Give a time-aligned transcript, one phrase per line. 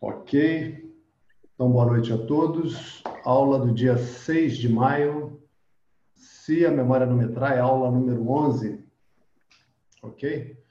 [0.00, 0.94] Ok.
[1.54, 3.02] Então, boa noite a todos.
[3.24, 5.40] Aula do dia 6 de maio.
[6.14, 8.84] Se a memória não me trai, aula número 11.
[10.02, 10.62] Ok?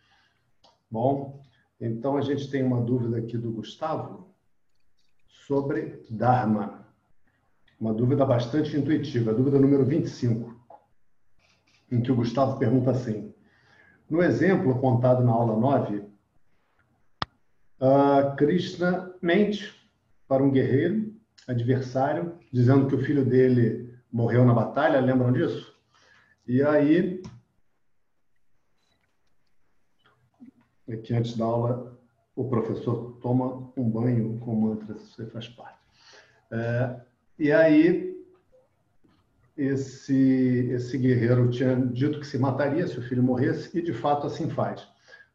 [0.92, 1.42] Bom,
[1.82, 4.30] então a gente tem uma dúvida aqui do Gustavo
[5.48, 6.88] sobre Dharma.
[7.80, 10.56] Uma dúvida bastante intuitiva, dúvida número 25,
[11.92, 13.34] em que o Gustavo pergunta assim:
[14.08, 16.15] No exemplo contado na aula 9,
[17.80, 19.74] uh, Krishna mente
[20.28, 21.14] para um guerreiro
[21.48, 25.76] adversário, dizendo que o filho dele morreu na batalha, lembram disso?
[26.48, 27.22] E aí,
[30.88, 32.00] aqui antes da aula,
[32.36, 35.80] o professor toma um banho com mantras, isso aí faz parte.
[36.52, 37.00] É,
[37.38, 38.16] e aí,
[39.58, 44.28] esse, esse guerreiro tinha dito que se mataria se o filho morresse, e de fato
[44.28, 44.88] assim faz.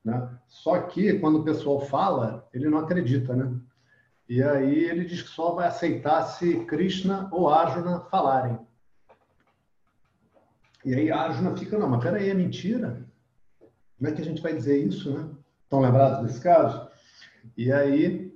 [0.05, 0.39] Né?
[0.49, 3.59] Só que, quando o pessoal fala, ele não acredita, né?
[4.29, 8.59] E aí ele diz que só vai aceitar se Krishna ou Arjuna falarem.
[10.85, 13.05] E aí Arjuna fica, não, mas peraí, é mentira.
[13.99, 15.29] Como é que a gente vai dizer isso, né?
[15.65, 16.89] Estão lembrados desse caso?
[17.57, 18.33] E aí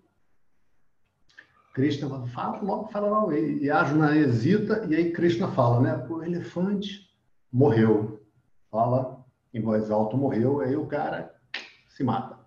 [1.73, 3.33] Krishna fala logo, fala logo.
[3.33, 6.07] E Arjuna hesita, e aí Krishna fala, né?
[6.09, 7.09] O elefante
[7.53, 8.21] morreu.
[8.71, 10.61] Fala em voz alta, morreu.
[10.61, 11.34] Aí o cara
[11.95, 12.39] se mata.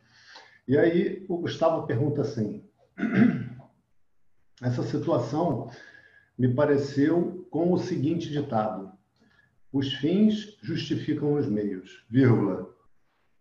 [0.67, 2.63] E aí o Gustavo pergunta assim:
[4.61, 5.71] essa situação
[6.37, 8.91] me pareceu com o seguinte ditado:
[9.71, 12.69] os fins justificam os meios, vírgula,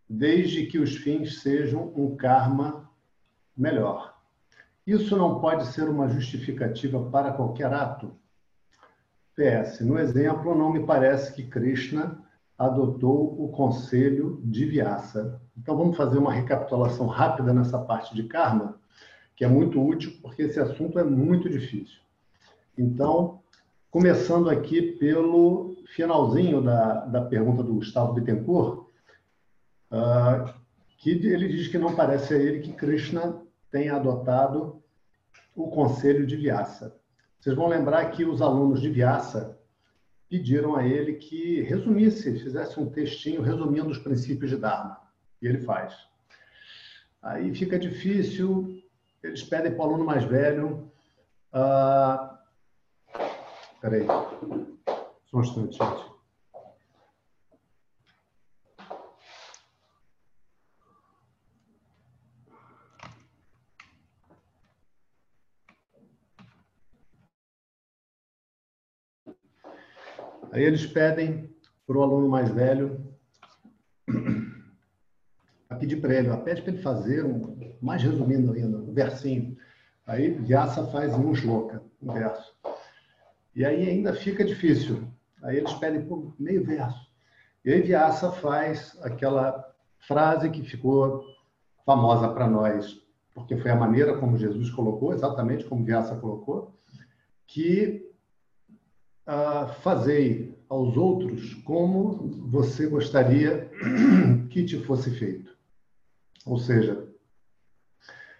[0.09, 2.89] desde que os fins sejam um karma
[3.57, 4.17] melhor.
[4.87, 8.17] Isso não pode ser uma justificativa para qualquer ato?
[9.35, 12.25] PS, no exemplo, não me parece que Krishna
[12.59, 15.41] adotou o conselho de Vyasa.
[15.57, 18.79] Então vamos fazer uma recapitulação rápida nessa parte de karma,
[19.35, 22.01] que é muito útil porque esse assunto é muito difícil.
[22.77, 23.41] Então,
[23.91, 28.87] começando aqui pelo finalzinho da, da pergunta do Gustavo Bittencourt,
[29.91, 30.55] uh,
[30.99, 33.41] que ele diz que não parece a ele que Krishna
[33.71, 34.83] tenha adotado
[35.55, 36.97] o conselho de Vyasa.
[37.39, 39.59] Vocês vão lembrar que os alunos de Vyasa
[40.29, 45.01] pediram a ele que resumisse, fizesse um textinho resumindo os princípios de Dharma.
[45.41, 45.95] E ele faz.
[47.23, 48.83] Aí fica difícil,
[49.23, 50.91] eles pedem para o aluno mais velho.
[51.53, 52.37] Uh...
[53.81, 54.07] Peraí,
[55.27, 56.16] só um instante, gente.
[70.53, 71.51] Aí eles pedem
[71.87, 73.01] para o aluno mais velho
[75.69, 79.57] a pedir para ele, pede para ele fazer, um, mais resumindo ainda, um versinho.
[80.07, 82.55] Aí Vyasa faz um shloka, um verso.
[83.55, 85.09] E aí ainda fica difícil.
[85.43, 87.07] Aí eles pedem por meio verso.
[87.65, 91.25] E aí Vyasa faz aquela frase que ficou
[91.85, 93.01] famosa para nós,
[93.35, 96.75] porque foi a maneira como Jesus colocou, exatamente como Vyasa colocou,
[97.47, 98.06] que
[99.83, 103.71] fazei aos outros como você gostaria
[104.51, 105.57] que te fosse feito.
[106.45, 107.09] Ou seja,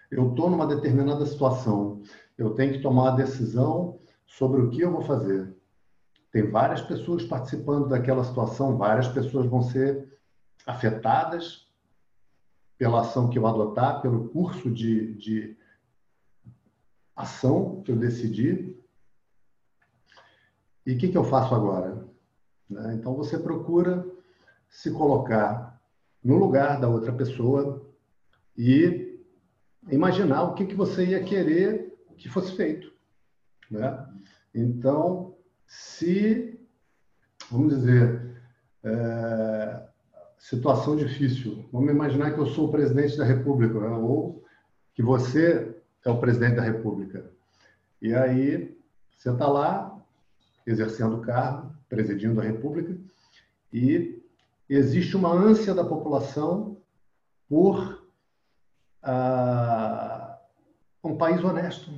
[0.09, 2.01] eu estou numa determinada situação,
[2.37, 5.53] eu tenho que tomar a decisão sobre o que eu vou fazer.
[6.31, 10.17] Tem várias pessoas participando daquela situação, várias pessoas vão ser
[10.65, 11.67] afetadas
[12.77, 15.57] pela ação que eu adotar, pelo curso de, de
[17.15, 18.76] ação que eu decidi,
[20.87, 22.07] e o que, que eu faço agora?
[22.69, 22.95] Né?
[22.95, 24.07] Então você procura
[24.69, 25.79] se colocar
[26.23, 27.85] no lugar da outra pessoa
[28.57, 29.21] e
[29.91, 32.91] imaginar o que, que você ia querer que fosse feito.
[33.69, 34.07] Né?
[34.53, 35.35] Então,
[35.67, 36.59] se,
[37.51, 38.41] vamos dizer,
[38.83, 39.87] é,
[40.37, 43.89] situação difícil, vamos imaginar que eu sou o presidente da República, né?
[43.89, 44.43] ou
[44.93, 47.29] que você é o presidente da República.
[48.01, 48.75] E aí,
[49.15, 49.96] você está lá,
[50.67, 52.95] exercendo o cargo, presidindo a República,
[53.71, 54.21] e
[54.69, 56.77] existe uma ânsia da população
[57.47, 58.05] por
[59.01, 60.37] ah,
[61.01, 61.91] um país honesto,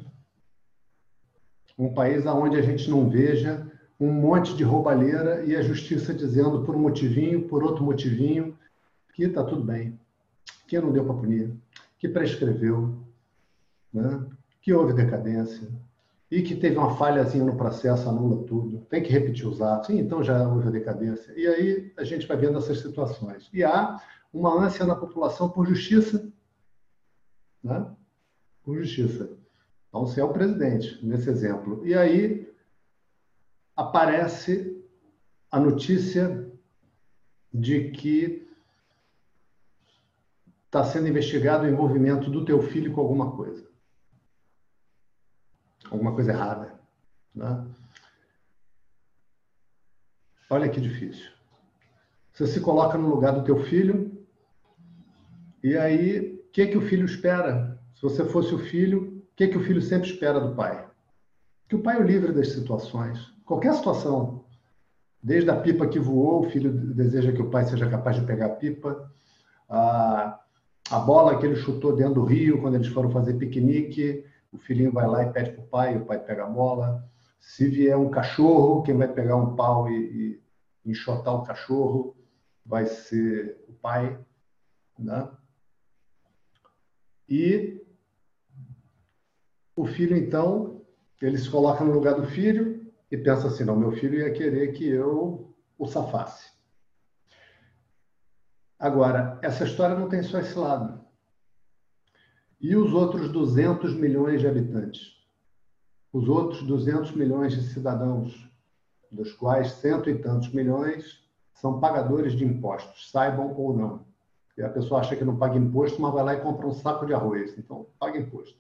[1.78, 3.70] um país onde a gente não veja
[4.00, 8.58] um monte de roubalheira e a justiça dizendo por um motivinho, por outro motivinho,
[9.14, 10.00] que está tudo bem,
[10.68, 11.54] que não deu para punir,
[11.98, 12.98] que prescreveu,
[13.92, 14.26] né?
[14.62, 15.68] que houve decadência,
[16.32, 20.24] e que teve uma falhazinha no processo, anula tudo, tem que repetir os atos, então
[20.24, 21.34] já houve a decadência.
[21.36, 23.50] E aí a gente vai vendo essas situações.
[23.52, 24.00] E há
[24.32, 26.32] uma ânsia na população por justiça,
[27.64, 27.92] né?
[28.64, 29.38] com justiça.
[29.88, 31.86] Então, você é o presidente, nesse exemplo.
[31.86, 32.48] E aí
[33.76, 34.78] aparece
[35.52, 36.48] a notícia
[37.52, 38.48] de que
[40.66, 43.69] está sendo investigado o envolvimento do teu filho com alguma coisa.
[45.92, 46.80] Alguma coisa errada.
[47.34, 47.66] Né?
[50.50, 51.30] Olha que difícil.
[52.34, 54.26] Você se coloca no lugar do teu filho
[55.64, 57.80] e aí o que, que o filho espera?
[57.94, 60.88] Se você fosse o filho, o que, que o filho sempre espera do pai?
[61.68, 63.20] Que o pai o livre das situações.
[63.46, 64.46] Qualquer situação.
[65.22, 68.46] Desde a pipa que voou, o filho deseja que o pai seja capaz de pegar
[68.46, 69.12] a pipa.
[69.70, 70.40] A,
[70.90, 74.92] a bola que ele chutou dentro do rio, quando eles foram fazer piquenique, o filhinho
[74.92, 77.08] vai lá e pede para o pai, o pai pega a bola.
[77.40, 80.42] Se vier um cachorro, quem vai pegar um pau e,
[80.86, 82.16] e enxotar o cachorro
[82.66, 84.20] vai ser o pai.
[84.98, 85.30] Né?
[87.28, 87.86] E
[89.76, 90.82] o filho, então,
[91.22, 94.74] ele se coloca no lugar do filho e pensa assim: não, meu filho ia querer
[94.74, 96.52] que eu o safasse.
[98.78, 101.06] Agora, essa história não tem só esse lado.
[102.62, 105.18] E os outros 200 milhões de habitantes?
[106.12, 108.50] Os outros 200 milhões de cidadãos,
[109.10, 111.24] dos quais cento e tantos milhões
[111.54, 114.06] são pagadores de impostos, saibam ou não.
[114.58, 117.06] E a pessoa acha que não paga imposto, mas vai lá e compra um saco
[117.06, 117.58] de arroz.
[117.58, 118.60] Então, paga imposto.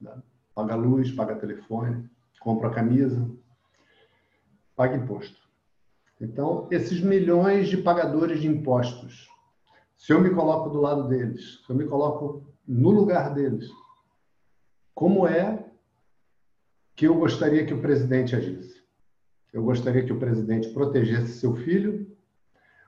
[0.00, 0.22] Né?
[0.54, 2.08] Paga luz, paga telefone,
[2.40, 3.30] compra camisa,
[4.74, 5.38] paga imposto.
[6.18, 9.28] Então, esses milhões de pagadores de impostos,
[9.96, 13.70] se eu me coloco do lado deles, se eu me coloco no lugar deles,
[14.94, 15.64] como é
[16.94, 18.82] que eu gostaria que o presidente agisse?
[19.52, 22.10] Eu gostaria que o presidente protegesse seu filho,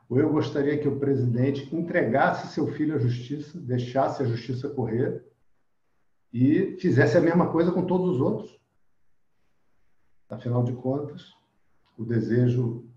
[0.09, 5.25] ou eu gostaria que o presidente entregasse seu filho à justiça, deixasse a justiça correr
[6.33, 8.61] e fizesse a mesma coisa com todos os outros.
[10.29, 11.33] Afinal de contas,
[11.97, 12.89] o desejo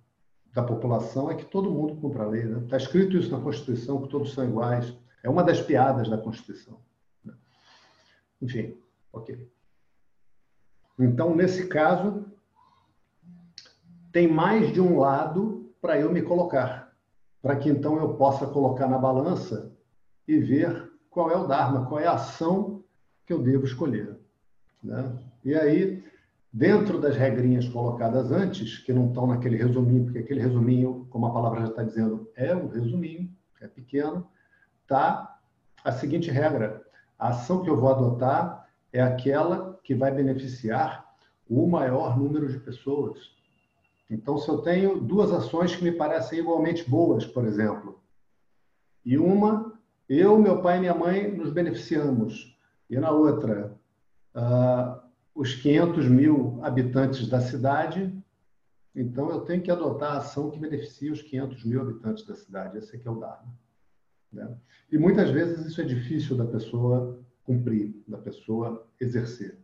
[0.54, 2.44] da população é que todo mundo cumpra a lei.
[2.44, 2.68] Está né?
[2.70, 4.98] Tá escrito isso na Constituição, que todos são iguais.
[5.28, 6.80] É uma das piadas da Constituição.
[7.22, 7.34] Né?
[8.42, 8.78] Enfim,
[9.12, 9.52] ok.
[10.98, 12.26] Então, nesse caso,
[14.14, 16.88] tem mais de um lado para eu me colocar
[17.42, 19.72] para que então eu possa colocar na balança
[20.28, 22.84] e ver qual é o Dharma, qual é a ação
[23.26, 24.18] que eu devo escolher.
[24.84, 25.18] Né?
[25.44, 26.04] E aí,
[26.52, 31.34] dentro das regrinhas colocadas antes, que não estão naquele resuminho, porque aquele resuminho, como a
[31.34, 33.30] palavra já está dizendo, é um resuminho,
[33.62, 34.28] é pequeno,
[34.88, 35.40] tá
[35.84, 36.86] a seguinte regra:
[37.18, 41.06] a ação que eu vou adotar é aquela que vai beneficiar
[41.50, 43.36] o maior número de pessoas.
[44.10, 48.02] Então, se eu tenho duas ações que me parecem igualmente boas, por exemplo,
[49.06, 49.74] e uma,
[50.08, 52.58] eu, meu pai e minha mãe nos beneficiamos,
[52.90, 53.78] e na outra,
[54.36, 55.02] uh,
[55.36, 58.14] os 500 mil habitantes da cidade,
[58.96, 62.78] então eu tenho que adotar a ação que beneficia os 500 mil habitantes da cidade.
[62.78, 63.48] Esse aqui é o dado.
[64.32, 64.56] Né?
[64.92, 69.58] E muitas vezes isso é difícil da pessoa cumprir, da pessoa exercer.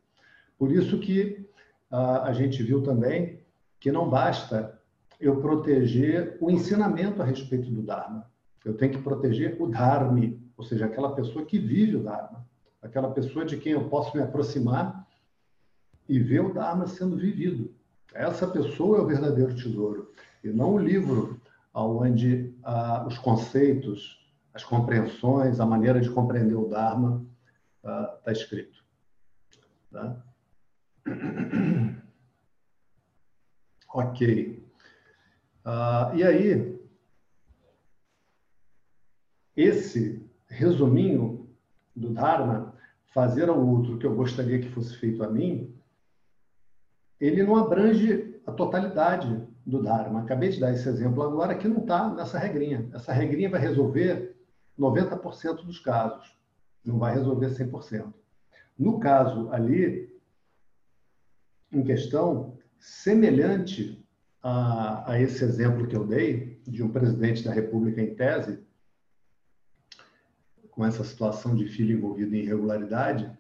[0.58, 1.46] Por isso que
[1.92, 3.42] uh, a gente viu também
[3.80, 4.80] que não basta
[5.20, 8.30] eu proteger o ensinamento a respeito do Dharma.
[8.64, 12.46] Eu tenho que proteger o Dharma, ou seja, aquela pessoa que vive o Dharma,
[12.82, 15.08] aquela pessoa de quem eu posso me aproximar
[16.08, 17.74] e ver o Dharma sendo vivido.
[18.14, 20.12] Essa pessoa é o verdadeiro tesouro,
[20.44, 21.42] e não o livro
[21.74, 24.23] onde ah, os conceitos,
[24.54, 27.26] as compreensões, a maneira de compreender o Dharma
[27.78, 28.84] está ah, escrito.
[29.92, 30.24] Tá?
[33.96, 34.68] Ok.
[35.64, 36.80] Uh, e aí,
[39.56, 41.48] esse resuminho
[41.96, 42.76] do Dharma,
[43.14, 45.80] fazer ao outro que eu gostaria que fosse feito a mim,
[47.20, 50.22] ele não abrange a totalidade do Dharma.
[50.22, 52.90] Acabei de dar esse exemplo agora que não está nessa regrinha.
[52.94, 54.33] Essa regrinha vai resolver
[54.78, 56.38] 90% dos casos,
[56.84, 58.14] não vai resolver 100%.
[58.78, 60.12] No caso ali,
[61.72, 64.04] em questão, semelhante
[64.42, 68.60] a, a esse exemplo que eu dei, de um presidente da República em tese,
[70.72, 73.32] com essa situação de filho envolvido em irregularidade,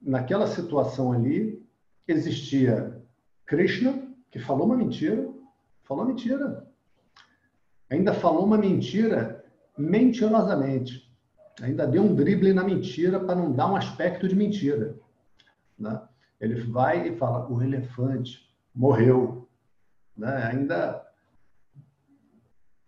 [0.00, 1.64] naquela situação ali
[2.08, 3.02] existia
[3.44, 5.28] Krishna, que falou uma mentira,
[5.82, 6.66] falou mentira.
[7.90, 9.44] Ainda falou uma mentira
[9.76, 11.06] mentirosamente.
[11.62, 14.96] Ainda deu um drible na mentira para não dar um aspecto de mentira.
[15.78, 16.00] Né?
[16.40, 19.48] Ele vai e fala: o elefante morreu.
[20.16, 20.50] Né?
[20.52, 21.06] Ainda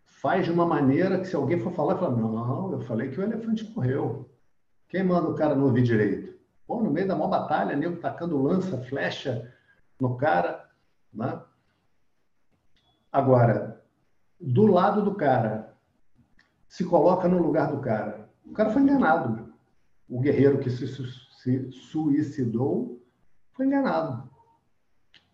[0.04, 3.22] faz de uma maneira que se alguém for falar, fala: não, eu falei que o
[3.22, 4.28] elefante morreu.
[4.88, 6.38] Quem manda o cara não ouvir direito?
[6.66, 9.54] Pô, no meio da maior batalha, nego tacando lança, flecha
[10.00, 10.68] no cara,
[11.12, 11.40] né?
[13.10, 13.77] Agora,
[14.40, 15.74] do lado do cara,
[16.68, 18.28] se coloca no lugar do cara.
[18.44, 19.52] O cara foi enganado.
[20.08, 23.02] O guerreiro que se, se suicidou
[23.52, 24.28] foi enganado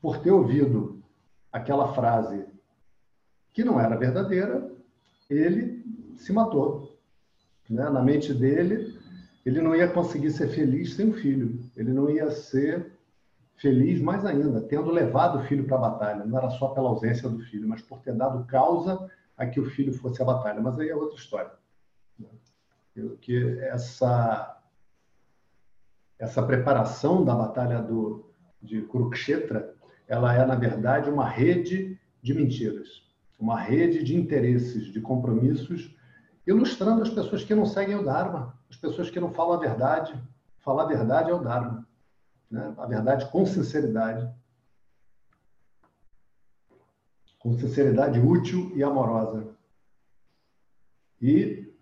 [0.01, 1.03] por ter ouvido
[1.53, 2.47] aquela frase
[3.53, 4.71] que não era verdadeira,
[5.31, 5.85] ele
[6.17, 6.99] se matou.
[7.71, 7.89] Né?
[7.89, 8.99] Na mente dele,
[9.47, 11.61] ele não ia conseguir ser feliz sem o filho.
[11.77, 12.94] Ele não ia ser
[13.57, 16.25] feliz mais ainda, tendo levado o filho para a batalha.
[16.25, 19.71] Não era só pela ausência do filho, mas por ter dado causa a que o
[19.71, 20.61] filho fosse à batalha.
[20.61, 21.53] Mas aí é outra história.
[23.21, 24.51] Que essa
[26.17, 28.31] essa preparação da batalha do,
[28.63, 29.75] de Kurukshetra,
[30.07, 33.03] ela é na verdade uma rede de mentiras,
[33.39, 35.95] uma rede de interesses, de compromissos,
[36.47, 40.15] ilustrando as pessoas que não seguem o Dharma, as pessoas que não falam a verdade.
[40.61, 41.85] Falar a verdade é o Dharma
[42.55, 42.73] né?
[42.79, 44.33] a verdade com sinceridade,
[47.41, 49.55] com sinceridade útil e amorosa.
[51.21, 51.75] E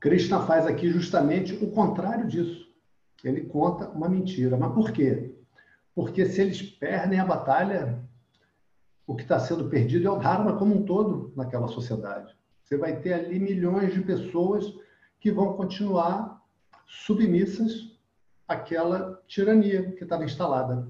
[0.00, 2.70] Krishna faz aqui justamente o contrário disso.
[3.22, 4.56] Ele conta uma mentira.
[4.56, 5.34] Mas por quê?
[5.94, 8.02] Porque se eles perdem a batalha,
[9.06, 12.36] o que está sendo perdido é o Dharma como um todo naquela sociedade.
[12.64, 14.64] Você vai ter ali milhões de pessoas
[15.20, 16.42] que vão continuar
[16.86, 17.92] submissas
[18.52, 20.88] aquela tirania que estava instalada.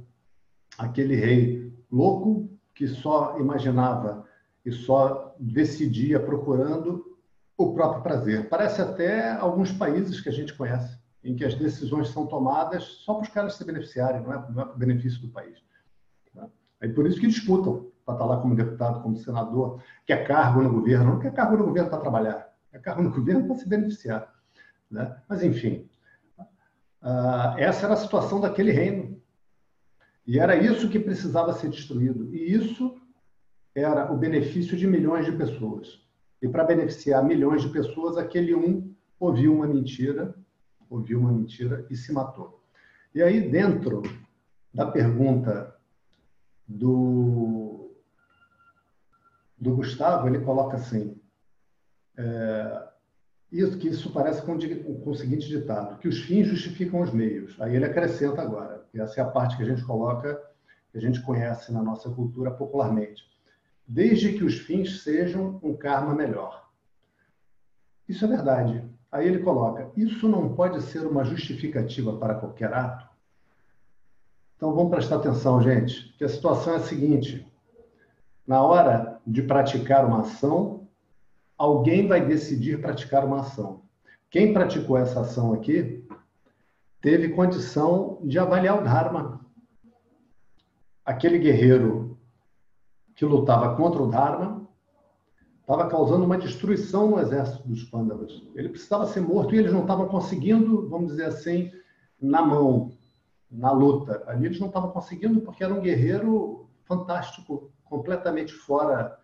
[0.78, 4.26] Aquele rei louco que só imaginava
[4.64, 7.18] e só decidia procurando
[7.56, 8.48] o próprio prazer.
[8.48, 13.14] Parece até alguns países que a gente conhece, em que as decisões são tomadas só
[13.14, 15.62] para os caras se beneficiarem, não é, não é para o benefício do país.
[16.80, 20.62] É por isso que disputam para estar lá como deputado, como senador, que é cargo
[20.62, 23.68] no governo, não quer cargo no governo para trabalhar, é cargo no governo para se
[23.68, 24.32] beneficiar.
[24.90, 25.16] Né?
[25.28, 25.88] Mas, enfim,
[27.02, 29.20] Uh, essa era a situação daquele reino.
[30.26, 32.32] E era isso que precisava ser destruído.
[32.32, 32.96] E isso
[33.74, 36.00] era o benefício de milhões de pessoas.
[36.40, 40.34] E para beneficiar milhões de pessoas, aquele um ouviu uma mentira,
[40.88, 42.60] ouviu uma mentira e se matou.
[43.14, 44.02] E aí, dentro
[44.72, 45.76] da pergunta
[46.66, 47.94] do,
[49.58, 51.20] do Gustavo, ele coloca assim:
[52.16, 52.88] é,
[53.52, 57.54] isso que isso parece com, com, o seguinte ditado, que os fins justificam os meios.
[57.60, 60.42] Aí ele acrescenta agora, e essa é a parte que a gente coloca,
[60.90, 63.22] que a gente conhece na nossa cultura popularmente.
[63.86, 66.66] Desde que os fins sejam um karma melhor.
[68.08, 68.82] Isso é verdade.
[69.10, 73.06] Aí ele coloca, isso não pode ser uma justificativa para qualquer ato?
[74.56, 77.46] Então vamos prestar atenção, gente, que a situação é a seguinte:
[78.46, 80.81] na hora de praticar uma ação,
[81.56, 83.82] alguém vai decidir praticar uma ação.
[84.30, 86.06] Quem praticou essa ação aqui
[87.00, 89.44] teve condição de avaliar o Dharma.
[91.04, 92.18] Aquele guerreiro
[93.14, 94.66] que lutava contra o Dharma
[95.60, 98.42] estava causando uma destruição no exército dos Pandavas.
[98.54, 101.70] Ele precisava ser morto e eles não estavam conseguindo, vamos dizer assim,
[102.20, 102.92] na mão,
[103.50, 104.22] na luta.
[104.26, 109.18] Ali eles não estavam conseguindo porque era um guerreiro fantástico, completamente fora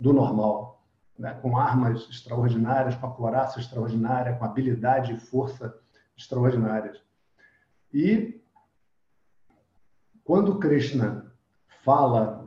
[0.00, 0.73] do normal
[1.18, 5.74] né, com armas extraordinárias, com a coraça extraordinária, com habilidade e força
[6.16, 7.02] extraordinárias.
[7.92, 8.40] E
[10.24, 11.32] quando Krishna
[11.84, 12.44] fala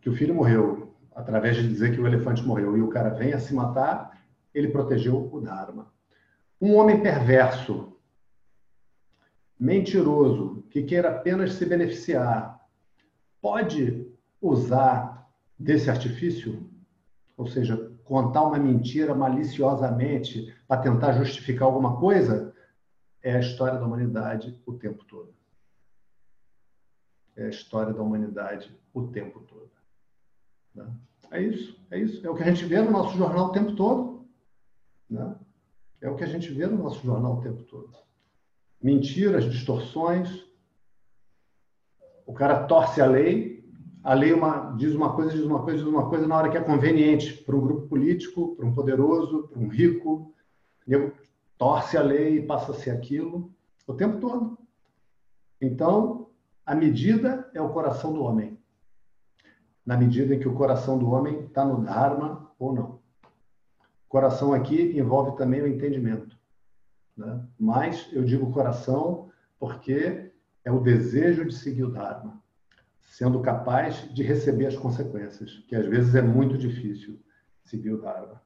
[0.00, 3.32] que o filho morreu, através de dizer que o elefante morreu, e o cara vem
[3.32, 4.20] a se matar,
[4.52, 5.92] ele protegeu o Dharma.
[6.60, 7.96] Um homem perverso,
[9.58, 12.60] mentiroso, que queira apenas se beneficiar,
[13.40, 14.10] pode
[14.40, 16.68] usar desse artifício?
[17.36, 22.54] Ou seja, contar uma mentira maliciosamente para tentar justificar alguma coisa,
[23.22, 25.34] é a história da humanidade o tempo todo.
[27.36, 29.70] É a história da humanidade o tempo todo.
[30.74, 30.90] Né?
[31.30, 32.26] É isso, é isso.
[32.26, 34.26] É o que a gente vê no nosso jornal o tempo todo.
[35.10, 35.36] Né?
[36.00, 37.92] É o que a gente vê no nosso jornal o tempo todo.
[38.80, 40.46] Mentiras, distorções.
[42.24, 43.55] O cara torce a lei
[44.06, 46.56] a lei uma, diz uma coisa, diz uma coisa, diz uma coisa na hora que
[46.56, 50.32] é conveniente para um grupo político, para um poderoso, para um rico.
[51.58, 53.52] Torce a lei e passa a ser aquilo
[53.84, 54.56] o tempo todo.
[55.60, 56.30] Então,
[56.64, 58.56] a medida é o coração do homem.
[59.84, 63.00] Na medida em que o coração do homem está no Dharma ou não.
[64.08, 66.38] Coração aqui envolve também o entendimento.
[67.16, 67.44] Né?
[67.58, 70.30] Mas eu digo coração porque
[70.64, 72.45] é o desejo de seguir o Dharma
[73.06, 77.18] sendo capaz de receber as consequências, que às vezes é muito difícil
[77.64, 78.42] seguir o Dharma.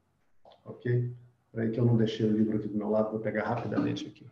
[0.64, 1.14] Ok?
[1.52, 4.26] Peraí que eu não deixei o livro aqui do meu lado, vou pegar rapidamente aqui.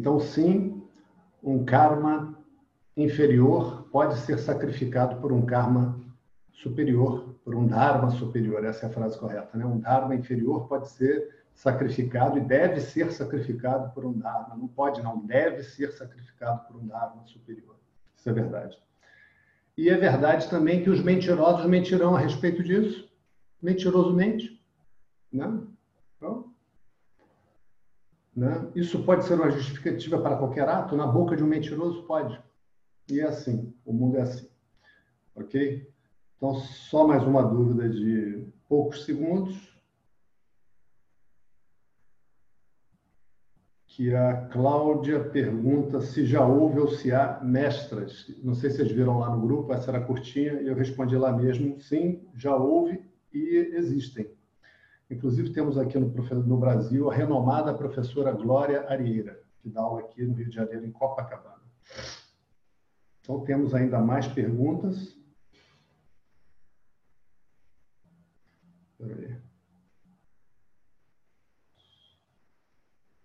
[0.00, 0.82] Então, sim,
[1.42, 2.42] um karma
[2.96, 6.00] inferior pode ser sacrificado por um karma
[6.54, 8.64] superior, por um dharma superior.
[8.64, 9.66] Essa é a frase correta, né?
[9.66, 14.56] Um dharma inferior pode ser sacrificado e deve ser sacrificado por um dharma.
[14.56, 17.76] Não pode, não, deve ser sacrificado por um dharma superior.
[18.16, 18.78] Isso é verdade.
[19.76, 23.06] E é verdade também que os mentirosos mentirão a respeito disso.
[23.60, 24.64] Mentiroso mente.
[25.30, 25.60] Né?
[28.34, 28.70] Né?
[28.74, 30.96] Isso pode ser uma justificativa para qualquer ato?
[30.96, 32.04] Na boca de um mentiroso?
[32.04, 32.40] Pode.
[33.10, 34.48] E é assim, o mundo é assim.
[35.34, 35.90] Ok?
[36.36, 39.68] Então, só mais uma dúvida de poucos segundos.
[43.86, 48.32] Que a Cláudia pergunta se já houve ou se há mestras.
[48.42, 51.32] Não sei se vocês viram lá no grupo, essa era curtinha, e eu respondi lá
[51.32, 54.30] mesmo: sim, já houve e existem.
[55.10, 60.24] Inclusive, temos aqui no, no Brasil a renomada professora Glória Arieira, que dá aula aqui
[60.24, 61.60] no Rio de Janeiro, em Copacabana.
[63.20, 65.18] Então, temos ainda mais perguntas.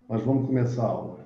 [0.08, 1.26] Mas vamos começar a aula.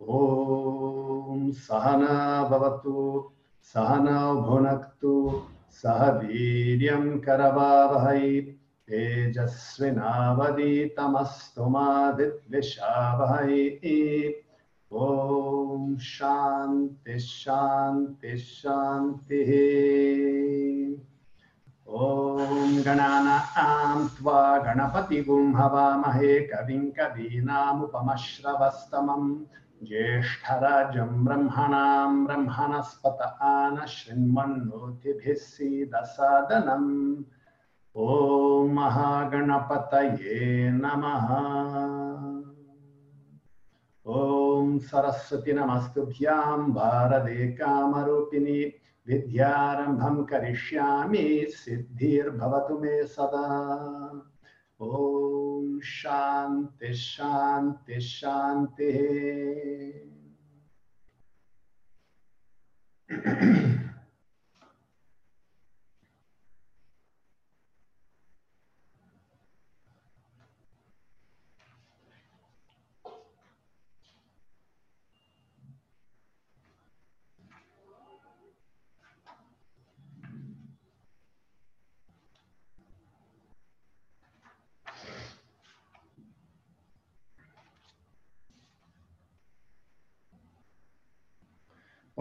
[0.00, 3.30] ॐ सहना भवतु
[3.74, 5.42] सहना भुनक्तु
[5.82, 8.53] सह वीर्यं करवावहै।
[8.88, 14.34] तेजस्विनावदीतमस्तु मा विद्विषावहै
[14.92, 19.50] ॐ शान्ति शान्ति, शान्तिः।
[21.88, 29.44] ॐ गणानां त्वा गणपतिगुं हवामहे कविं कवीनामुपमश्रवस्तमम्
[29.84, 37.24] ज्येष्ठराजं ब्रह्मणां ब्रह्मणस्पत आन शृण्वन्नोतिभिः सीदसादनम्।
[37.96, 41.28] ॐ महागणपतये नमः।
[44.06, 48.72] ॐ सरस्वती नमस्तुभ्यां भारते कामरूपिणि
[49.06, 54.22] विद्यारम्भं करिष्यामि, सिद्धिर्भवतु मे सदा।
[54.80, 60.14] ॐ शान्ति शान्ति, शान्तिः।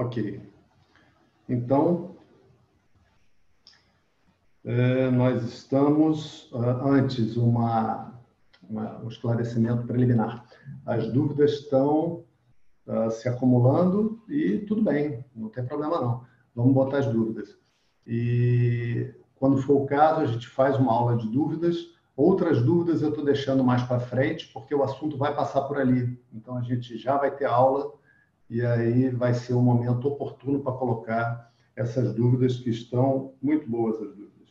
[0.04, 0.42] Ok.
[1.48, 2.18] Então,
[4.66, 8.14] é, nós estamos, uh, antes, uma,
[8.70, 10.46] uma, um esclarecimento preliminar.
[10.86, 12.26] As dúvidas estão
[12.86, 16.26] uh, se acumulando e tudo bem, não tem problema não.
[16.54, 17.58] Vamos botar as dúvidas.
[18.06, 21.78] E quando for o caso, a gente faz uma aula de dúvidas.
[22.14, 26.22] Outras dúvidas eu estou deixando mais para frente, porque o assunto vai passar por ali.
[26.34, 28.03] Então, a gente já vai ter aula
[28.50, 33.96] e aí vai ser um momento oportuno para colocar essas dúvidas que estão muito boas
[34.02, 34.50] as dúvidas.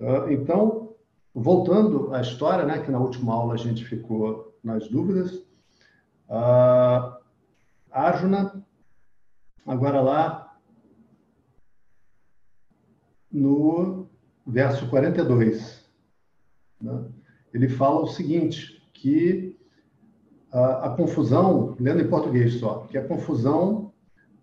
[0.00, 0.94] Ah, então,
[1.34, 5.46] voltando à história, né, que na última aula a gente ficou nas dúvidas,
[6.28, 7.18] a
[7.90, 8.66] Arjuna,
[9.66, 10.58] agora lá
[13.30, 14.08] no
[14.46, 15.88] verso 42,
[16.80, 17.08] né,
[17.52, 19.57] ele fala o seguinte, que
[20.52, 23.92] a, a confusão, lendo em português só, que a confusão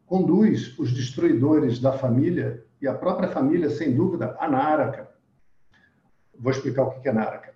[0.05, 5.09] conduz os destruidores da família e a própria família, sem dúvida, a Náraka.
[6.37, 7.55] Vou explicar o que é Náraka.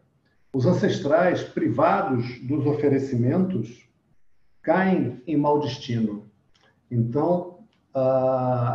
[0.52, 3.88] os ancestrais, privados dos oferecimentos,
[4.64, 6.28] caem em mau destino.
[6.90, 7.60] Então,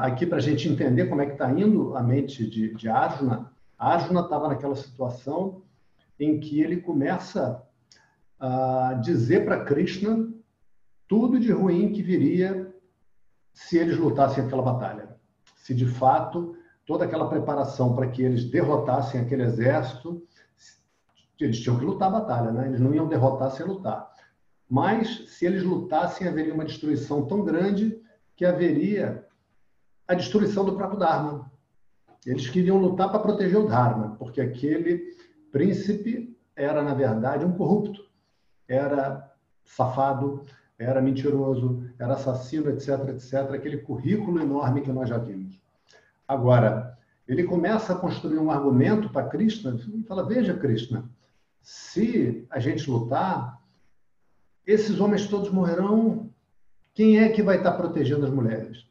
[0.00, 3.52] aqui para a gente entender como é que está indo a mente de, de Arjuna,
[3.76, 5.62] Arjuna estava naquela situação
[6.18, 7.62] em que ele começa
[8.46, 10.28] a dizer para Krishna
[11.09, 12.74] tudo de ruim que viria
[13.54, 15.16] se eles lutassem aquela batalha.
[15.57, 16.54] Se de fato
[16.85, 20.22] toda aquela preparação para que eles derrotassem aquele exército,
[21.40, 22.68] eles tinham que lutar a batalha, né?
[22.68, 24.12] Eles não iam derrotar sem lutar.
[24.68, 27.98] Mas se eles lutassem, haveria uma destruição tão grande
[28.37, 29.26] que haveria
[30.07, 31.50] a destruição do próprio Dharma.
[32.26, 35.16] Eles queriam lutar para proteger o Dharma, porque aquele
[35.50, 38.12] príncipe era, na verdade, um corrupto.
[38.68, 39.33] Era
[39.64, 40.44] safado,
[40.79, 43.53] era mentiroso, era assassino, etc, etc.
[43.53, 45.61] Aquele currículo enorme que nós já vimos.
[46.27, 51.09] Agora, ele começa a construir um argumento para Krishna e fala: Veja, Krishna,
[51.62, 53.61] se a gente lutar,
[54.66, 56.31] esses homens todos morrerão.
[56.92, 58.87] Quem é que vai estar protegendo as mulheres?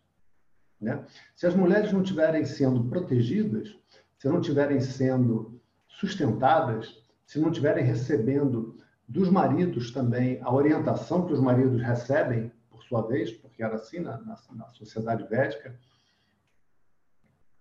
[0.80, 1.06] Né?
[1.36, 3.74] Se as mulheres não estiverem sendo protegidas,
[4.18, 8.76] se não estiverem sendo sustentadas, se não estiverem recebendo
[9.08, 14.00] dos maridos também a orientação que os maridos recebem, por sua vez, porque era assim
[14.00, 15.78] na, na, na sociedade védica,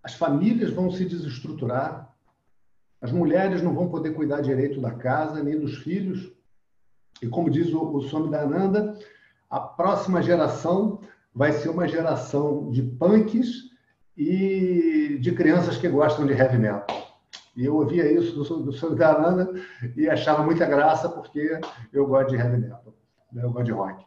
[0.03, 2.13] as famílias vão se desestruturar,
[3.01, 6.31] as mulheres não vão poder cuidar direito da casa nem dos filhos.
[7.21, 8.97] E como diz o, o Swami Dananda,
[9.49, 11.01] a próxima geração
[11.33, 13.71] vai ser uma geração de punks
[14.15, 17.02] e de crianças que gostam de heavy metal.
[17.55, 19.53] E eu ouvia isso do, do Swami Dananda
[19.95, 21.59] e achava muita graça porque
[21.91, 22.83] eu gosto de heavy metal,
[23.31, 23.43] né?
[23.43, 24.05] eu gosto de rock.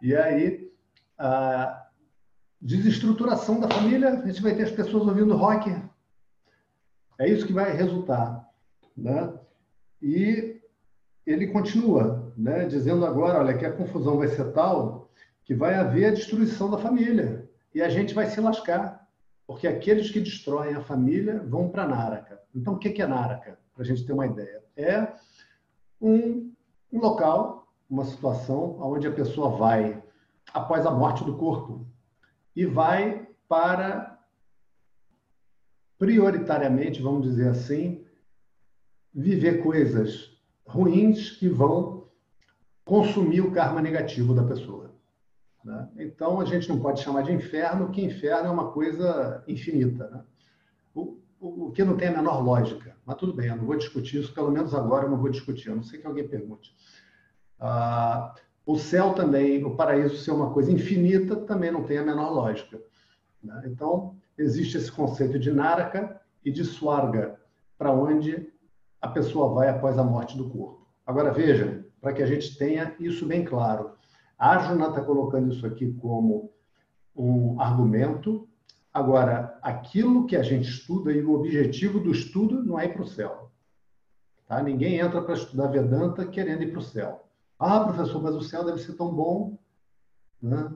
[0.00, 0.68] E aí,
[1.16, 1.86] a
[2.60, 5.70] desestruturação da família, a gente vai ter as pessoas ouvindo rock.
[7.18, 8.48] É isso que vai resultar.
[8.96, 9.32] Né?
[10.00, 10.60] E
[11.24, 15.02] ele continua, né, dizendo agora, olha, que a confusão vai ser tal
[15.44, 19.01] que vai haver a destruição da família e a gente vai se lascar,
[19.46, 22.40] porque aqueles que destroem a família vão para Naraka.
[22.54, 23.58] Então, o que é Naraka?
[23.74, 25.12] Para a gente ter uma ideia, é
[26.00, 26.52] um,
[26.92, 30.02] um local, uma situação onde a pessoa vai
[30.52, 31.86] após a morte do corpo
[32.54, 34.18] e vai para
[35.98, 38.04] prioritariamente, vamos dizer assim,
[39.14, 42.08] viver coisas ruins que vão
[42.84, 44.91] consumir o karma negativo da pessoa.
[45.64, 45.88] Né?
[45.96, 50.08] Então, a gente não pode chamar de inferno, que inferno é uma coisa infinita.
[50.10, 50.24] Né?
[50.94, 52.96] O, o, o, que não tem a menor lógica.
[53.04, 55.70] Mas tudo bem, eu não vou discutir isso, pelo menos agora eu não vou discutir,
[55.70, 56.74] a não sei que alguém pergunte.
[57.58, 62.30] Ah, o céu também, o paraíso ser uma coisa infinita, também não tem a menor
[62.30, 62.80] lógica.
[63.42, 63.62] Né?
[63.66, 67.40] Então, existe esse conceito de Naraka e de Swarga,
[67.76, 68.52] para onde
[69.00, 70.86] a pessoa vai após a morte do corpo.
[71.04, 73.92] Agora, veja, para que a gente tenha isso bem claro.
[74.42, 76.52] A Arjuna está colocando isso aqui como
[77.14, 78.48] um argumento.
[78.92, 83.02] Agora, aquilo que a gente estuda e o objetivo do estudo não é ir para
[83.02, 83.52] o céu.
[84.48, 84.60] Tá?
[84.60, 87.24] Ninguém entra para estudar Vedanta querendo ir para o céu.
[87.56, 89.56] Ah, professor, mas o céu deve ser tão bom.
[90.42, 90.72] Né?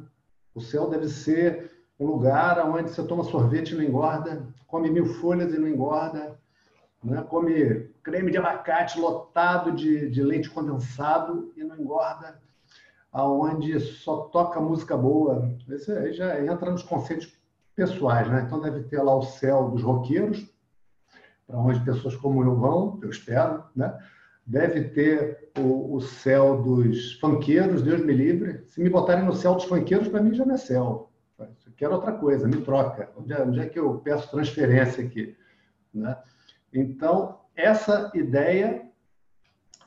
[0.54, 5.06] O céu deve ser um lugar onde você toma sorvete e não engorda, come mil
[5.06, 6.38] folhas e não engorda,
[7.02, 7.20] né?
[7.22, 12.45] come creme de abacate lotado de, de leite condensado e não engorda,
[13.16, 15.50] aonde só toca música boa.
[15.70, 17.32] Esse aí já entra nos conceitos
[17.74, 18.42] pessoais, né?
[18.44, 20.46] Então deve ter lá o céu dos roqueiros,
[21.46, 23.98] para onde pessoas como eu vão, eu espero, né?
[24.46, 28.62] Deve ter o, o céu dos fanqueiros, Deus me livre.
[28.66, 31.10] Se me botarem no céu dos fanqueiros, para mim já não é céu.
[31.38, 33.10] Eu quero outra coisa, me troca.
[33.16, 35.34] Onde é, onde é que eu peço transferência aqui?
[35.92, 36.16] Né?
[36.70, 38.86] Então, essa ideia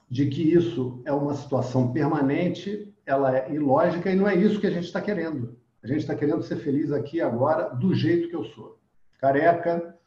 [0.10, 4.68] de que isso é uma situação permanente, ela é ilógica e não é isso que
[4.68, 5.58] a gente está querendo.
[5.84, 8.80] A gente está querendo ser feliz aqui agora do jeito que eu sou.
[9.20, 9.98] Careca,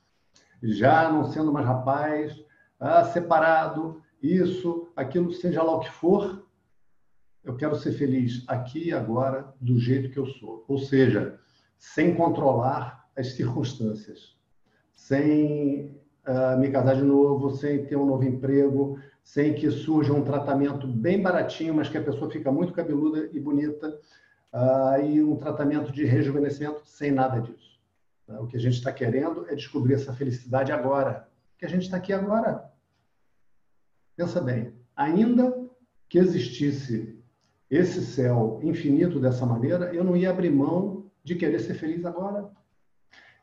[0.62, 2.32] já não sendo mais rapaz,
[2.78, 6.46] ah, separado, isso, aquilo, seja lá o que for,
[7.42, 10.64] eu quero ser feliz aqui agora do jeito que eu sou.
[10.68, 11.40] Ou seja,
[11.76, 14.36] sem controlar as circunstâncias,
[14.92, 20.24] sem uh, me casar de novo, sem ter um novo emprego, sem que surja um
[20.24, 23.88] tratamento bem baratinho, mas que a pessoa fica muito cabeluda e bonita,
[24.52, 27.80] uh, e um tratamento de rejuvenescimento, sem nada disso.
[28.28, 31.82] Uh, o que a gente está querendo é descobrir essa felicidade agora, que a gente
[31.82, 32.70] está aqui agora.
[34.16, 35.62] Pensa bem, ainda
[36.08, 37.18] que existisse
[37.70, 42.50] esse céu infinito dessa maneira, eu não ia abrir mão de querer ser feliz agora.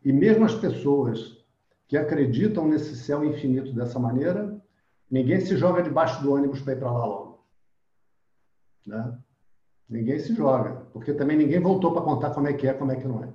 [0.06, 1.44] E mesmo as pessoas
[1.88, 4.59] que acreditam nesse céu infinito dessa maneira,
[5.10, 7.46] ninguém se joga debaixo do ônibus para ir para lá logo.
[8.86, 9.18] Né?
[9.90, 12.96] Ninguém se joga, porque também ninguém voltou para contar como é que é, como é
[12.96, 13.34] que não é.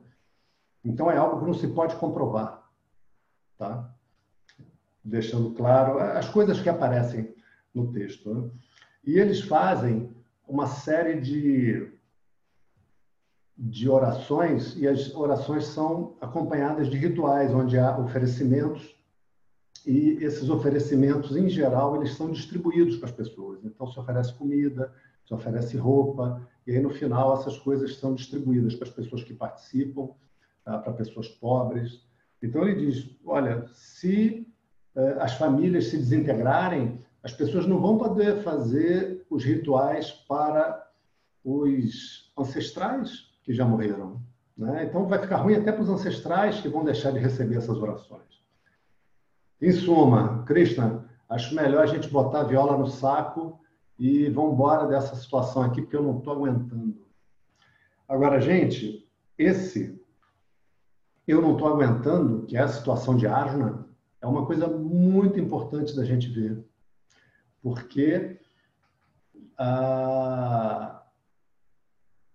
[0.85, 2.63] Então é algo que não se pode comprovar,
[3.59, 3.91] tá?
[5.03, 7.35] Deixando claro as coisas que aparecem
[7.75, 8.33] no texto.
[8.33, 8.51] Né?
[9.05, 10.15] E eles fazem
[10.47, 11.93] uma série de
[13.57, 18.94] de orações e as orações são acompanhadas de rituais onde há oferecimentos
[19.87, 24.93] e esses oferecimentos em geral eles são distribuídos para as pessoas então se oferece comida
[25.27, 29.35] se oferece roupa e aí no final essas coisas são distribuídas para as pessoas que
[29.35, 30.09] participam
[30.65, 30.79] tá?
[30.79, 32.03] para pessoas pobres
[32.43, 34.47] então ele diz olha se
[34.95, 40.87] eh, as famílias se desintegrarem as pessoas não vão poder fazer os rituais para
[41.43, 44.21] os ancestrais que já morreram.
[44.57, 44.85] Né?
[44.85, 48.44] Então vai ficar ruim até para os ancestrais que vão deixar de receber essas orações.
[49.65, 53.59] Em suma, Krishna, acho melhor a gente botar a viola no saco
[53.99, 57.03] e vamos embora dessa situação aqui, porque eu não estou aguentando.
[58.07, 59.99] Agora, gente, esse
[61.27, 63.89] eu não estou aguentando, que é a situação de Arjuna,
[64.21, 66.63] é uma coisa muito importante da gente ver.
[67.63, 68.39] Porque
[69.57, 71.03] ah,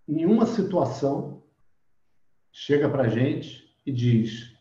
[0.08, 1.44] nenhuma situação
[2.52, 4.52] chega para a gente e diz: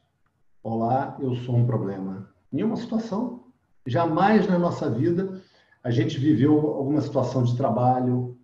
[0.63, 2.37] Olá, eu sou um problema.
[2.51, 3.45] Nenhuma situação.
[3.87, 5.41] Jamais na nossa vida
[5.83, 8.37] a gente viveu alguma situação de trabalho,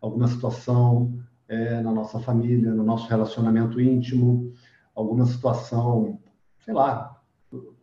[0.00, 4.52] alguma situação é, na nossa família, no nosso relacionamento íntimo,
[4.94, 6.20] alguma situação,
[6.64, 7.20] sei lá,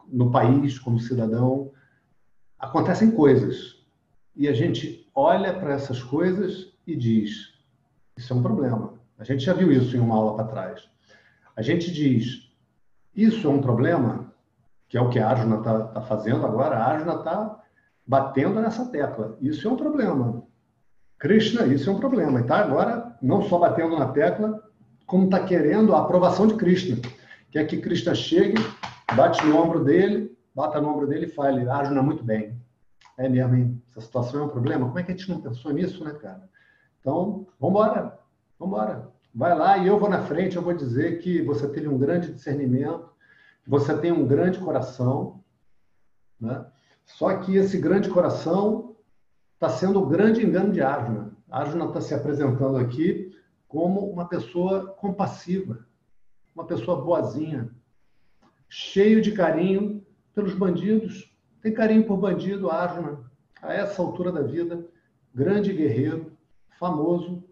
[0.07, 1.71] no país como cidadão.
[2.57, 3.83] Acontecem coisas
[4.35, 7.53] e a gente olha para essas coisas e diz:
[8.17, 8.93] isso é um problema.
[9.17, 10.89] A gente já viu isso em uma aula para trás.
[11.55, 12.51] A gente diz,
[13.15, 14.24] isso é um problema,
[14.87, 16.77] que é o que a Arjuna está tá fazendo agora.
[16.77, 17.59] A Arjuna está
[18.05, 19.37] batendo nessa tecla.
[19.41, 20.43] Isso é um problema.
[21.17, 22.39] Krishna, isso é um problema.
[22.39, 24.61] E está agora não só batendo na tecla,
[25.05, 26.97] como está querendo a aprovação de Krishna.
[27.51, 28.61] Quer que Krishna chegue,
[29.15, 32.55] bate no ombro dele, bata no ombro dele e fale, Arjuna, muito bem.
[33.17, 33.81] É mesmo, hein?
[33.91, 34.85] Essa situação é um problema.
[34.85, 36.49] Como é que a gente não pensou nisso, né, cara?
[36.99, 37.81] Então, vamos
[38.59, 39.09] embora.
[39.33, 42.31] Vai lá e eu vou na frente, eu vou dizer que você teve um grande
[42.31, 43.09] discernimento,
[43.65, 45.43] você tem um grande coração,
[46.39, 46.65] né?
[47.05, 48.95] Só que esse grande coração
[49.53, 51.31] está sendo o grande engano de Arjuna.
[51.49, 53.35] Arjuna está se apresentando aqui
[53.67, 55.85] como uma pessoa compassiva,
[56.53, 57.69] uma pessoa boazinha,
[58.69, 61.31] cheio de carinho pelos bandidos.
[61.61, 63.29] Tem carinho por bandido, Arjuna,
[63.61, 64.85] a essa altura da vida,
[65.33, 66.31] grande guerreiro,
[66.79, 67.43] famoso,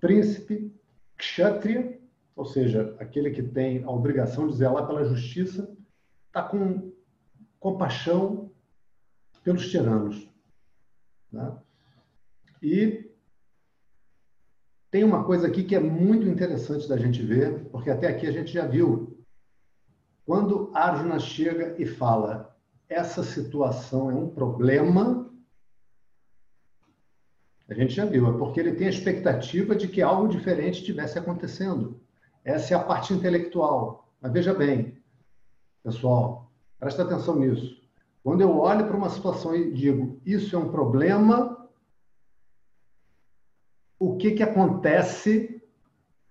[0.00, 0.72] príncipe,
[1.16, 1.98] kshatriya,
[2.34, 5.74] ou seja, aquele que tem a obrigação de zelar pela justiça,
[6.26, 6.92] está com
[7.60, 8.50] compaixão
[9.44, 10.28] pelos tiranos.
[11.30, 11.56] Né?
[12.62, 13.10] E
[14.90, 18.32] tem uma coisa aqui que é muito interessante da gente ver, porque até aqui a
[18.32, 19.18] gente já viu.
[20.24, 22.56] Quando Arjuna chega e fala,
[22.88, 25.30] essa situação é um problema,
[27.68, 31.18] a gente já viu, é porque ele tem a expectativa de que algo diferente estivesse
[31.18, 32.01] acontecendo.
[32.44, 34.08] Essa é a parte intelectual.
[34.20, 34.98] Mas veja bem,
[35.82, 37.80] pessoal, presta atenção nisso.
[38.22, 41.68] Quando eu olho para uma situação e digo, isso é um problema,
[43.98, 45.62] o que, que acontece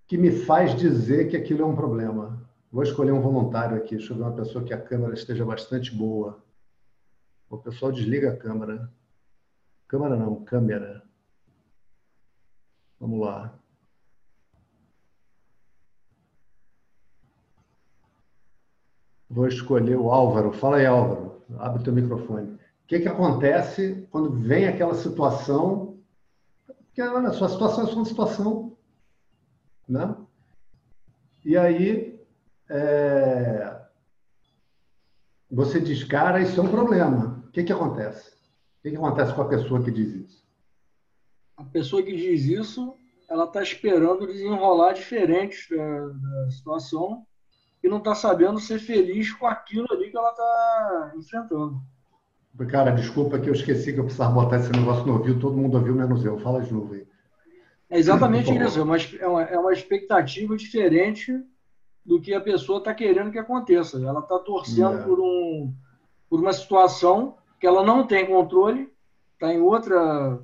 [0.07, 2.49] que me faz dizer que aquilo é um problema?
[2.71, 3.97] Vou escolher um voluntário aqui.
[3.97, 6.41] Deixa eu ver uma pessoa que a câmera esteja bastante boa.
[7.49, 8.89] O pessoal desliga a câmera.
[9.87, 11.03] Câmera não, câmera.
[12.97, 13.60] Vamos lá.
[19.31, 20.51] Vou escolher o Álvaro.
[20.51, 21.41] Fala aí, Álvaro.
[21.57, 22.53] Abre teu microfone.
[22.53, 25.97] O que, que acontece quando vem aquela situação?
[26.67, 28.77] Porque olha, a sua situação é sua situação.
[29.87, 30.13] Né?
[31.45, 32.19] E aí,
[32.69, 33.81] é...
[35.49, 37.43] você diz, cara, isso é um problema.
[37.47, 38.29] O que, que acontece?
[38.29, 40.41] O que, que acontece com a pessoa que diz isso?
[41.61, 42.95] a pessoa que diz isso,
[43.29, 47.25] ela está esperando desenrolar diferente da, da situação
[47.83, 51.81] e não está sabendo ser feliz com aquilo ali que ela está enfrentando.
[52.69, 55.77] Cara, desculpa que eu esqueci que eu precisava botar esse negócio no ouvido, todo mundo
[55.77, 56.37] ouviu menos eu.
[56.39, 57.07] Fala de novo aí.
[57.89, 61.33] É exatamente isso, é uma, é, uma, é uma expectativa diferente
[62.05, 63.97] do que a pessoa está querendo que aconteça.
[63.97, 65.03] Ela está torcendo é.
[65.03, 65.73] por, um,
[66.29, 68.91] por uma situação que ela não tem controle,
[69.33, 70.39] está em outra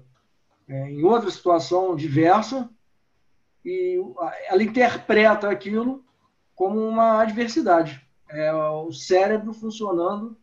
[0.67, 2.69] é, em outra situação diversa,
[3.63, 4.01] e
[4.49, 6.03] ela interpreta aquilo
[6.57, 8.01] como uma adversidade.
[8.29, 10.35] É o cérebro funcionando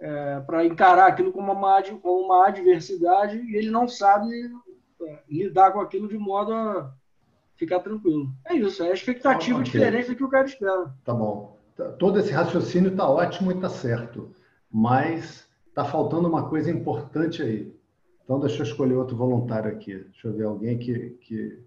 [0.00, 4.28] é, para encarar aquilo como uma, como uma adversidade e ele não sabe
[5.02, 6.92] é, lidar com aquilo de modo a
[7.54, 8.32] ficar tranquilo.
[8.44, 9.70] É isso, é a expectativa okay.
[9.70, 10.92] diferente do que o cara espera.
[11.04, 11.56] Tá bom.
[11.98, 14.32] Todo esse raciocínio está ótimo e está certo,
[14.72, 17.76] mas está faltando uma coisa importante aí.
[18.24, 19.94] Então, deixa eu escolher outro voluntário aqui.
[19.94, 21.10] Deixa eu ver alguém que.
[21.20, 21.65] que...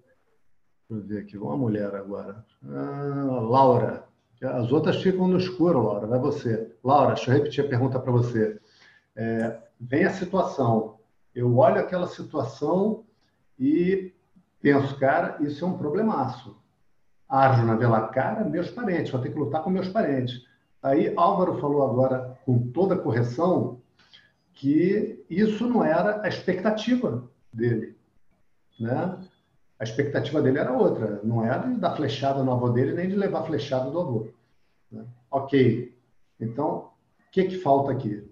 [0.90, 2.44] Deixa eu ver aqui, uma mulher agora.
[2.68, 4.10] Ah, Laura.
[4.42, 6.74] As outras ficam no escuro, Laura, vai você.
[6.84, 8.60] Laura, deixa eu repetir a pergunta para você.
[9.16, 10.98] É, vem a situação.
[11.36, 13.04] Eu olho aquela situação
[13.60, 14.14] e
[14.62, 16.58] penso, cara, isso é um problemaço.
[17.28, 20.44] Arjuna vê lá, cara, meus parentes, vou ter que lutar com meus parentes.
[20.82, 23.80] Aí Álvaro falou agora, com toda a correção,
[24.54, 27.96] que isso não era a expectativa dele.
[28.80, 29.20] Né?
[29.80, 33.16] A expectativa dele era outra, não era de dar flechada no avô dele, nem de
[33.16, 34.28] levar flechada do avô.
[34.92, 35.06] Né?
[35.32, 35.96] Ok.
[36.38, 36.92] Então,
[37.28, 38.30] o que, que falta aqui?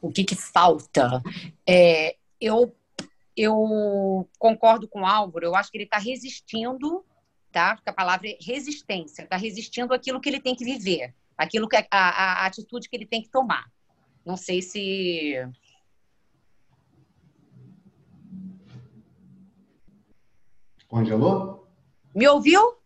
[0.00, 1.22] O que, que falta?
[1.66, 2.74] É, eu,
[3.36, 7.04] eu concordo com o Álvaro, eu acho que ele está resistindo,
[7.52, 7.76] tá?
[7.76, 11.76] Porque a palavra é resistência, está resistindo àquilo que ele tem que viver, aquilo que
[11.76, 13.70] a, a, a atitude que ele tem que tomar.
[14.24, 15.48] Não sei se
[20.88, 21.68] Congelou?
[22.14, 22.76] Me ouviu?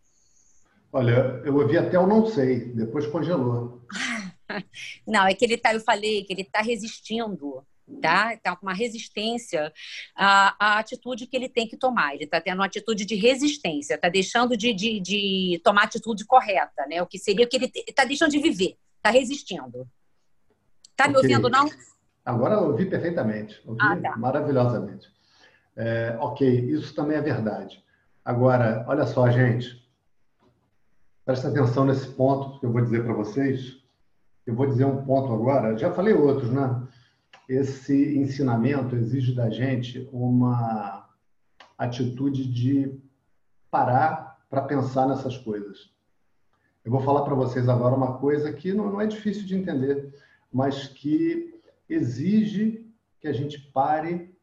[0.91, 3.81] Olha, eu ouvi até o não sei, depois congelou.
[5.07, 7.65] não, é que ele tá, eu falei que ele está resistindo,
[8.01, 8.35] tá?
[8.37, 9.71] Tá com uma resistência
[10.15, 12.13] à, à, atitude que ele tem que tomar.
[12.13, 16.25] Ele está tendo uma atitude de resistência, está deixando de, de, de, tomar a atitude
[16.25, 17.01] correta, né?
[17.01, 19.87] O que seria que ele está deixando de viver, está resistindo.
[20.91, 21.09] Está okay.
[21.09, 21.69] me ouvindo, não?
[22.25, 24.17] Agora eu ouvi perfeitamente, ouvi ah, tá.
[24.17, 25.07] maravilhosamente.
[25.75, 27.81] É, ok, isso também é verdade.
[28.23, 29.81] Agora, olha só, gente.
[31.25, 33.81] Presta atenção nesse ponto que eu vou dizer para vocês.
[34.45, 35.77] Eu vou dizer um ponto agora.
[35.77, 36.87] Já falei outros, né?
[37.49, 41.09] Esse ensinamento exige da gente uma
[41.77, 42.99] atitude de
[43.71, 45.89] parar para pensar nessas coisas.
[46.85, 50.13] Eu vou falar para vocês agora uma coisa que não, não é difícil de entender,
[50.51, 52.87] mas que exige
[53.19, 54.35] que a gente pare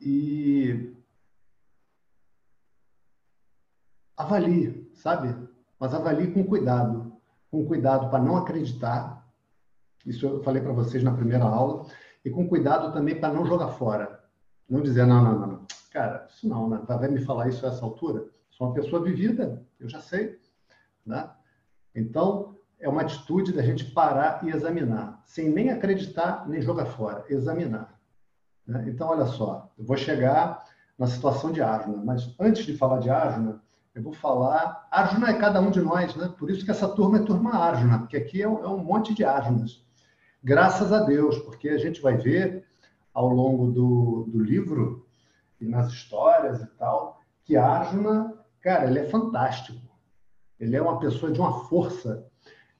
[0.00, 0.95] e
[4.16, 5.34] avalie, sabe?
[5.78, 7.12] Mas avalie com cuidado,
[7.50, 9.26] com cuidado para não acreditar.
[10.04, 11.86] Isso eu falei para vocês na primeira aula
[12.24, 14.24] e com cuidado também para não jogar fora,
[14.68, 16.82] não dizer não, não, não, cara, isso não, né?
[16.86, 18.26] vai me falar isso a essa altura.
[18.50, 20.38] Sou uma pessoa vivida, eu já sei,
[21.04, 21.30] né?
[21.94, 27.24] Então é uma atitude da gente parar e examinar, sem nem acreditar nem jogar fora,
[27.28, 27.98] examinar.
[28.66, 28.84] Né?
[28.88, 30.64] Então olha só, eu vou chegar
[30.98, 33.62] na situação de Arjuna, mas antes de falar de Arjuna,
[33.96, 34.86] eu vou falar.
[34.90, 36.32] Arjuna é cada um de nós, né?
[36.38, 39.14] Por isso que essa turma é turma Arjuna, porque aqui é um, é um monte
[39.14, 39.82] de Arjunas.
[40.44, 42.66] Graças a Deus, porque a gente vai ver
[43.14, 45.08] ao longo do, do livro
[45.58, 49.80] e nas histórias e tal, que Arjuna, cara, ele é fantástico.
[50.60, 52.26] Ele é uma pessoa de uma força,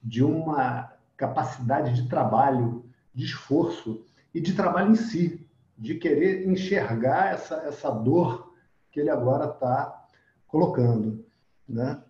[0.03, 7.33] de uma capacidade de trabalho, de esforço e de trabalho em si, de querer enxergar
[7.33, 8.53] essa, essa dor
[8.91, 9.96] que ele agora está
[10.47, 11.25] colocando.
[11.67, 12.01] Né?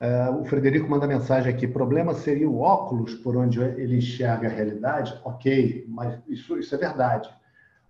[0.00, 4.50] É, o Frederico manda mensagem aqui: problema seria o óculos por onde ele enxerga a
[4.50, 5.20] realidade?
[5.24, 7.28] Ok, mas isso, isso é verdade.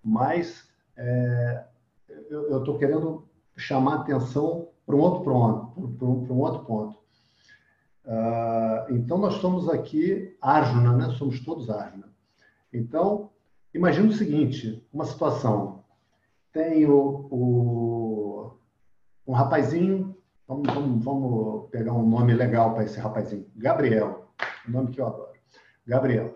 [0.02, 1.64] Mas é,
[2.30, 5.88] eu estou querendo chamar atenção para um outro ponto.
[5.98, 6.98] Para um, um outro ponto.
[8.04, 11.14] Uh, então, nós somos aqui Arjuna, né?
[11.18, 12.08] somos todos Arjuna.
[12.72, 13.30] Então,
[13.74, 15.84] imagine o seguinte: uma situação.
[16.50, 17.97] Tem o, o
[19.28, 20.16] um rapazinho,
[20.48, 24.32] vamos, vamos, vamos pegar um nome legal para esse rapazinho, Gabriel,
[24.66, 25.32] um nome que eu adoro,
[25.86, 26.34] Gabriel.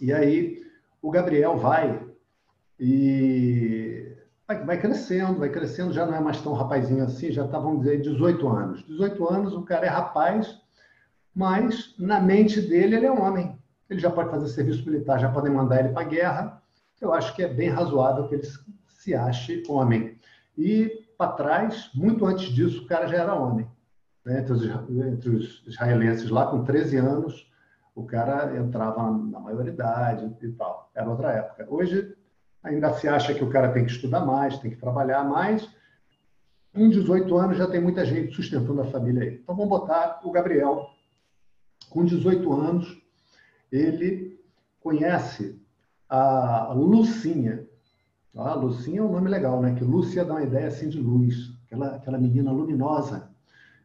[0.00, 0.66] E aí
[1.00, 2.04] o Gabriel vai
[2.78, 4.16] e
[4.48, 7.84] vai, vai crescendo, vai crescendo, já não é mais tão rapazinho assim, já está, vamos
[7.84, 8.84] dizer, 18 anos.
[8.84, 10.60] 18 anos, o cara é rapaz,
[11.32, 13.56] mas na mente dele ele é um homem.
[13.88, 16.62] Ele já pode fazer serviço militar, já podem mandar ele para a guerra.
[17.00, 18.48] Eu acho que é bem razoável que ele
[18.88, 20.18] se ache homem.
[20.58, 23.66] E para trás, muito antes disso, o cara já era homem.
[24.24, 24.40] Né?
[24.40, 27.50] Entre, os, entre, os, israelenses lá, com 13 anos,
[27.94, 30.90] o cara entrava na maioridade e tal.
[30.94, 31.66] Era outra época.
[31.70, 32.14] Hoje,
[32.62, 35.68] ainda se acha que o cara tem que estudar mais, tem que trabalhar mais.
[36.74, 39.40] Com 18 anos, já tem muita gente sustentando a família aí.
[39.42, 40.90] Então, vamos botar o Gabriel.
[41.88, 43.00] Com 18 anos,
[43.72, 44.38] ele
[44.80, 45.58] conhece
[46.08, 47.65] a Lucinha,
[48.36, 49.74] ah, Lucinha é um nome legal, né?
[49.74, 53.30] Que Lúcia dá uma ideia assim de luz, aquela, aquela menina luminosa,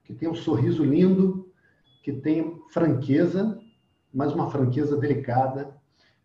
[0.04, 1.49] que tem um sorriso lindo,
[2.04, 3.58] que tem franqueza,
[4.14, 5.74] mas uma franqueza delicada,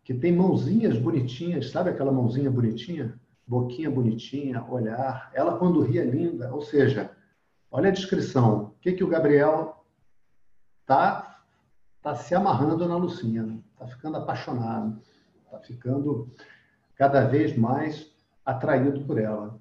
[0.03, 3.19] que tem mãozinhas bonitinhas, sabe aquela mãozinha bonitinha?
[3.47, 5.31] Boquinha bonitinha, olhar.
[5.33, 6.53] Ela, quando ri, é linda.
[6.53, 7.13] Ou seja,
[7.71, 8.65] olha a descrição.
[8.65, 9.85] O que, que o Gabriel
[10.85, 11.43] tá,
[12.03, 15.01] tá se amarrando na Lucinha, está ficando apaixonado,
[15.45, 16.29] está ficando
[16.97, 18.16] cada vez mais
[18.47, 19.59] atraído por ela.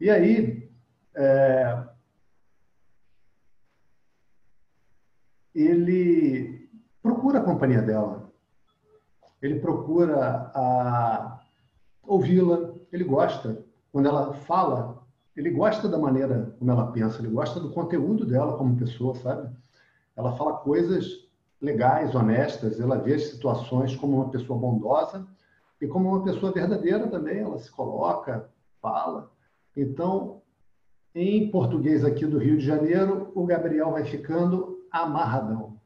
[0.00, 0.70] E aí,
[1.14, 1.84] é,
[5.52, 6.70] ele
[7.02, 8.30] procura a companhia dela,
[9.42, 11.40] ele procura a
[12.04, 13.64] ouvi-la, ele gosta.
[13.92, 15.02] Quando ela fala,
[15.36, 19.50] ele gosta da maneira como ela pensa, ele gosta do conteúdo dela como pessoa, sabe?
[20.14, 21.28] Ela fala coisas
[21.60, 25.26] legais, honestas, ela vê as situações como uma pessoa bondosa
[25.80, 28.48] e como uma pessoa verdadeira também, ela se coloca,
[28.80, 29.30] fala.
[29.76, 30.42] Então,
[31.14, 35.78] em português aqui do Rio de Janeiro, o Gabriel vai ficando amarradão,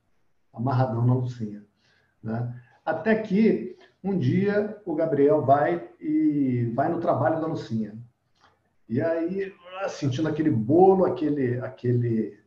[0.52, 1.64] amarradão na Lucinha.
[2.22, 2.60] Né?
[2.84, 7.96] Até que um dia o Gabriel vai e vai no trabalho da Lucinha.
[8.88, 9.52] E aí,
[9.88, 12.38] sentindo aquele bolo, aquele, aquele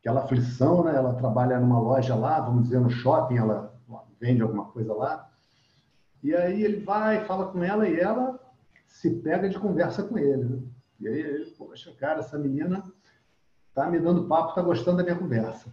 [0.00, 0.94] aquela aflição, né?
[0.94, 3.74] Ela trabalha numa loja lá, vamos dizer, no shopping, ela
[4.18, 5.29] vende alguma coisa lá.
[6.22, 8.38] E aí ele vai, fala com ela e ela
[8.86, 10.44] se pega de conversa com ele.
[10.44, 10.62] Né?
[11.00, 12.84] E aí ele, poxa, cara, essa menina
[13.74, 15.72] tá me dando papo, tá gostando da minha conversa.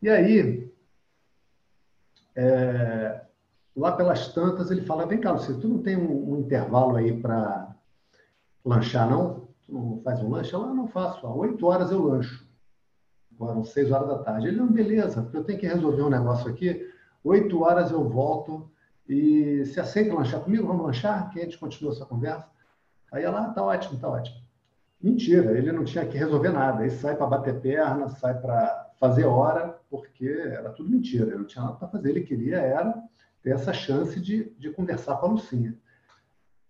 [0.00, 0.72] E aí,
[2.34, 3.20] é,
[3.76, 7.20] lá pelas tantas, ele fala, vem cá, você, tu não tem um, um intervalo aí
[7.20, 7.74] para
[8.64, 9.48] lanchar, não?
[9.64, 10.54] Tu não faz um lanche?
[10.54, 11.26] Ela, não faço.
[11.26, 12.52] Às oito horas eu lancho
[13.48, 14.48] eram seis horas da tarde.
[14.48, 16.88] Ele, não, beleza, eu tenho que resolver um negócio aqui,
[17.24, 18.70] oito horas eu volto
[19.12, 20.66] e se aceita lanchar comigo?
[20.66, 21.28] Vamos lanchar?
[21.30, 22.48] Que a gente continua essa conversa.
[23.12, 24.40] Aí ela, ah, tá ótimo, tá ótimo.
[25.02, 26.82] Mentira, ele não tinha que resolver nada.
[26.82, 31.26] Ele sai para bater perna, sai para fazer hora, porque era tudo mentira.
[31.26, 32.08] Ele não tinha nada para fazer.
[32.08, 33.02] Ele queria era
[33.42, 35.76] ter essa chance de, de conversar com a Lucinha.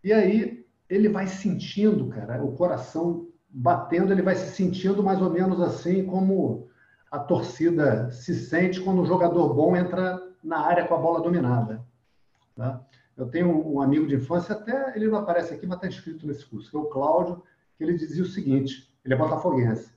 [0.02, 5.30] E aí ele vai sentindo, cara, o coração batendo, ele vai se sentindo mais ou
[5.30, 6.68] menos assim como
[7.08, 11.84] a torcida se sente quando um jogador bom entra na área com a bola dominada.
[12.54, 12.84] Tá?
[13.16, 16.46] Eu tenho um amigo de infância, até ele não aparece aqui, mas está escrito nesse
[16.46, 17.42] curso, que é o Cláudio,
[17.76, 19.92] que ele dizia o seguinte: ele é botafoguense.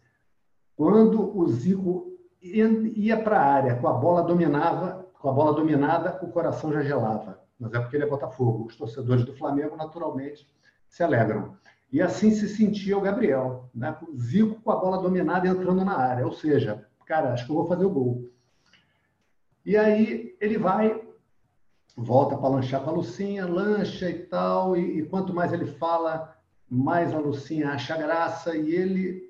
[0.75, 6.19] Quando o Zico ia para a área com a bola dominava, com a bola dominada,
[6.21, 7.39] o coração já gelava.
[7.59, 8.65] Mas é porque ele é Botafogo.
[8.67, 10.47] Os torcedores do Flamengo, naturalmente,
[10.87, 11.57] se alegram.
[11.91, 13.97] E assim se sentia o Gabriel, né?
[14.01, 16.25] o Zico com a bola dominada entrando na área.
[16.25, 18.29] Ou seja, cara, acho que eu vou fazer o gol.
[19.65, 21.04] E aí ele vai,
[21.95, 26.35] volta para lanchar com a Lucinha, lancha e tal, e, e, quanto mais ele fala,
[26.69, 29.23] mais a Lucinha acha graça, e ele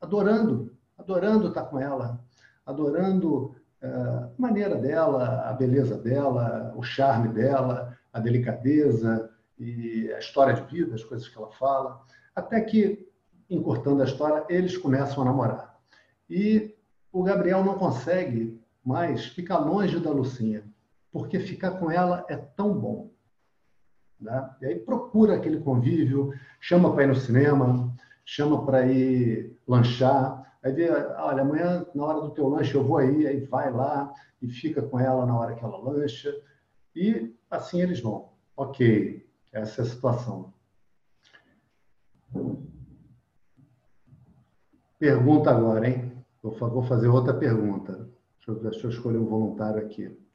[0.00, 2.20] adorando, adorando estar com ela,
[2.64, 10.18] adorando uh, a maneira dela, a beleza dela, o charme dela, a delicadeza, e a
[10.18, 12.02] história de vida, as coisas que ela fala,
[12.34, 13.08] até que,
[13.48, 15.80] encurtando a história, eles começam a namorar.
[16.28, 16.74] E
[17.12, 20.64] o Gabriel não consegue mais ficar longe da Lucinha,
[21.16, 23.10] porque ficar com ela é tão bom.
[24.20, 24.54] Né?
[24.60, 30.72] E aí procura aquele convívio, chama para ir no cinema, chama para ir lanchar, aí
[30.74, 34.12] vê, olha, amanhã na hora do teu lanche eu vou aí, aí vai lá
[34.42, 36.30] e fica com ela na hora que ela lancha,
[36.94, 38.32] e assim eles vão.
[38.54, 40.52] Ok, essa é a situação.
[44.98, 46.12] Pergunta agora, hein?
[46.42, 48.06] Vou fazer outra pergunta.
[48.36, 50.25] Deixa eu, deixa eu escolher um voluntário aqui.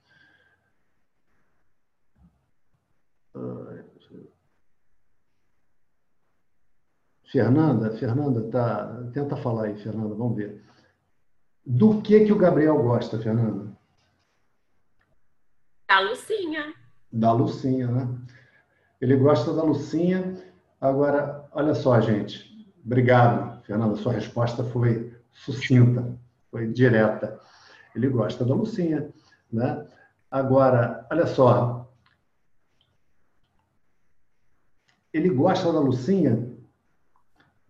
[7.32, 10.61] Fernanda, Fernanda, tá, tenta falar aí, Fernanda, vamos ver.
[11.65, 13.71] Do que que o Gabriel gosta, Fernanda?
[15.88, 16.73] Da Lucinha.
[17.11, 18.07] Da Lucinha, né?
[18.99, 20.38] Ele gosta da Lucinha.
[20.79, 22.69] Agora, olha só, gente.
[22.86, 23.95] Obrigado, Fernanda.
[23.95, 26.19] Sua resposta foi sucinta,
[26.49, 27.39] foi direta.
[27.95, 29.09] Ele gosta da Lucinha,
[29.51, 29.88] né?
[30.29, 31.89] Agora, olha só.
[35.13, 36.50] Ele gosta da Lucinha?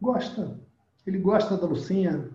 [0.02, 0.60] Gosta.
[1.06, 2.30] Ele gosta da Lucinha.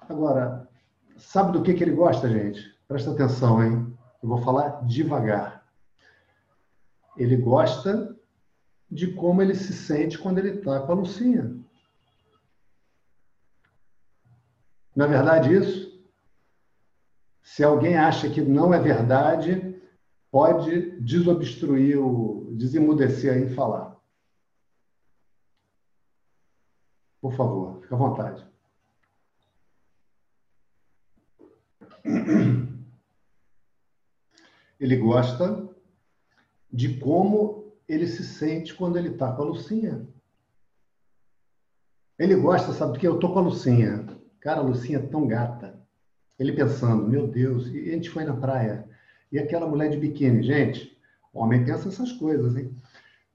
[0.00, 0.68] Agora,
[1.16, 2.76] sabe do que, que ele gosta, gente?
[2.88, 3.96] Presta atenção, hein?
[4.22, 5.64] Eu vou falar devagar.
[7.16, 8.16] Ele gosta
[8.90, 11.54] de como ele se sente quando ele está com a Lucinha.
[14.96, 15.88] Não é verdade isso?
[17.42, 19.80] Se alguém acha que não é verdade,
[20.30, 23.87] pode desobstruir, o, desemudecer aí e falar.
[27.20, 28.46] Por favor, fique à vontade.
[34.78, 35.68] Ele gosta
[36.72, 40.06] de como ele se sente quando ele está com a Lucinha.
[42.18, 43.06] Ele gosta, sabe do que?
[43.06, 44.06] Eu tô com a Lucinha.
[44.40, 45.78] Cara, a Lucinha é tão gata.
[46.38, 48.88] Ele pensando, meu Deus, e a gente foi na praia.
[49.32, 50.96] E aquela mulher de biquíni, gente,
[51.32, 52.74] homem pensa essas coisas, hein?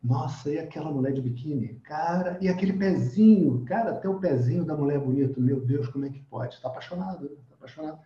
[0.04, 1.76] Nossa, e aquela mulher de biquíni?
[1.76, 3.64] Cara, e aquele pezinho?
[3.64, 5.40] Cara, até o pezinho da mulher bonito.
[5.40, 6.56] Meu Deus, como é que pode?
[6.56, 8.00] Está apaixonado, está apaixonado.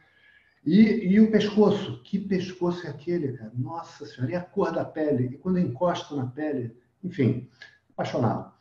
[0.64, 2.04] E, e o pescoço?
[2.04, 3.52] Que pescoço é aquele, cara?
[3.56, 5.26] Nossa Senhora, e a cor da pele?
[5.26, 6.78] E quando encosta na pele?
[7.04, 7.50] Enfim,
[7.89, 8.54] apaixonado.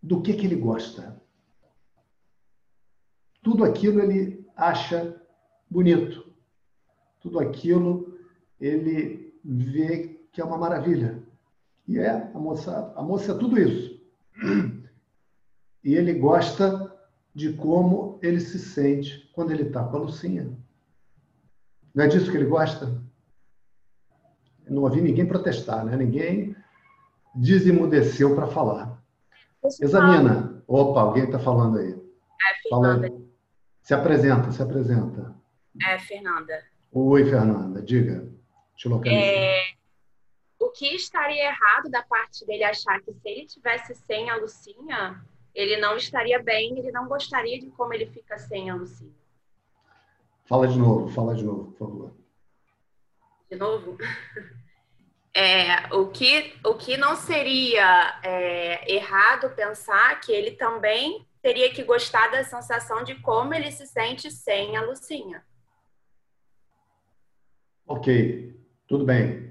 [0.00, 1.20] Do que, que ele gosta?
[3.42, 5.20] Tudo aquilo ele acha
[5.68, 6.32] bonito.
[7.20, 8.16] Tudo aquilo
[8.60, 11.22] ele vê que é uma maravilha.
[11.86, 14.00] E é, a moça, a moça é tudo isso.
[15.84, 16.90] E ele gosta
[17.34, 20.50] de como ele se sente quando ele está com a Lucinha.
[21.94, 23.04] Não é disso que ele gosta?
[24.68, 25.96] não ouvi ninguém protestar, né?
[25.96, 26.56] Ninguém
[27.34, 29.02] desimudeceu para falar.
[29.80, 30.62] Examina.
[30.66, 31.90] Opa, alguém está falando aí.
[31.90, 33.08] É, Fernanda.
[33.08, 33.24] Fala aí.
[33.82, 35.34] Se apresenta, se apresenta.
[35.86, 36.62] É, Fernanda.
[36.92, 38.26] Oi, Fernanda, diga.
[38.76, 39.74] Te é,
[40.58, 45.24] o que estaria errado da parte dele achar que se ele tivesse sem a Lucinha,
[45.54, 49.14] ele não estaria bem, ele não gostaria de como ele fica sem a Lucinha.
[50.44, 52.16] Fala de novo, fala de novo, por favor.
[53.50, 53.96] De novo?
[55.36, 61.82] É, o, que, o que não seria é, errado pensar que ele também teria que
[61.82, 65.44] gostar da sensação de como ele se sente sem a Lucinha.
[67.84, 68.54] Ok.
[68.94, 69.50] Tudo bem,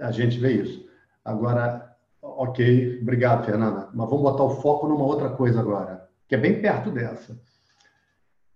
[0.00, 0.88] a gente vê isso.
[1.22, 3.90] Agora, ok, obrigado, Fernanda.
[3.92, 7.38] Mas vamos botar o foco numa outra coisa agora, que é bem perto dessa.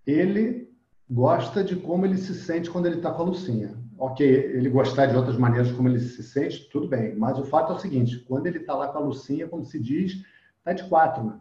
[0.06, 0.74] Ele
[1.10, 3.76] gosta de como ele se sente quando ele está com a Lucinha.
[3.98, 7.14] Ok, ele gostar de outras maneiras como ele se sente, tudo bem.
[7.14, 9.78] Mas o fato é o seguinte: quando ele está lá com a Lucinha, como se
[9.78, 10.24] diz,
[10.56, 11.22] está de quatro.
[11.22, 11.38] Né?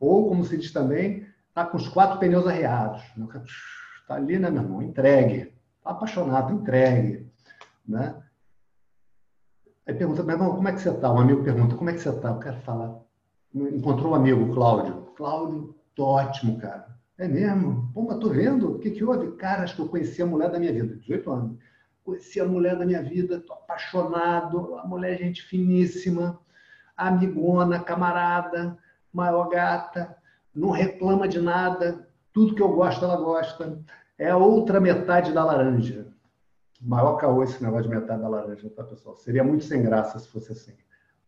[0.00, 3.02] Ou, como se diz também, está com os quatro pneus arreados.
[4.00, 4.80] Está ali, né, meu irmão?
[4.80, 5.52] Entregue.
[5.76, 7.25] Está apaixonado, entregue.
[7.88, 8.22] Né?
[9.86, 11.12] Aí pergunta, meu irmão, como é que você está?
[11.12, 12.32] Um amigo pergunta, como é que você está?
[12.32, 13.06] O cara fala,
[13.54, 15.12] encontrou um amigo, Cláudio.
[15.16, 16.88] Cláudio, tô ótimo, cara.
[17.16, 17.90] É mesmo?
[17.94, 18.72] Pô, mas tô vendo.
[18.72, 19.36] O que, que houve?
[19.36, 21.58] Cara, acho que eu conheci a mulher da minha vida, 18 anos.
[22.04, 26.38] Conheci a mulher da minha vida, tô apaixonado, a mulher é gente finíssima,
[26.96, 28.76] amigona, camarada,
[29.12, 30.16] maior gata,
[30.54, 33.80] não reclama de nada, tudo que eu gosto ela gosta.
[34.18, 36.05] É a outra metade da laranja
[36.80, 39.16] maior caô esse negócio de metade da laranja, tá, pessoal?
[39.16, 40.76] Seria muito sem graça se fosse assim.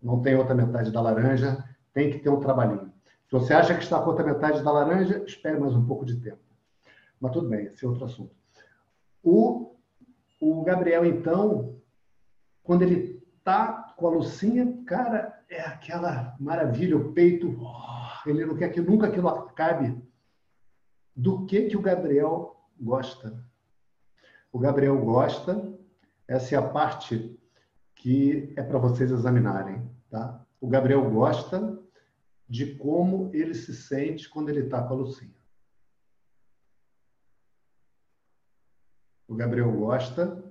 [0.03, 2.93] Não tem outra metade da laranja, tem que ter um trabalhinho.
[3.27, 6.17] Se você acha que está com outra metade da laranja, espere mais um pouco de
[6.21, 6.41] tempo.
[7.21, 8.35] Mas tudo bem, esse é outro assunto.
[9.23, 9.75] O,
[10.41, 11.77] o Gabriel, então,
[12.63, 18.57] quando ele tá com a Lucinha, cara, é aquela maravilha, o peito, oh, ele não
[18.57, 20.01] quer que nunca aquilo acabe.
[21.15, 23.45] Do que que o Gabriel gosta?
[24.53, 25.77] O Gabriel gosta.
[26.27, 27.39] Essa é a parte
[27.95, 29.91] que é para vocês examinarem.
[30.11, 30.45] Tá?
[30.61, 31.79] O Gabriel gosta
[32.49, 35.37] de como ele se sente quando ele está com a Lucinha.
[39.27, 40.43] O Gabriel gosta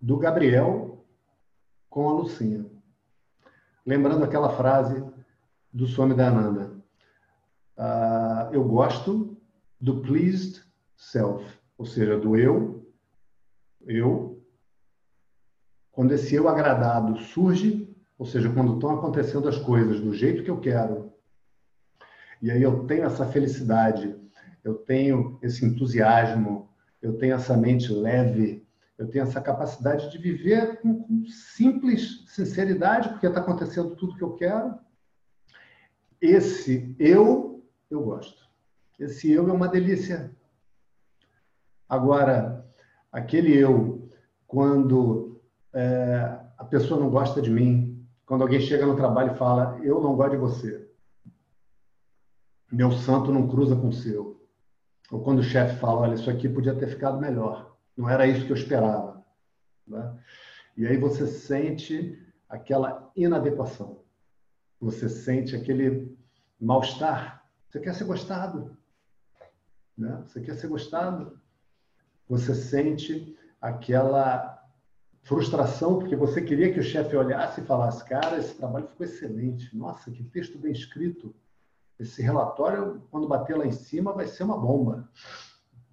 [0.00, 1.04] do Gabriel
[1.90, 2.64] com a Lucinha.
[3.84, 5.04] Lembrando aquela frase
[5.72, 6.78] do Swami Dayananda.
[7.76, 9.36] Uh, eu gosto
[9.80, 10.62] do pleased
[10.96, 12.84] self ou seja, do eu,
[13.86, 14.44] eu.
[15.92, 20.50] Quando esse eu agradado surge, ou seja, quando estão acontecendo as coisas do jeito que
[20.50, 21.12] eu quero,
[22.42, 24.14] e aí eu tenho essa felicidade,
[24.64, 26.68] eu tenho esse entusiasmo,
[27.00, 28.66] eu tenho essa mente leve,
[28.96, 34.22] eu tenho essa capacidade de viver com, com simples sinceridade, porque está acontecendo tudo que
[34.22, 34.74] eu quero.
[36.20, 38.48] Esse eu, eu gosto.
[38.98, 40.36] Esse eu é uma delícia.
[41.88, 42.66] Agora,
[43.10, 44.10] aquele eu,
[44.46, 45.40] quando
[45.72, 50.00] é, a pessoa não gosta de mim, quando alguém chega no trabalho e fala, eu
[50.00, 50.90] não gosto de você,
[52.70, 54.46] meu santo não cruza com o seu.
[55.10, 58.44] Ou quando o chefe fala, olha, isso aqui podia ter ficado melhor, não era isso
[58.44, 59.24] que eu esperava.
[59.86, 60.18] Né?
[60.76, 64.02] E aí você sente aquela inadequação,
[64.78, 66.14] você sente aquele
[66.60, 67.42] mal-estar.
[67.68, 68.76] Você quer ser gostado,
[69.96, 70.22] né?
[70.26, 71.38] Você quer ser gostado
[72.28, 74.58] você sente aquela
[75.22, 79.76] frustração, porque você queria que o chefe olhasse e falasse: Cara, esse trabalho ficou excelente.
[79.76, 81.34] Nossa, que texto bem escrito.
[81.98, 85.08] Esse relatório, quando bater lá em cima, vai ser uma bomba.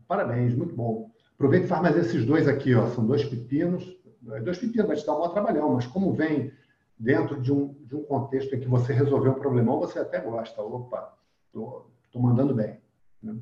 [0.07, 1.11] Parabéns, muito bom.
[1.33, 2.87] Aproveita e faz mais esses dois aqui, ó.
[2.89, 3.83] São dois pepinos.
[4.21, 6.51] Dois pepinos vai te dar um bom trabalhão, mas como vem
[6.97, 10.61] dentro de um, de um contexto em que você resolveu um problemão, você até gosta.
[10.61, 11.17] Opa,
[11.51, 12.79] tô mandando bem.
[13.21, 13.35] Né?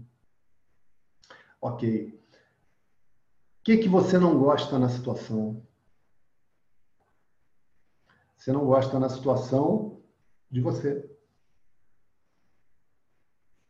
[1.62, 2.23] Ok.
[3.64, 5.62] Que, que você não gosta na situação?
[8.38, 10.02] Você não gosta na situação
[10.52, 11.10] de você.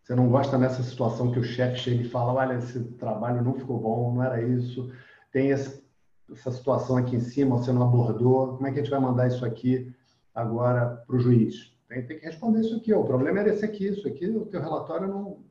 [0.01, 3.53] Você não gosta nessa situação que o chefe chega e fala: olha, esse trabalho não
[3.53, 4.91] ficou bom, não era isso.
[5.31, 8.55] Tem essa situação aqui em cima, você não abordou.
[8.55, 9.95] Como é que a gente vai mandar isso aqui
[10.33, 11.71] agora para o juiz?
[11.87, 12.91] Tem, tem, que responder isso aqui.
[12.93, 14.27] O problema era esse aqui, isso aqui.
[14.27, 15.43] O teu relatório não,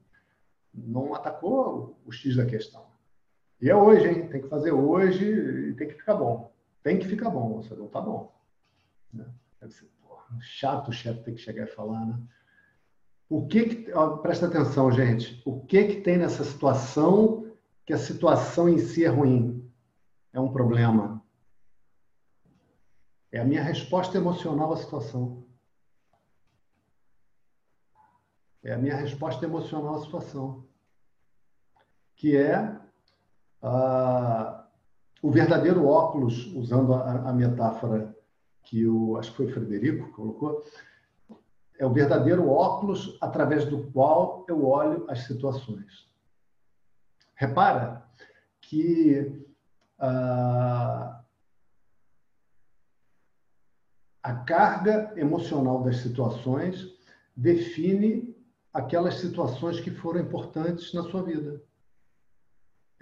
[0.75, 2.92] não atacou o X da questão.
[3.63, 4.27] E é hoje, hein?
[4.27, 6.53] Tem que fazer hoje e tem que ficar bom.
[6.83, 8.37] Tem que ficar bom, você não está bom.
[9.13, 9.25] Né?
[9.61, 12.21] Deve ser porra, chato o chefe ter que chegar e falar, né?
[13.29, 15.41] O que, que ó, presta atenção, gente.
[15.47, 17.53] O que que tem nessa situação
[17.87, 19.73] que a situação em si é ruim?
[20.33, 21.25] É um problema.
[23.31, 25.47] É a minha resposta emocional à situação.
[28.65, 30.67] É a minha resposta emocional à situação.
[32.17, 32.82] Que é
[33.63, 34.67] ah,
[35.23, 38.17] o verdadeiro óculos, usando a, a metáfora
[38.65, 40.65] que o, acho que foi o Frederico colocou,
[41.79, 46.09] é o verdadeiro óculos através do qual eu olho as situações.
[47.35, 48.05] Repara
[48.61, 49.45] que
[49.99, 51.23] ah,
[54.23, 56.89] a carga emocional das situações
[57.37, 58.37] define
[58.73, 61.63] aquelas situações que foram importantes na sua vida.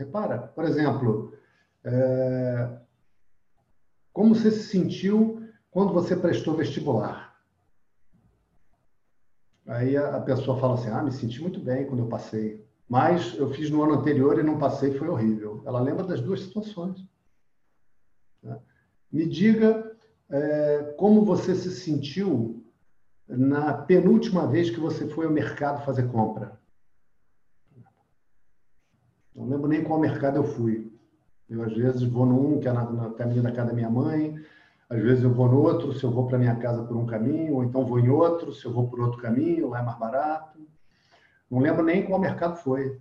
[0.01, 1.35] Repara, por exemplo,
[1.85, 2.79] é,
[4.15, 7.39] como você se sentiu quando você prestou vestibular?
[9.67, 13.51] Aí a, pessoa fala assim: ah, me senti muito bem quando eu passei, mas eu
[13.51, 15.63] fiz no ano anterior e não passei, foi horrível.
[15.67, 17.07] Ela lembra das duas situações.
[18.43, 18.59] Né?
[19.13, 19.99] Me diga
[20.31, 22.65] é, como você se sentiu
[23.29, 26.59] na penúltima vez que você foi ao mercado fazer compra.
[29.35, 30.91] Não lembro nem qual mercado eu fui.
[31.49, 34.41] Eu, às vezes, vou num, que é na, na caminho da casa da minha mãe,
[34.89, 37.55] às vezes eu vou no outro, se eu vou para minha casa por um caminho,
[37.55, 40.59] ou então vou em outro, se eu vou por outro caminho, lá é mais barato.
[41.51, 43.01] Não lembro nem qual mercado foi.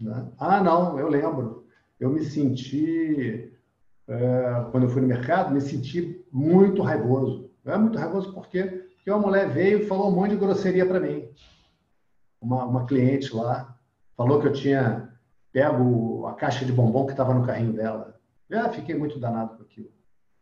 [0.00, 0.28] Né?
[0.38, 1.66] Ah, não, eu lembro.
[1.98, 3.52] Eu me senti,
[4.06, 7.50] é, quando eu fui no mercado, me senti muito raivoso.
[7.64, 8.86] É muito raivoso por quê?
[8.94, 11.28] Porque uma mulher veio e falou um monte de grosseria para mim.
[12.40, 13.77] Uma, uma cliente lá
[14.18, 15.16] falou que eu tinha
[15.52, 18.20] pego a caixa de bombom que estava no carrinho dela.
[18.52, 19.90] Ah, fiquei muito danado com aquilo.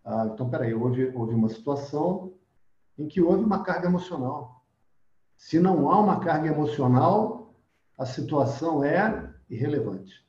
[0.02, 2.32] Ah, então, peraí, houve, houve uma situação
[2.98, 4.64] em que houve uma carga emocional.
[5.36, 7.54] Se não há uma carga emocional,
[7.98, 10.24] a situação é irrelevante.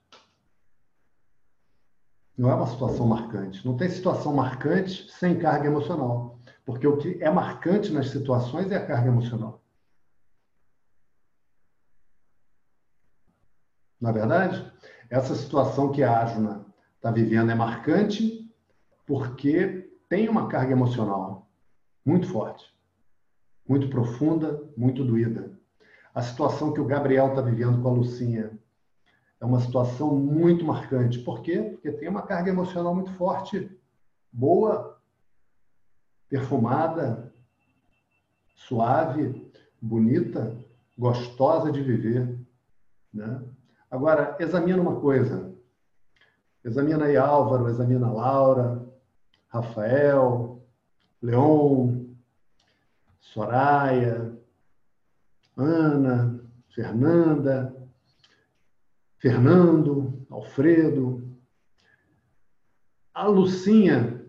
[2.38, 3.66] Não é uma situação marcante.
[3.66, 6.38] Não tem situação marcante sem carga emocional.
[6.66, 9.64] Porque o que é marcante nas situações é a carga emocional.
[14.00, 14.72] Na é verdade,
[15.10, 18.50] essa situação que a Ajuna está vivendo é marcante
[19.06, 21.50] porque tem uma carga emocional
[22.06, 22.72] muito forte,
[23.68, 25.52] muito profunda, muito doída.
[26.14, 28.58] A situação que o Gabriel está vivendo com a Lucinha
[29.40, 31.20] é uma situação muito marcante.
[31.20, 31.62] Por quê?
[31.62, 33.70] Porque tem uma carga emocional muito forte,
[34.32, 35.00] boa,
[36.30, 37.34] perfumada,
[38.56, 40.58] suave, bonita,
[40.98, 42.40] gostosa de viver.
[43.14, 43.42] Né?
[43.90, 45.56] Agora, examina uma coisa.
[46.64, 48.86] Examina aí Álvaro, examina Laura,
[49.48, 50.62] Rafael,
[51.22, 52.06] Leon,
[53.20, 54.38] Soraya,
[55.56, 57.74] Ana, Fernanda,
[59.18, 61.28] Fernando, Alfredo.
[63.14, 64.26] A Lucinha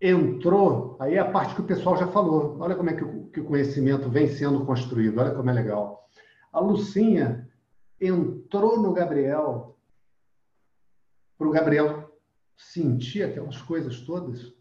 [0.00, 2.56] entrou, aí é a parte que o pessoal já falou.
[2.58, 6.08] Olha como é que o, que o conhecimento vem sendo construído, olha como é legal.
[6.52, 7.49] A Lucinha
[8.00, 9.76] entrou no Gabriel
[11.36, 12.18] para o Gabriel
[12.56, 14.52] sentir aquelas coisas todas?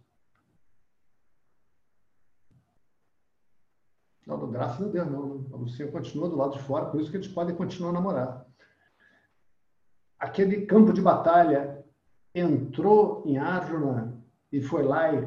[4.25, 5.45] Não, graças a Deus, não.
[5.51, 8.45] A Lucinha continua do lado de fora, por isso que eles podem continuar a namorar.
[10.19, 11.83] Aquele campo de batalha
[12.35, 14.21] entrou em Arjuna
[14.51, 15.25] e foi lá e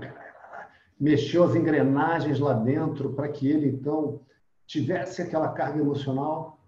[1.00, 4.20] mexeu as engrenagens lá dentro para que ele, então,
[4.66, 6.61] tivesse aquela carga emocional?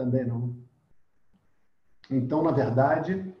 [0.00, 0.56] Também não.
[2.10, 3.34] Então, na verdade,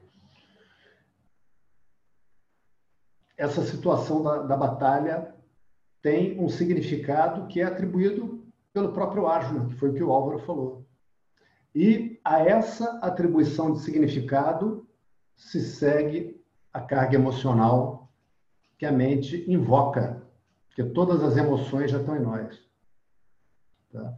[3.34, 5.34] essa situação da, da batalha
[6.02, 8.44] tem um significado que é atribuído
[8.74, 10.84] pelo próprio Arjuna, que foi o que o Álvaro falou.
[11.74, 14.86] E a essa atribuição de significado
[15.34, 16.44] se segue
[16.74, 18.12] a carga emocional
[18.76, 20.22] que a mente invoca,
[20.68, 22.62] porque todas as emoções já estão em nós.
[23.90, 24.14] Tá?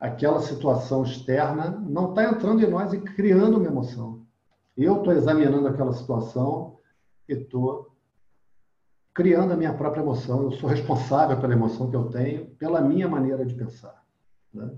[0.00, 4.26] Aquela situação externa não está entrando em nós e criando uma emoção.
[4.76, 6.78] Eu estou examinando aquela situação
[7.28, 7.94] e estou
[9.12, 10.44] criando a minha própria emoção.
[10.44, 14.02] Eu sou responsável pela emoção que eu tenho, pela minha maneira de pensar.
[14.54, 14.70] Né?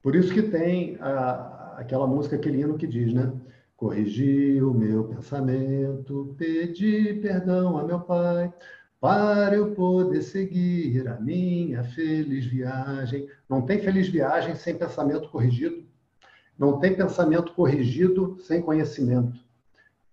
[0.00, 3.32] Por isso que tem a, aquela música, aquele hino que diz, né?
[3.76, 8.54] Corrigi o meu pensamento, pedi perdão a meu pai,
[9.00, 13.28] para eu poder seguir a minha feliz viagem.
[13.48, 15.86] Não tem feliz viagem sem pensamento corrigido.
[16.58, 19.38] Não tem pensamento corrigido sem conhecimento.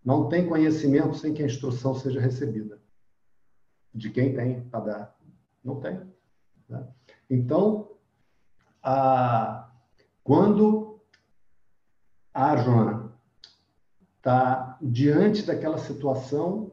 [0.03, 2.79] Não tem conhecimento sem que a instrução seja recebida.
[3.95, 5.19] De quem tem para dar?
[5.63, 6.01] Não tem.
[6.67, 6.85] Né?
[7.29, 7.91] Então,
[8.81, 9.71] a,
[10.23, 10.99] quando
[12.33, 13.13] a Arjuna
[14.17, 16.72] está diante daquela situação,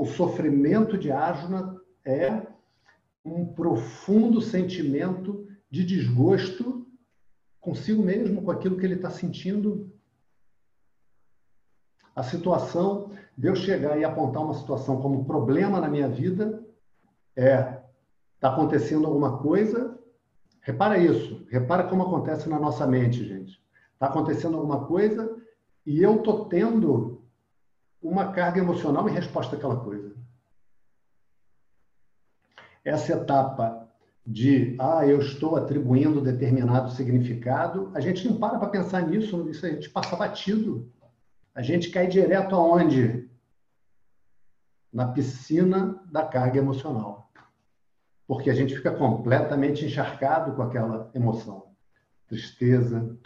[0.00, 2.46] o sofrimento de Arjuna é
[3.22, 6.86] um profundo sentimento de desgosto
[7.60, 9.92] consigo mesmo, com aquilo que ele está sentindo.
[12.16, 16.64] A situação de eu chegar e apontar uma situação como problema na minha vida
[17.36, 17.78] é
[18.36, 19.98] está acontecendo alguma coisa.
[20.62, 23.62] Repara isso, repara como acontece na nossa mente, gente.
[23.92, 25.36] Está acontecendo alguma coisa
[25.84, 27.09] e eu estou tendo
[28.02, 30.14] uma carga emocional em resposta àquela coisa.
[32.84, 33.88] Essa etapa
[34.26, 39.66] de, ah, eu estou atribuindo determinado significado, a gente não para para pensar nisso, isso
[39.66, 40.90] a gente passa batido.
[41.54, 43.28] A gente cai direto aonde?
[44.92, 47.30] Na piscina da carga emocional.
[48.26, 51.74] Porque a gente fica completamente encharcado com aquela emoção.
[52.28, 53.16] Tristeza.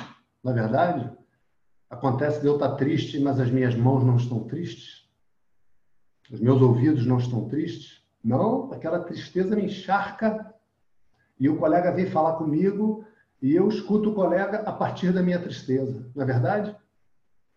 [0.43, 1.13] Na é verdade,
[1.89, 5.09] Acontece de eu estar triste, mas as minhas mãos não estão tristes?
[6.31, 8.03] Os meus ouvidos não estão tristes?
[8.23, 10.55] Não, aquela tristeza me encharca
[11.39, 13.05] e o colega vem falar comigo
[13.43, 16.75] e eu escuto o colega a partir da minha tristeza, não é verdade?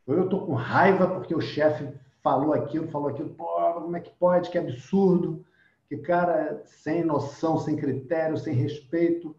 [0.06, 1.88] Ou eu estou com raiva porque o chefe
[2.22, 4.50] falou aquilo, falou aquilo, pô, como é que pode?
[4.50, 5.46] Que absurdo,
[5.88, 9.34] que cara sem noção, sem critério, sem respeito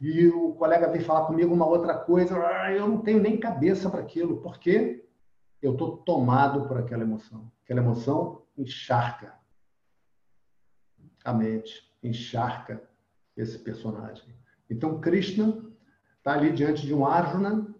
[0.00, 3.90] e o colega vem falar comigo uma outra coisa, ah, eu não tenho nem cabeça
[3.90, 5.04] para aquilo, porque
[5.60, 7.52] eu estou tomado por aquela emoção.
[7.62, 9.34] Aquela emoção encharca
[11.22, 12.82] a mente, encharca
[13.36, 14.34] esse personagem.
[14.70, 15.62] Então, Krishna
[16.16, 17.74] está ali diante de um Arjuna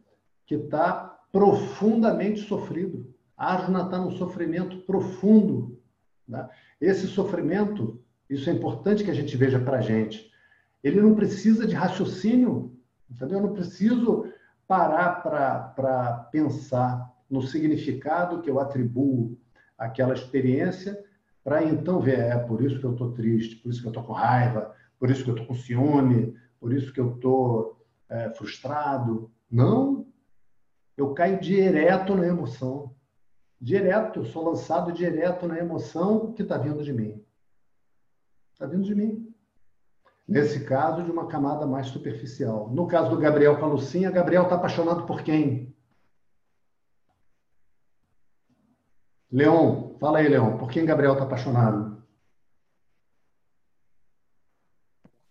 [0.45, 3.15] que está profundamente sofrido.
[3.35, 5.81] Arjuna está num sofrimento profundo.
[6.29, 6.47] Né?
[6.79, 10.30] Esse sofrimento, isso é importante que a gente veja para a gente
[10.83, 12.77] ele não precisa de raciocínio,
[13.11, 13.39] entendeu?
[13.39, 14.27] Eu não preciso
[14.67, 19.39] parar para pensar no significado que eu atribuo
[19.77, 21.03] àquela experiência
[21.43, 24.05] para então ver, é por isso que eu estou triste, por isso que eu estou
[24.05, 28.31] com raiva, por isso que eu estou com ciúme, por isso que eu estou é,
[28.31, 29.31] frustrado.
[29.51, 30.07] Não,
[30.97, 32.95] eu caio direto na emoção.
[33.59, 37.25] Direto, eu sou lançado direto na emoção que está vindo de mim.
[38.53, 39.30] Está vindo de mim.
[40.31, 42.71] Nesse caso, de uma camada mais superficial.
[42.71, 45.75] No caso do Gabriel com a Lucinha, Gabriel está apaixonado por quem?
[49.29, 50.57] Leon, fala aí, Leon.
[50.57, 52.01] Por quem Gabriel está apaixonado?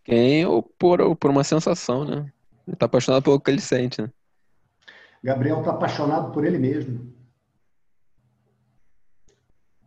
[0.03, 2.29] Quem ou por, ou por uma sensação, né?
[2.67, 4.11] Ele está apaixonado pelo que ele sente, né?
[5.23, 7.15] Gabriel está apaixonado por ele mesmo.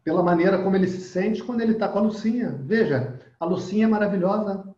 [0.02, 2.50] Pela maneira como ele se sente quando ele está com a Lucinha.
[2.62, 4.74] Veja, a Lucinha é maravilhosa.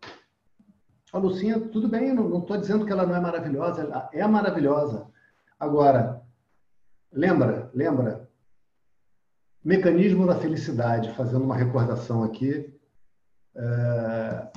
[1.15, 5.07] A Lucinha, tudo bem, não estou dizendo que ela não é maravilhosa, ela é maravilhosa.
[5.61, 6.21] Agora,
[7.13, 8.29] lembra, lembra,
[9.63, 12.77] mecanismo da felicidade, fazendo uma recordação aqui.
[13.55, 14.49] É...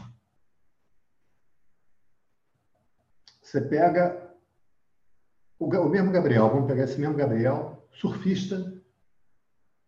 [3.39, 4.33] Você pega
[5.59, 8.73] o, o mesmo Gabriel, vamos pegar esse mesmo Gabriel, surfista,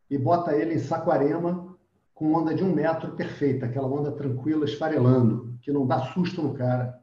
[0.08, 1.76] e bota ele em Saquarema,
[2.14, 6.54] com onda de um metro perfeita, aquela onda tranquila, esfarelando, que não dá susto no
[6.54, 7.00] cara.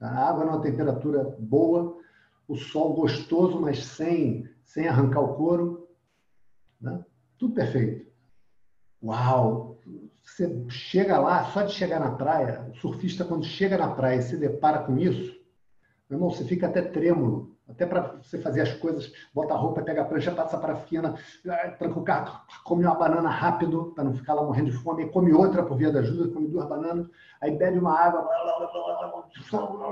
[0.00, 1.98] A água numa temperatura boa,
[2.46, 5.88] o sol gostoso, mas sem, sem arrancar o couro.
[6.80, 7.04] Né?
[7.38, 8.10] Tudo perfeito.
[9.02, 9.78] Uau!
[10.22, 14.22] Você chega lá, só de chegar na praia, o surfista, quando chega na praia e
[14.22, 15.34] se depara com isso,
[16.08, 17.53] meu irmão, você fica até trêmulo.
[17.68, 20.76] Até para você fazer as coisas, bota a roupa, pega a prancha, passa para a
[20.76, 21.14] fina,
[21.78, 25.32] tranca o carro, come uma banana rápido, para não ficar lá morrendo de fome, come
[25.32, 27.08] outra por via da ajuda, come duas bananas,
[27.40, 28.28] aí bebe uma água,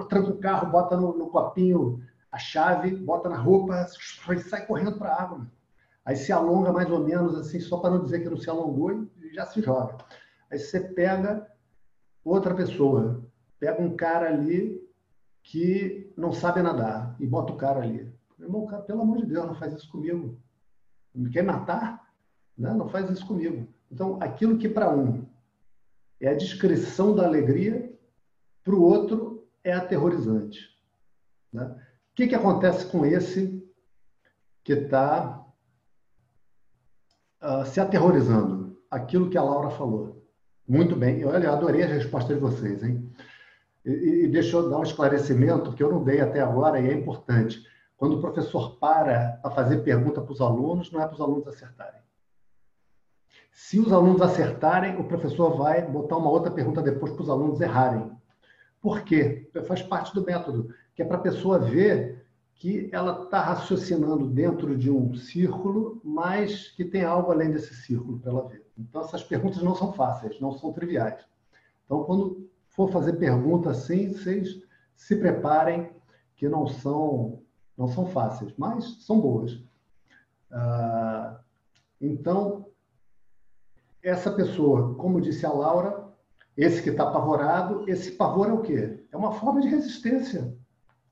[0.08, 3.86] tranca o carro, bota no, no copinho a chave, bota na roupa
[4.30, 5.46] e sai correndo para a água.
[6.04, 8.90] Aí se alonga mais ou menos, assim, só para não dizer que não se alongou
[8.92, 9.96] e já se joga.
[10.50, 11.46] Aí você pega
[12.24, 13.22] outra pessoa,
[13.58, 14.81] pega um cara ali
[15.42, 18.12] que não sabe nadar e bota o cara ali.
[18.38, 20.38] Irmão, cara, pelo amor de Deus, não faz isso comigo.
[21.14, 22.12] Me quer matar?
[22.56, 22.72] Né?
[22.72, 23.68] Não faz isso comigo.
[23.90, 25.26] Então, aquilo que para um
[26.20, 27.92] é a descrição da alegria,
[28.64, 30.70] para o outro é aterrorizante.
[31.52, 31.64] Né?
[31.64, 33.62] O que, que acontece com esse
[34.64, 35.44] que está
[37.40, 38.80] uh, ah, se aterrorizando?
[38.90, 40.22] Aquilo que a Laura falou.
[40.68, 41.24] Muito bem.
[41.24, 43.10] Olha, eu adorei a resposta de vocês, hein?
[43.84, 46.92] E, e deixa eu dar um esclarecimento que eu não dei até agora e é
[46.92, 47.66] importante.
[47.96, 51.46] Quando o professor para para fazer pergunta para os alunos, não é para os alunos
[51.46, 52.00] acertarem.
[53.52, 57.60] Se os alunos acertarem, o professor vai botar uma outra pergunta depois para os alunos
[57.60, 58.10] errarem.
[58.80, 59.48] Por quê?
[59.66, 64.76] Faz parte do método, que é para a pessoa ver que ela está raciocinando dentro
[64.76, 68.64] de um círculo, mas que tem algo além desse círculo para ela ver.
[68.78, 71.24] Então, essas perguntas não são fáceis, não são triviais.
[71.84, 74.62] Então, quando for fazer pergunta assim, vocês
[74.96, 75.90] se preparem,
[76.36, 77.42] que não são,
[77.76, 79.62] não são fáceis, mas são boas.
[80.50, 81.38] Ah,
[82.00, 82.66] então,
[84.02, 86.08] essa pessoa, como disse a Laura,
[86.56, 89.04] esse que está apavorado, esse pavor é o quê?
[89.10, 90.54] É uma forma de resistência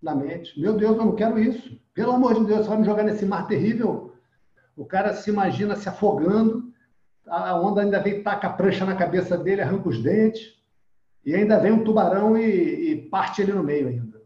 [0.02, 0.58] na mente.
[0.60, 1.80] Meu Deus, eu não quero isso.
[1.94, 4.14] Pelo amor de Deus, vai me jogar nesse mar terrível.
[4.76, 6.72] O cara se imagina se afogando,
[7.26, 10.59] a onda ainda vem, taca a prancha na cabeça dele, arranca os dentes.
[11.24, 14.20] E ainda vem um tubarão e, e parte ele no meio ainda.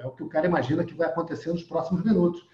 [0.00, 2.46] É o que o cara imagina que vai acontecer nos próximos minutos.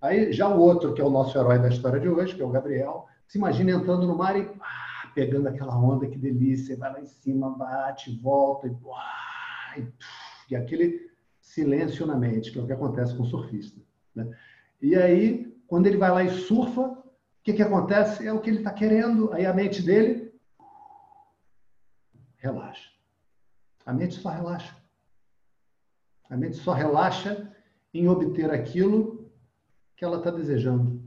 [0.00, 2.44] Aí já o outro, que é o nosso herói da história de hoje, que é
[2.44, 6.92] o Gabriel, se imagina entrando no mar e ah, pegando aquela onda, que delícia, vai
[6.92, 9.92] lá em cima, bate, volta, e, e,
[10.50, 11.10] e aquele
[11.40, 13.80] silêncio na mente, que é o que acontece com o surfista.
[14.14, 14.30] Né?
[14.80, 17.04] E aí, quando ele vai lá e surfa, o
[17.42, 18.26] que, que acontece?
[18.26, 20.32] É o que ele está querendo, aí a mente dele
[22.36, 22.95] relaxa.
[23.86, 24.76] A mente só relaxa.
[26.28, 27.50] A mente só relaxa
[27.94, 29.30] em obter aquilo
[29.96, 31.00] que ela está desejando.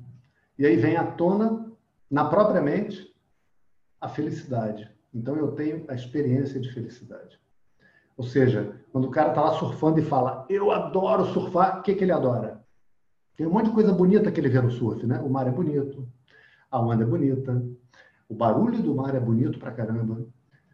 [0.58, 1.72] E aí vem à tona,
[2.10, 3.14] na própria mente,
[4.00, 4.90] a felicidade.
[5.14, 7.38] Então eu tenho a experiência de felicidade.
[8.16, 11.96] Ou seja, quando o cara está lá surfando e fala, eu adoro surfar, o que,
[11.96, 12.64] que ele adora?
[13.36, 15.20] Tem um monte de coisa bonita que ele vê no surf, né?
[15.20, 16.08] O mar é bonito,
[16.72, 17.66] a onda é bonita,
[18.28, 20.26] o barulho do mar é bonito pra caramba,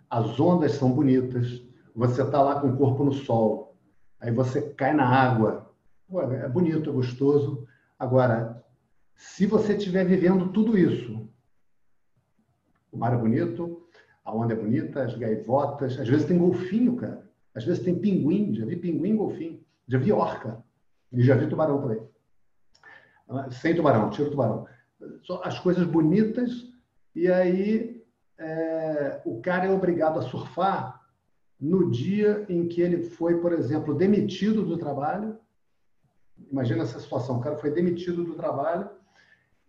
[0.10, 1.62] as ondas são bonitas,
[1.96, 3.76] você está lá com o corpo no sol,
[4.20, 5.74] aí você cai na água.
[6.42, 7.66] É bonito, é gostoso.
[7.98, 8.64] Agora,
[9.16, 11.28] se você estiver vivendo tudo isso,
[12.92, 13.88] o mar é bonito,
[14.24, 17.26] a onda é bonita, as gaivotas, às vezes tem golfinho, cara.
[17.56, 19.66] Às vezes tem pinguim, já vi pinguim e golfinho.
[19.88, 20.64] Já vi orca.
[21.12, 22.02] E já vi tubarão também.
[23.52, 24.68] Sem tubarão, tira o tubarão.
[25.24, 26.52] Só as coisas bonitas,
[27.16, 28.04] e aí
[28.38, 31.05] é, o cara é obrigado a surfar
[31.60, 35.38] no dia em que ele foi, por exemplo, demitido do trabalho.
[36.52, 38.90] Imagina essa situação: o cara foi demitido do trabalho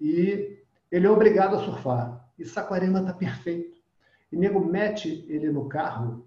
[0.01, 0.59] e
[0.91, 2.29] ele é obrigado a surfar.
[2.39, 3.77] E Saquarema está perfeito.
[4.31, 6.27] E nego mete ele no carro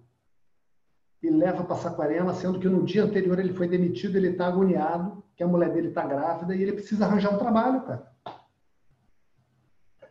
[1.22, 5.22] e leva para Saquarema, sendo que no dia anterior ele foi demitido, ele está agoniado,
[5.36, 8.10] que a mulher dele está grávida e ele precisa arranjar um trabalho, cara.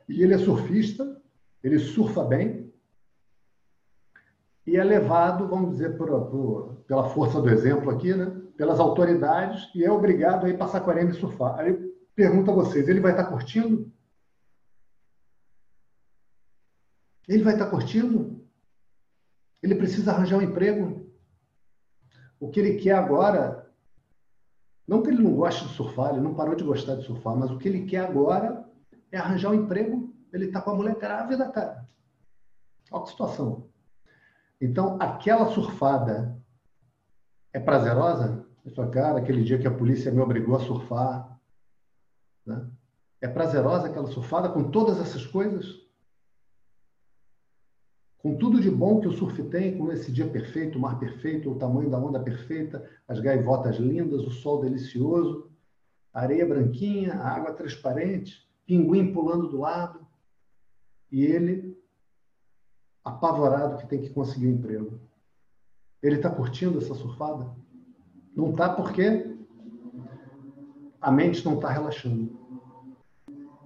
[0.09, 1.21] E ele é surfista,
[1.63, 2.68] ele surfa bem,
[4.69, 8.27] e é levado, vamos dizer, por, por, pela força do exemplo aqui, né?
[8.55, 11.59] pelas autoridades, e é obrigado a ir passar 40 e surfar.
[11.59, 11.73] Aí
[12.15, 13.91] pergunto a vocês, ele vai estar curtindo?
[17.27, 18.47] Ele vai estar curtindo?
[19.63, 21.09] Ele precisa arranjar um emprego?
[22.39, 23.73] O que ele quer agora,
[24.87, 27.51] não que ele não goste de surfar, ele não parou de gostar de surfar, mas
[27.51, 28.69] o que ele quer agora
[29.11, 30.15] é arranjar um emprego.
[30.31, 31.89] Ele está com a mulher grávida, cara.
[32.91, 33.69] Olha que situação.
[34.61, 36.37] Então, aquela surfada
[37.53, 38.47] é prazerosa?
[38.65, 41.39] Eu falo, cara, aquele dia que a polícia me obrigou a surfar.
[42.45, 42.69] Né?
[43.21, 45.89] É prazerosa aquela surfada com todas essas coisas?
[48.19, 51.51] Com tudo de bom que o surf tem, com esse dia perfeito, o mar perfeito,
[51.51, 55.51] o tamanho da onda perfeita, as gaivotas lindas, o sol delicioso,
[56.13, 60.05] a areia branquinha, a água transparente, pinguim pulando do lado.
[61.13, 61.68] E ele
[63.05, 65.01] apavorado que tem que conseguir um emprego.
[66.03, 67.51] Ele está curtindo essa surfada?
[68.35, 69.37] Não está porque
[71.01, 72.39] a mente não está relaxando.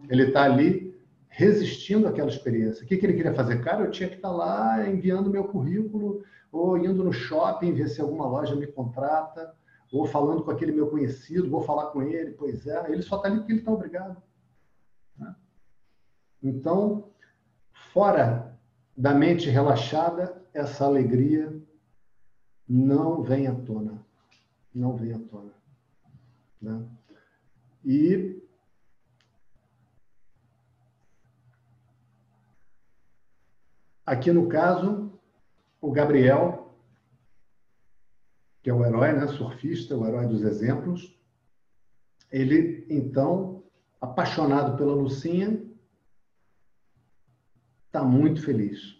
[0.09, 0.93] Ele está ali
[1.29, 2.85] resistindo àquela experiência.
[2.85, 3.63] O que, que ele queria fazer?
[3.63, 7.89] Cara, eu tinha que estar tá lá enviando meu currículo, ou indo no shopping, ver
[7.89, 9.55] se alguma loja me contrata,
[9.91, 12.33] ou falando com aquele meu conhecido, vou falar com ele.
[12.33, 14.23] Pois é, ele só está ali porque ele está obrigado.
[15.19, 15.35] Né?
[16.43, 17.11] Então,
[17.93, 18.52] fora
[18.97, 21.61] da mente relaxada, essa alegria
[22.69, 24.05] não vem à tona.
[24.75, 25.53] Não vem à tona.
[26.61, 26.87] Né?
[27.85, 28.43] E
[34.07, 35.13] aqui no caso,
[35.81, 36.75] o Gabriel,
[38.63, 41.19] que é o herói, né, surfista, o herói dos exemplos,
[42.31, 43.65] ele então,
[44.01, 45.61] apaixonado pela Lucinha,
[47.93, 48.97] está muito feliz.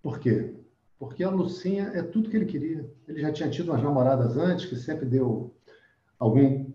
[0.00, 0.54] Por quê?
[1.00, 2.88] Porque a Lucinha é tudo que ele queria.
[3.08, 5.52] Ele já tinha tido umas namoradas antes, que sempre deu
[6.16, 6.72] algum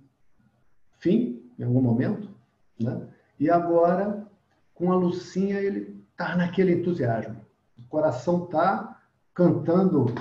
[1.00, 2.30] fim, em algum momento,
[2.78, 3.08] né?
[3.40, 4.28] E agora,
[4.76, 7.40] com a Lucinha, ele está naquele entusiasmo.
[7.80, 9.02] O coração está
[9.34, 10.14] cantando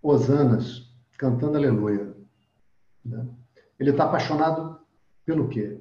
[0.00, 2.16] hosanas, cantando aleluia.
[3.04, 3.26] Né?
[3.78, 4.80] Ele está apaixonado
[5.26, 5.80] pelo quê?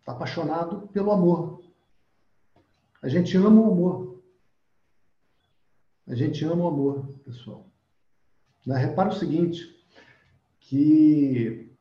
[0.00, 1.65] Está apaixonado pelo amor.
[3.06, 4.20] A gente ama o amor.
[6.08, 7.70] A gente ama o amor, pessoal.
[8.66, 9.86] Repara o seguinte,
[10.58, 11.72] que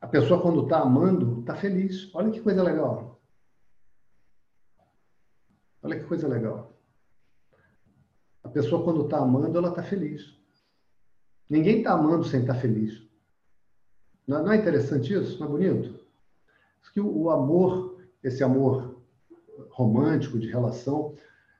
[0.00, 2.08] a pessoa quando está amando, está feliz.
[2.14, 3.20] Olha que coisa legal.
[5.82, 6.72] Olha que coisa legal.
[8.44, 10.38] A pessoa quando está amando, ela está feliz.
[11.50, 13.02] Ninguém está amando sem estar tá feliz.
[14.24, 15.40] Não é interessante isso?
[15.40, 16.03] Não é bonito?
[16.92, 19.00] Que o, amor, esse amor
[19.70, 21.14] romântico de relação,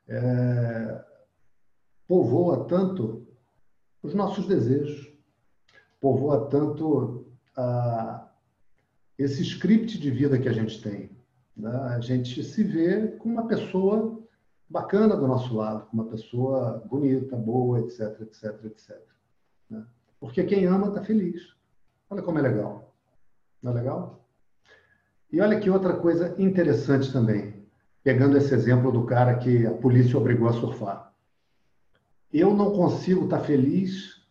[0.08, 1.04] é,
[2.06, 3.26] povoa tanto
[4.02, 5.12] os nossos desejos,
[6.00, 8.28] povoa tanto a,
[9.18, 11.10] esse script de vida que a gente tem.
[11.56, 11.70] Né?
[11.70, 14.22] A gente se vê com uma pessoa
[14.68, 19.00] bacana do nosso lado, com uma pessoa bonita, boa, etc, etc, etc.
[19.70, 19.86] Né?
[20.18, 21.54] Porque quem ama está feliz.
[22.10, 22.92] Olha como é legal.
[23.62, 24.23] Não é legal?
[25.32, 27.66] E olha que outra coisa interessante também,
[28.02, 31.12] pegando esse exemplo do cara que a polícia obrigou a surfar.
[32.32, 34.22] Eu não consigo estar feliz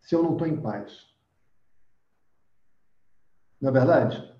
[0.00, 1.08] se eu não estou em paz.
[3.60, 4.34] Não é verdade?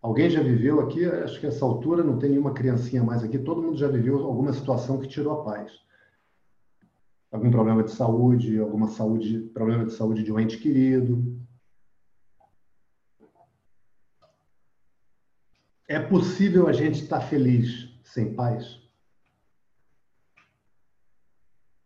[0.00, 3.62] Alguém já viveu aqui, acho que essa altura não tem nenhuma criancinha mais aqui, todo
[3.62, 5.72] mundo já viveu alguma situação que tirou a paz.
[7.30, 11.37] Algum problema de saúde, alguma saúde, problema de saúde de um ente querido,
[15.88, 18.78] É possível a gente estar feliz sem paz?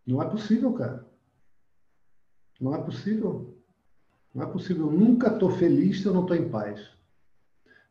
[0.04, 1.06] Não é possível, cara.
[2.60, 3.56] Não é possível.
[4.34, 4.86] Não é possível.
[4.86, 6.90] Eu nunca estou feliz se eu não estou em paz.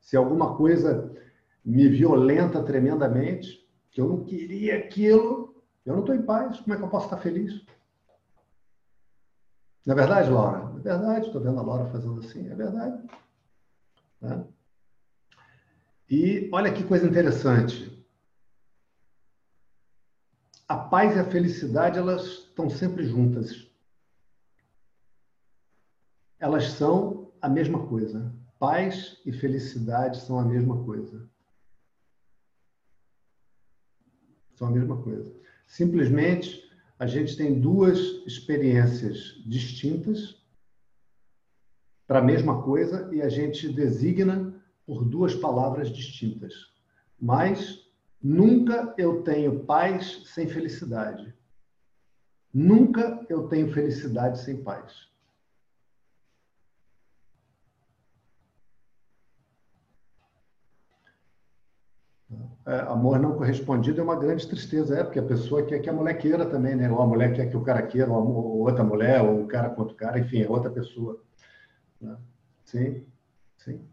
[0.02, 1.16] Se alguma coisa
[1.64, 6.60] me violenta tremendamente, que eu não queria aquilo, eu não estou em paz.
[6.60, 7.66] Como é que eu posso estar feliz?
[9.86, 10.78] Não é verdade, Laura?
[10.78, 11.28] É verdade.
[11.28, 12.50] Estou vendo a Laura fazendo assim.
[12.50, 13.02] É verdade.
[14.20, 14.46] Né?
[16.12, 18.06] E olha que coisa interessante.
[20.68, 23.66] A paz e a felicidade, elas estão sempre juntas.
[26.38, 28.30] Elas são a mesma coisa.
[28.60, 31.30] Paz e felicidade são a mesma coisa.
[34.56, 35.34] São a mesma coisa.
[35.66, 37.98] Simplesmente, a gente tem duas
[38.28, 40.36] experiências distintas
[42.06, 44.61] para a mesma coisa e a gente designa
[44.92, 46.54] por duas palavras distintas.
[47.18, 47.90] Mas
[48.22, 51.34] nunca eu tenho paz sem felicidade.
[52.54, 55.10] Nunca eu tenho felicidade sem paz.
[62.66, 65.94] É, amor não correspondido é uma grande tristeza, é, porque a pessoa quer que a
[65.94, 66.92] mulher queira também, né?
[66.92, 69.84] Ou a mulher quer que o cara queira, ou outra mulher, ou o cara com
[69.84, 71.24] outro cara, enfim, é outra pessoa.
[72.02, 72.18] Né?
[72.66, 73.06] Sim,
[73.56, 73.91] sim.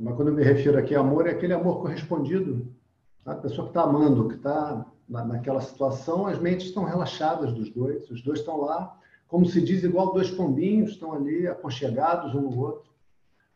[0.00, 2.74] Mas quando eu me refiro aqui a amor, é aquele amor correspondido.
[3.24, 3.32] Tá?
[3.32, 7.70] A pessoa que está amando, que está na, naquela situação, as mentes estão relaxadas dos
[7.70, 8.10] dois.
[8.10, 12.58] Os dois estão lá, como se diz, igual dois pombinhos, estão ali aconchegados um no
[12.58, 12.92] outro.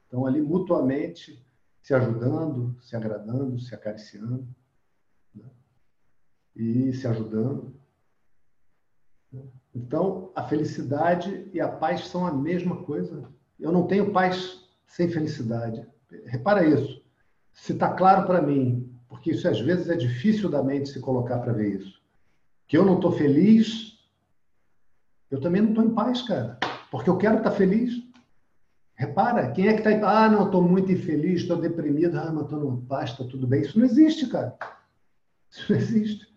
[0.04, 1.44] Estão ali mutuamente
[1.82, 4.46] se ajudando, se agradando, se acariciando.
[5.34, 5.44] Né?
[6.56, 7.74] E se ajudando.
[9.74, 13.28] Então, a felicidade e a paz são a mesma coisa.
[13.60, 15.86] Eu não tenho paz sem felicidade.
[16.26, 17.02] Repara isso.
[17.52, 21.38] Se está claro para mim, porque isso às vezes é difícil da mente se colocar
[21.38, 22.00] para ver isso,
[22.66, 23.98] que eu não estou feliz
[25.30, 26.58] Eu também não estou em paz, cara,
[26.90, 28.02] porque eu quero estar tá feliz.
[28.94, 30.24] Repara, quem é que está.
[30.24, 33.60] Ah, não, estou muito infeliz, estou deprimido, ah, mas estou numa paz, está tudo bem.
[33.60, 34.56] Isso não existe, cara.
[35.50, 36.34] Isso não existe.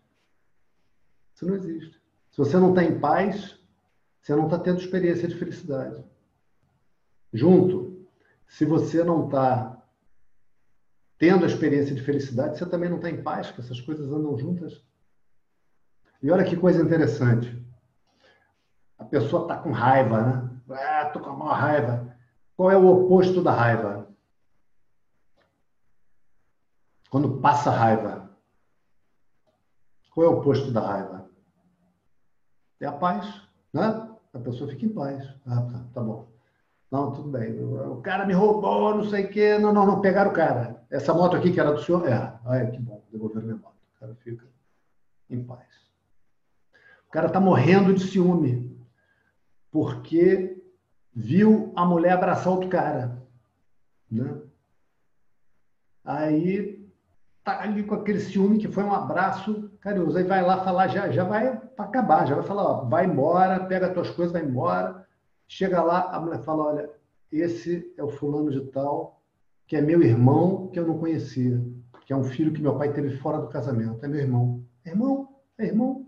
[1.33, 2.01] Isso não existe.
[2.31, 3.57] Se você não está em paz,
[4.21, 6.03] você não está tendo experiência de felicidade.
[7.33, 7.90] Junto,
[8.51, 9.81] se você não está
[11.17, 14.37] tendo a experiência de felicidade, você também não está em paz, que essas coisas andam
[14.37, 14.83] juntas.
[16.21, 17.65] E olha que coisa interessante.
[18.99, 20.61] A pessoa está com raiva, né?
[20.69, 22.17] Ah, estou com a maior raiva.
[22.57, 24.09] Qual é o oposto da raiva?
[27.09, 28.37] Quando passa raiva.
[30.13, 31.29] Qual é o oposto da raiva?
[32.81, 34.09] É a paz, né?
[34.33, 35.25] A pessoa fica em paz.
[35.47, 36.40] Ah, tá, tá bom.
[36.91, 37.57] Não, tudo bem.
[37.63, 39.57] O cara me roubou, não sei o quê.
[39.57, 40.83] Não, não, não, pegaram o cara.
[40.89, 42.05] Essa moto aqui que era do senhor?
[42.05, 42.15] É.
[42.45, 43.75] Ah, que bom, devolveram minha moto.
[43.95, 44.45] O cara fica
[45.29, 45.67] em paz.
[47.07, 48.77] O cara está morrendo de ciúme
[49.71, 50.61] porque
[51.15, 53.21] viu a mulher abraçar outro cara.
[54.11, 54.41] Né?
[56.03, 56.85] Aí
[57.41, 60.17] tá ali com aquele ciúme que foi um abraço carinhoso.
[60.17, 63.87] Aí vai lá falar, já, já vai acabar, já vai falar, ó, vai embora, pega
[63.87, 65.07] as tuas coisas, vai embora.
[65.53, 66.89] Chega lá, a mulher fala, olha,
[67.29, 69.21] esse é o fulano de tal,
[69.67, 71.61] que é meu irmão, que eu não conhecia,
[72.05, 74.03] que é um filho que meu pai teve fora do casamento.
[74.05, 74.65] É meu irmão.
[74.85, 76.07] É irmão, é irmão.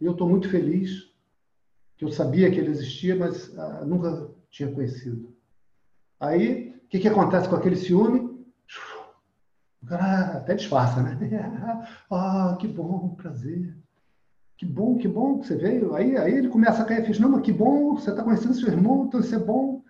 [0.00, 1.12] E eu estou muito feliz
[1.96, 5.36] que eu sabia que ele existia, mas ah, nunca tinha conhecido.
[6.20, 8.46] Aí, o que, que acontece com aquele ciúme?
[9.82, 11.18] O cara até disfarça, né?
[12.08, 13.76] ah, que bom, prazer.
[14.60, 15.94] Que bom, que bom que você veio.
[15.94, 17.22] Aí, aí ele começa a cair ficha.
[17.22, 19.82] Não, mas que bom, você está conhecendo seu irmão, então isso é bom.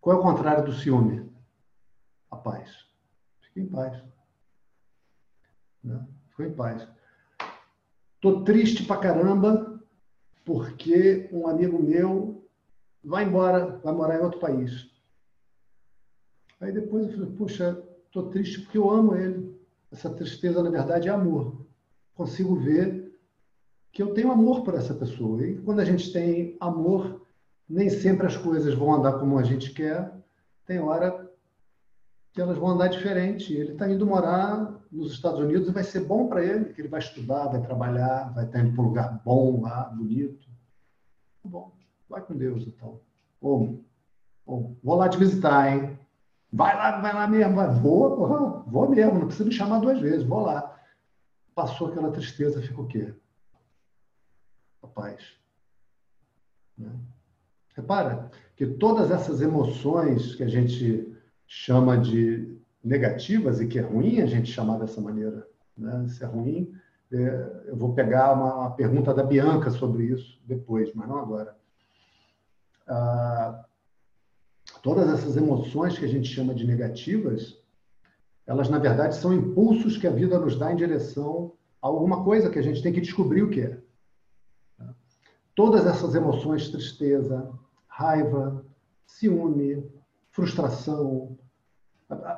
[0.00, 1.32] Qual é o contrário do ciúme?
[2.32, 2.84] A paz.
[3.42, 4.02] Fique em paz.
[5.84, 6.04] Né?
[6.40, 6.88] Em paz.
[8.20, 9.80] Tô triste pra caramba
[10.44, 12.44] porque um amigo meu
[13.04, 14.90] vai embora, vai morar em outro país.
[16.60, 19.56] Aí depois eu falei, puxa, tô triste porque eu amo ele.
[19.92, 21.69] Essa tristeza, na verdade, é amor.
[22.20, 23.18] Consigo ver
[23.90, 25.42] que eu tenho amor por essa pessoa.
[25.42, 27.26] E quando a gente tem amor,
[27.66, 30.12] nem sempre as coisas vão andar como a gente quer.
[30.66, 31.30] Tem hora
[32.34, 33.54] que elas vão andar diferente.
[33.54, 36.88] Ele está indo morar nos Estados Unidos e vai ser bom para ele, que ele
[36.88, 40.46] vai estudar, vai trabalhar, vai estar indo para um lugar bom lá, bonito.
[41.42, 41.72] Tá bom,
[42.06, 43.00] vai com Deus então.
[43.40, 43.82] Ou,
[44.44, 45.98] ou, vou lá te visitar, hein?
[46.52, 47.74] Vai lá, vai lá mesmo, vai.
[47.80, 50.69] Vou, vou mesmo, não precisa me chamar duas vezes, vou lá.
[51.60, 53.12] Passou aquela tristeza, fica o quê?
[54.82, 55.36] A paz.
[56.78, 56.90] Né?
[57.76, 61.14] Repara que todas essas emoções que a gente
[61.46, 65.46] chama de negativas e que é ruim a gente chamar dessa maneira.
[65.76, 66.08] Né?
[66.08, 66.74] Se é ruim,
[67.12, 71.54] é, eu vou pegar uma, uma, pergunta da Bianca sobre isso depois, mas não agora.
[72.88, 73.66] Ah,
[74.82, 77.59] todas essas emoções que a gente chama de negativas,
[78.46, 82.50] elas na verdade são impulsos que a vida nos dá em direção a alguma coisa
[82.50, 83.78] que a gente tem que descobrir o que é.
[85.54, 87.50] Todas essas emoções, tristeza,
[87.86, 88.64] raiva,
[89.06, 89.84] ciúme,
[90.30, 91.36] frustração,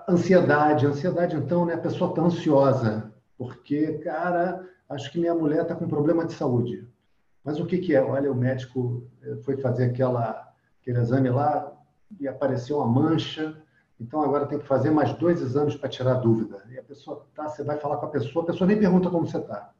[0.08, 0.86] ansiedade.
[0.86, 1.74] Ansiedade, então, né?
[1.74, 6.86] A pessoa está ansiosa, porque, cara, acho que minha mulher está com problema de saúde.
[7.44, 8.02] Mas o que, que é?
[8.02, 11.72] Olha, o médico eh, foi fazer aquela, aquele exame lá
[12.20, 13.61] e apareceu uma mancha.
[14.00, 16.62] Então agora tem que fazer mais dois exames para tirar dúvida.
[16.70, 19.26] E a pessoa tá, você vai falar com a pessoa, a pessoa nem pergunta como
[19.26, 19.72] você está,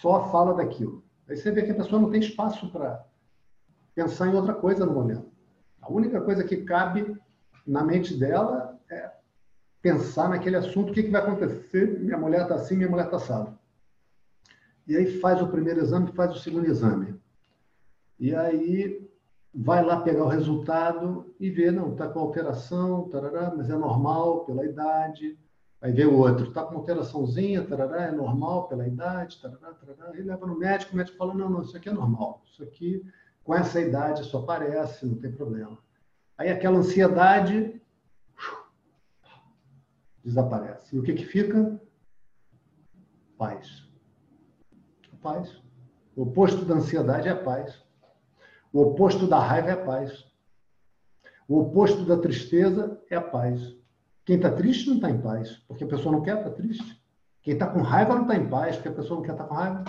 [0.00, 1.04] só fala daquilo.
[1.28, 3.04] Aí você vê que a pessoa não tem espaço para
[3.94, 5.30] pensar em outra coisa no momento.
[5.80, 7.16] A única coisa que cabe
[7.66, 9.10] na mente dela é
[9.80, 13.16] pensar naquele assunto, o que, que vai acontecer, minha mulher está assim, minha mulher está
[13.16, 13.58] assada.
[14.86, 17.20] E aí faz o primeiro exame, faz o segundo exame.
[18.18, 19.10] E aí
[19.54, 24.44] vai lá pegar o resultado e vê, não, está com alteração, tarará, mas é normal
[24.44, 25.38] pela idade.
[25.80, 30.12] Aí vê o outro, está com alteraçãozinha, tarará, é normal pela idade, tarará, tarará.
[30.12, 32.42] Aí leva no médico, o médico fala, não, não, isso aqui é normal.
[32.46, 33.04] Isso aqui,
[33.44, 35.76] com essa idade, isso aparece, não tem problema.
[36.38, 37.80] Aí aquela ansiedade
[40.24, 40.94] desaparece.
[40.94, 41.80] E o que, que fica?
[43.36, 43.88] Paz.
[45.20, 45.60] Paz.
[46.16, 47.81] O oposto da ansiedade é a paz.
[48.72, 50.24] O oposto da raiva é a paz.
[51.46, 53.76] O oposto da tristeza é a paz.
[54.24, 57.02] Quem está triste não está em paz, porque a pessoa não quer estar tá triste.
[57.42, 59.48] Quem está com raiva não está em paz, porque a pessoa não quer estar tá
[59.48, 59.84] com raiva.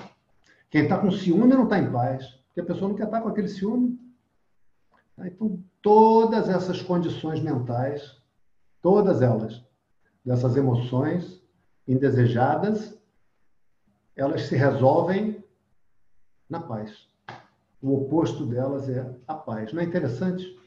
[0.69, 3.23] Quem está com ciúme não está em paz, porque a pessoa não quer estar tá
[3.23, 3.99] com aquele ciúme.
[5.19, 8.19] Então, todas essas condições mentais,
[8.81, 9.63] todas elas,
[10.25, 11.41] dessas emoções
[11.87, 12.97] indesejadas,
[14.15, 15.43] elas se resolvem
[16.49, 17.07] na paz.
[17.83, 19.73] O oposto delas é a paz.
[19.73, 20.57] Não é interessante?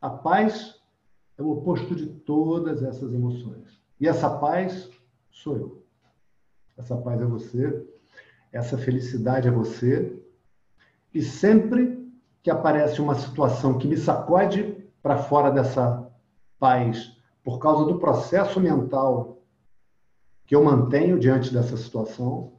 [0.00, 0.80] A paz
[1.38, 3.80] é o oposto de todas essas emoções.
[4.00, 4.90] E essa paz
[5.30, 5.82] sou eu.
[6.76, 7.86] Essa paz é você,
[8.52, 10.20] essa felicidade é você.
[11.14, 12.04] E sempre
[12.42, 16.10] que aparece uma situação que me sacode para fora dessa
[16.58, 19.38] paz, por causa do processo mental
[20.44, 22.54] que eu mantenho diante dessa situação,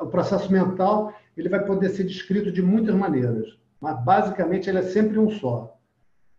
[0.00, 4.82] o processo mental ele vai poder ser descrito de muitas maneiras, mas basicamente ele é
[4.82, 5.76] sempre um só.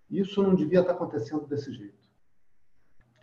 [0.09, 2.01] Isso não devia estar acontecendo desse jeito.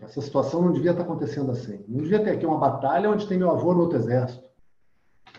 [0.01, 1.85] Essa situação não devia estar acontecendo assim.
[1.89, 4.49] Não devia ter aqui uma batalha onde tem meu avô no outro exército.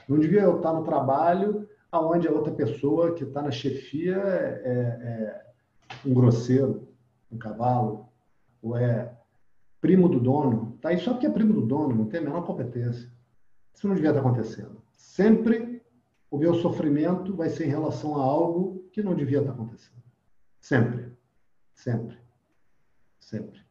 [0.07, 4.61] Não devia eu estar no trabalho aonde a outra pessoa que está na chefia é,
[4.63, 5.45] é, é
[6.05, 6.87] um grosseiro,
[7.31, 8.07] um cavalo,
[8.61, 9.11] ou é
[9.81, 10.77] primo do dono.
[10.81, 13.09] Tá aí só porque é primo do dono, não tem a menor competência.
[13.73, 14.81] Isso não devia estar acontecendo.
[14.95, 15.78] Sempre
[16.31, 20.03] o meu sofrimento vai ser em relação a algo que não devia estar acontecendo.
[20.59, 21.11] Sempre.
[21.73, 22.17] Sempre.
[23.19, 23.61] Sempre.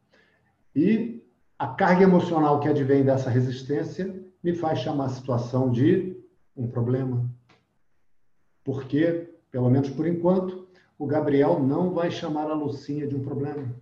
[0.74, 1.24] E
[1.59, 6.16] a carga emocional que advém dessa resistência me faz chamar a situação de
[6.56, 7.28] um problema.
[8.64, 10.68] Porque, pelo menos por enquanto,
[10.98, 13.74] o Gabriel não vai chamar a Lucinha de um problema.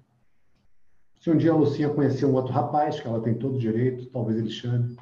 [1.21, 4.39] Se um dia a Lucinha conhecer um outro rapaz, que ela tem todo direito, talvez
[4.39, 4.97] ele chame.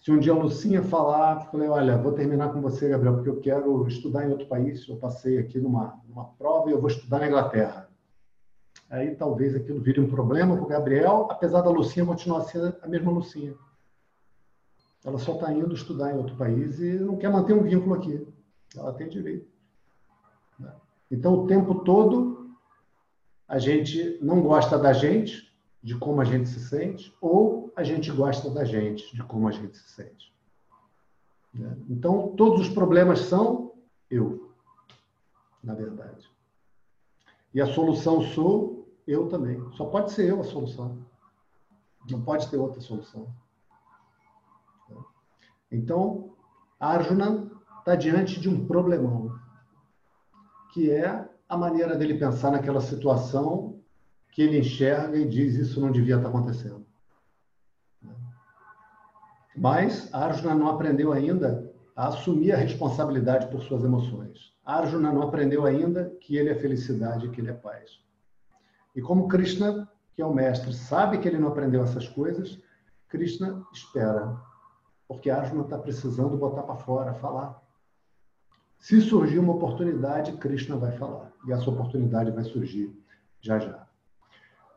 [0.00, 3.40] Se um dia a Lucinha falar, falei, olha, vou terminar com você, Gabriel, porque eu
[3.40, 4.86] quero estudar em outro país.
[4.88, 7.88] Eu passei aqui numa, numa prova e eu vou estudar na Inglaterra.
[8.88, 12.86] Aí talvez aquilo vire um problema para o Gabriel, apesar da Lucinha continuar sendo a
[12.86, 13.54] mesma Lucinha.
[15.04, 18.26] Ela só está indo estudar em outro país e não quer manter um vínculo aqui.
[18.76, 19.48] Ela tem direito.
[20.58, 20.72] Né?
[21.10, 22.50] Então, o tempo todo,
[23.46, 25.45] a gente não gosta da gente,
[25.86, 29.52] de como a gente se sente, ou a gente gosta da gente, de como a
[29.52, 30.34] gente se sente.
[31.54, 31.78] Né?
[31.88, 33.72] Então, todos os problemas são
[34.10, 34.50] eu,
[35.62, 36.28] na verdade.
[37.54, 39.64] E a solução sou eu também.
[39.74, 40.98] Só pode ser eu a solução.
[42.10, 43.32] Não pode ter outra solução.
[45.70, 46.34] Então,
[46.80, 47.48] Arjuna
[47.78, 49.38] está diante de um problemão,
[50.74, 53.75] que é a maneira dele pensar naquela situação
[54.36, 56.84] que ele enxerga e diz isso não devia estar acontecendo.
[59.56, 64.54] Mas Arjuna não aprendeu ainda a assumir a responsabilidade por suas emoções.
[64.62, 67.98] Arjuna não aprendeu ainda que ele é felicidade, que ele é paz.
[68.94, 72.60] E como Krishna, que é o mestre, sabe que ele não aprendeu essas coisas,
[73.08, 74.38] Krishna espera,
[75.08, 77.58] porque Arjuna está precisando botar para fora, falar.
[78.76, 81.32] Se surgir uma oportunidade, Krishna vai falar.
[81.46, 82.94] E essa oportunidade vai surgir
[83.40, 83.85] já já.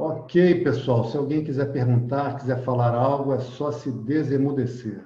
[0.00, 1.10] Ok, pessoal.
[1.10, 5.04] Se alguém quiser perguntar, quiser falar algo, é só se desemudecer.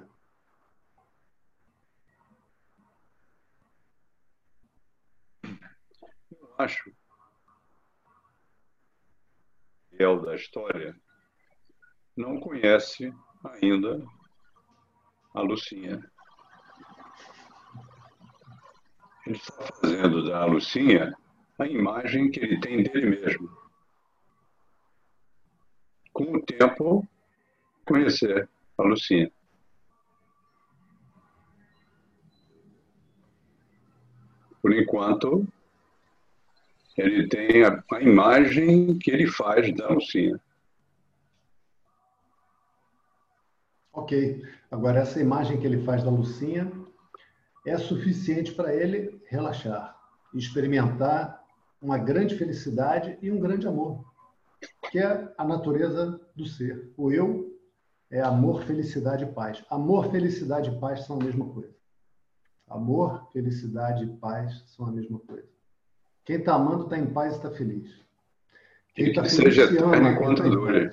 [5.41, 6.93] Eu acho
[9.89, 10.95] fiel da história
[12.15, 13.11] não conhece
[13.43, 13.99] ainda
[15.33, 16.07] a Lucinha.
[19.25, 21.17] Ele está fazendo da Lucinha
[21.57, 23.62] a imagem que ele tem dele mesmo
[26.13, 27.07] com o tempo,
[27.85, 29.31] conhecer a Lucinha.
[34.61, 35.45] Por enquanto,
[36.95, 40.39] ele tem a, a imagem que ele faz da Lucinha.
[43.91, 44.41] Ok.
[44.71, 46.71] Agora, essa imagem que ele faz da Lucinha
[47.65, 49.97] é suficiente para ele relaxar,
[50.33, 51.43] experimentar
[51.81, 54.12] uma grande felicidade e um grande amor
[54.93, 56.93] que é a natureza do ser.
[56.95, 57.51] O eu
[58.11, 59.65] é amor, felicidade e paz.
[59.67, 61.73] Amor, felicidade e paz são a mesma coisa.
[62.67, 65.49] Amor, felicidade e paz são a mesma coisa.
[66.23, 67.89] Quem está amando está em paz e está feliz.
[68.93, 70.91] Quem está feliz seja se ama, enquanto dure.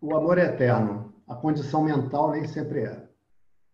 [0.00, 1.14] O amor é eterno.
[1.28, 3.08] A condição mental nem sempre é.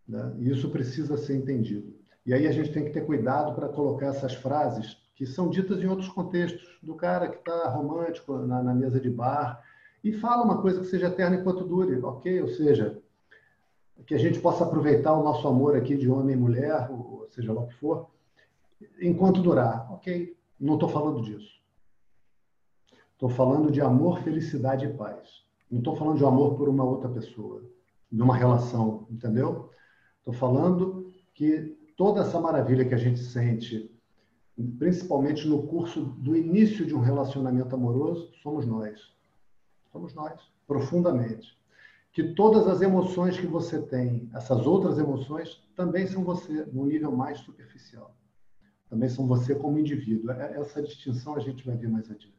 [0.07, 0.35] Né?
[0.39, 1.99] E isso precisa ser entendido.
[2.27, 5.81] E aí a gente tem que ter cuidado para colocar essas frases que são ditas
[5.81, 9.63] em outros contextos, do cara que está romântico na, na, mesa de bar
[10.03, 12.43] e fala uma coisa que seja eterna enquanto dure, ok?
[12.43, 13.01] Ou seja,
[14.05, 17.53] que a gente possa aproveitar o nosso amor aqui de homem e mulher, ou seja
[17.53, 18.11] lá o que for,
[19.01, 19.93] enquanto durar.
[19.93, 21.63] Ok, não estou falando disso.
[23.13, 25.45] Estou falando de amor, felicidade e paz.
[25.71, 27.63] Não estou falando de amor por uma outra pessoa,
[28.11, 29.71] de uma relação, entendeu?
[30.19, 33.92] Estou falando que toda essa maravilha que a gente sente,
[34.79, 39.13] principalmente no curso do início de um relacionamento amoroso, somos nós.
[39.91, 41.59] Somos nós, profundamente.
[42.13, 47.11] Que todas as emoções que você tem, essas outras emoções, também são você, num nível
[47.11, 48.15] mais superficial.
[48.91, 50.31] Também são você como indivíduo.
[50.33, 52.37] É, essa distinção a gente vai ver mais adiante.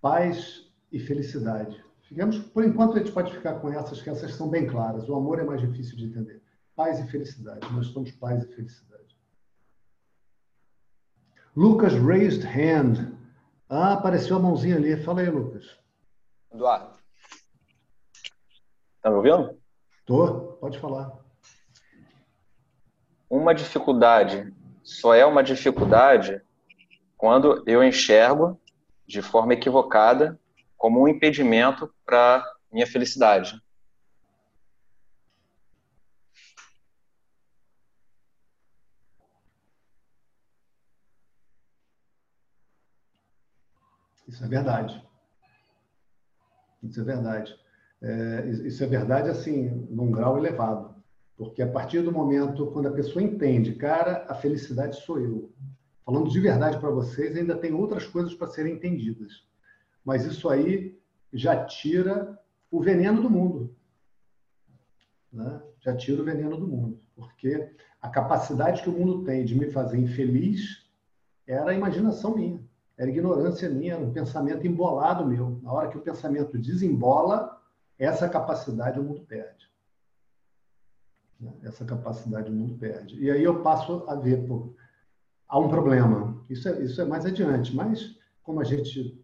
[0.00, 1.84] Paz e felicidade.
[2.02, 5.08] Ficamos, por enquanto, a gente pode ficar com essas, que essas são bem claras.
[5.08, 6.42] O amor é mais difícil de entender.
[6.74, 7.72] Paz e felicidade.
[7.72, 8.95] Nós somos paz e felicidade.
[11.56, 13.16] Lucas raised hand.
[13.68, 15.02] Ah, apareceu a mãozinha ali.
[15.02, 15.64] Fala aí, Lucas.
[16.52, 16.94] Eduardo.
[19.00, 19.58] Tá me ouvindo?
[20.04, 21.12] Tô, pode falar.
[23.30, 24.52] Uma dificuldade
[24.82, 26.40] só é uma dificuldade
[27.16, 28.60] quando eu enxergo
[29.06, 30.38] de forma equivocada
[30.76, 33.60] como um impedimento para minha felicidade.
[44.36, 45.02] Isso é verdade.
[46.82, 47.58] Isso é verdade.
[48.02, 50.94] É, isso é verdade, assim, num grau elevado.
[51.38, 55.54] Porque a partir do momento quando a pessoa entende, cara, a felicidade sou eu.
[56.04, 59.48] Falando de verdade para vocês, ainda tem outras coisas para serem entendidas.
[60.04, 61.00] Mas isso aí
[61.32, 62.38] já tira
[62.70, 63.74] o veneno do mundo.
[65.32, 65.62] Né?
[65.80, 67.00] Já tira o veneno do mundo.
[67.14, 70.86] Porque a capacidade que o mundo tem de me fazer infeliz
[71.46, 72.62] era a imaginação minha,
[72.98, 75.60] era ignorância minha, um pensamento embolado meu.
[75.62, 77.60] Na hora que o pensamento desembola,
[77.98, 79.66] essa capacidade o mundo perde.
[81.62, 83.22] Essa capacidade o mundo perde.
[83.22, 84.74] E aí eu passo a ver, pô,
[85.46, 86.42] há um problema.
[86.48, 89.22] Isso é, isso é mais adiante, mas como a gente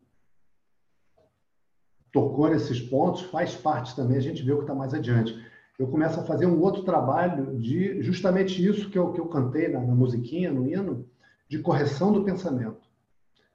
[2.12, 5.35] tocou nesses pontos, faz parte também, a gente vê o que está mais adiante.
[5.78, 9.69] Eu começo a fazer um outro trabalho de justamente isso que eu, que eu cantei
[9.69, 11.09] na, na musiquinha, no hino,
[11.49, 12.82] de correção do pensamento.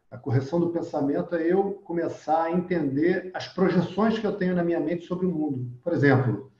[0.09, 4.63] A correção do pensamento é eu começar a entender as projeções que eu tenho na
[4.63, 5.69] minha mente sobre o mundo.
[5.83, 6.51] Por exemplo,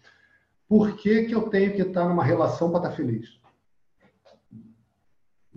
[0.68, 3.38] por que, que eu tenho que estar numa relação para estar feliz?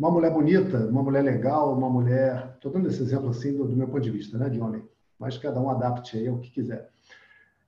[0.01, 2.55] uma mulher bonita, uma mulher legal, uma mulher.
[2.55, 4.83] Estou dando esse exemplo assim do, do, meu ponto de vista, né, de homem.
[5.19, 6.89] Mas cada um adapte aí o que quiser.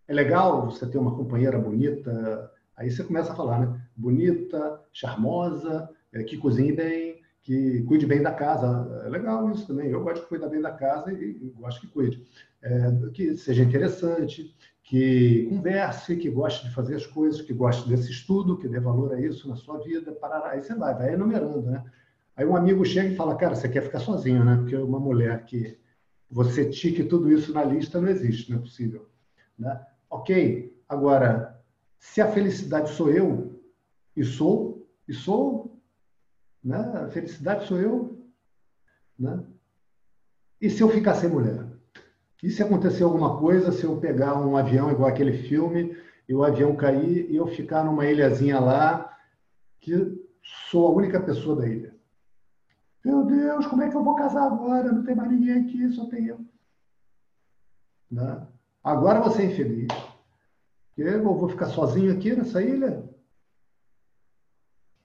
[0.08, 2.50] É legal você ter uma companheira bonita.
[2.74, 3.78] Aí você começa a falar, né?
[3.94, 9.02] Bonita, charmosa, é, que cozinhe bem, que cuide bem da casa.
[9.04, 9.90] É legal isso também.
[9.90, 12.24] Eu gosto de cuidar bem da casa e, gosto que cuide.
[12.62, 14.54] É, que seja interessante,
[14.84, 19.12] que converse, que goste de fazer as coisas, que goste desse estudo, que dê valor
[19.12, 20.12] a isso na sua vida.
[20.12, 20.50] Parará.
[20.50, 21.84] Aí você vai, vai enumerando, né?
[22.36, 24.56] Aí um amigo chega e fala, cara, você quer ficar sozinho, né?
[24.56, 25.76] Porque uma mulher que
[26.30, 29.08] você tique tudo isso na lista não existe, não é possível.
[29.58, 29.80] Né?
[30.08, 31.60] Ok, agora,
[31.98, 33.60] se a felicidade sou eu,
[34.16, 35.71] e sou, e sou,
[36.62, 36.78] né?
[36.78, 38.26] a felicidade sou eu,
[39.18, 39.44] né?
[40.60, 41.66] e se eu ficar sem mulher?
[42.42, 45.96] E se acontecer alguma coisa, se eu pegar um avião igual aquele filme,
[46.28, 49.16] e o avião cair, e eu ficar numa ilhazinha lá,
[49.80, 50.20] que
[50.70, 51.94] sou a única pessoa da ilha?
[53.04, 54.92] Meu Deus, como é que eu vou casar agora?
[54.92, 56.40] Não tem mais ninguém aqui, só tem eu.
[58.10, 58.46] Né?
[58.82, 59.88] Agora você é infeliz.
[60.96, 63.08] Eu vou ficar sozinho aqui nessa ilha?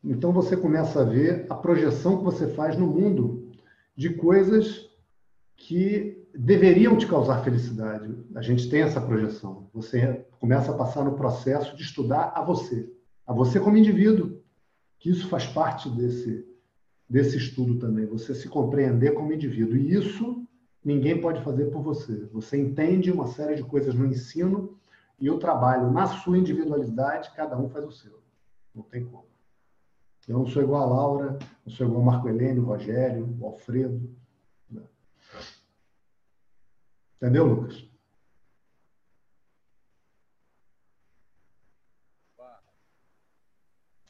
[0.04, 3.52] Então você começa a ver a projeção que você faz no mundo
[3.96, 4.90] de coisas
[5.56, 8.14] que deveriam te causar felicidade.
[8.36, 9.70] A gente tem essa projeção.
[9.74, 12.92] Você começa a passar no processo de estudar a você,
[13.26, 14.40] a você como indivíduo,
[15.00, 16.46] que isso faz parte desse
[17.10, 19.78] desse estudo também, você se compreender como indivíduo.
[19.78, 20.46] E isso
[20.84, 22.26] ninguém pode fazer por você.
[22.34, 24.78] Você entende uma série de coisas no ensino
[25.20, 28.22] e eu trabalho na sua individualidade, cada um faz o seu.
[28.76, 29.26] Não tem como.
[30.28, 33.46] Eu não sou igual a Laura, não sou igual ao Marco Helênio, o Rogério, o
[33.46, 34.14] Alfredo.
[37.16, 37.88] Entendeu, Lucas?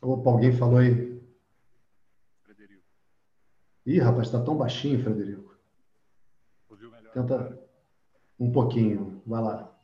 [0.01, 1.17] Opa, alguém falou aí.
[3.85, 5.57] Ih, rapaz, está tão baixinho, Frederico.
[6.69, 7.13] Ouviu melhor?
[7.13, 7.69] Tenta
[8.37, 9.79] um pouquinho, vai lá.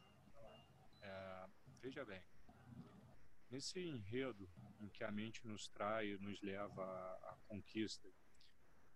[1.01, 1.45] É,
[1.81, 2.21] veja bem,
[3.49, 4.45] nesse enredo
[4.83, 8.09] em que a mente nos trai, nos leva à, à conquista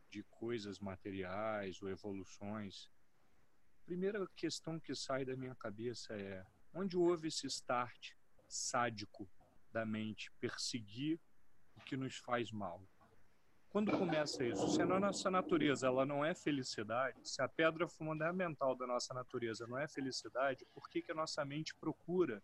[0.10, 2.90] de coisas materiais ou evoluções,
[3.82, 8.12] a primeira questão que sai da minha cabeça é onde houve esse start
[8.48, 9.30] sádico
[9.72, 11.20] da mente perseguir
[11.76, 12.86] o que nos faz mal?
[13.78, 14.68] quando começa isso?
[14.70, 19.68] Se a nossa natureza ela não é felicidade, se a pedra fundamental da nossa natureza
[19.68, 22.42] não é felicidade, por que, que a nossa mente procura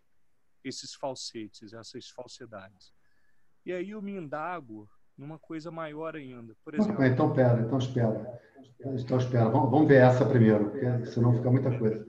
[0.64, 2.94] esses falsetes, essas falsidades?
[3.66, 4.88] E aí eu me indago
[5.18, 6.56] numa coisa maior ainda.
[6.64, 8.40] Por exemplo, então, pera, então espera.
[8.80, 12.06] Então espera, vamos, vamos ver essa primeiro, porque senão fica muita coisa.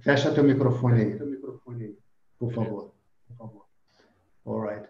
[0.00, 1.18] Fecha teu microfone aí,
[2.38, 2.92] por favor.
[3.28, 3.66] Por favor.
[4.44, 4.88] All right.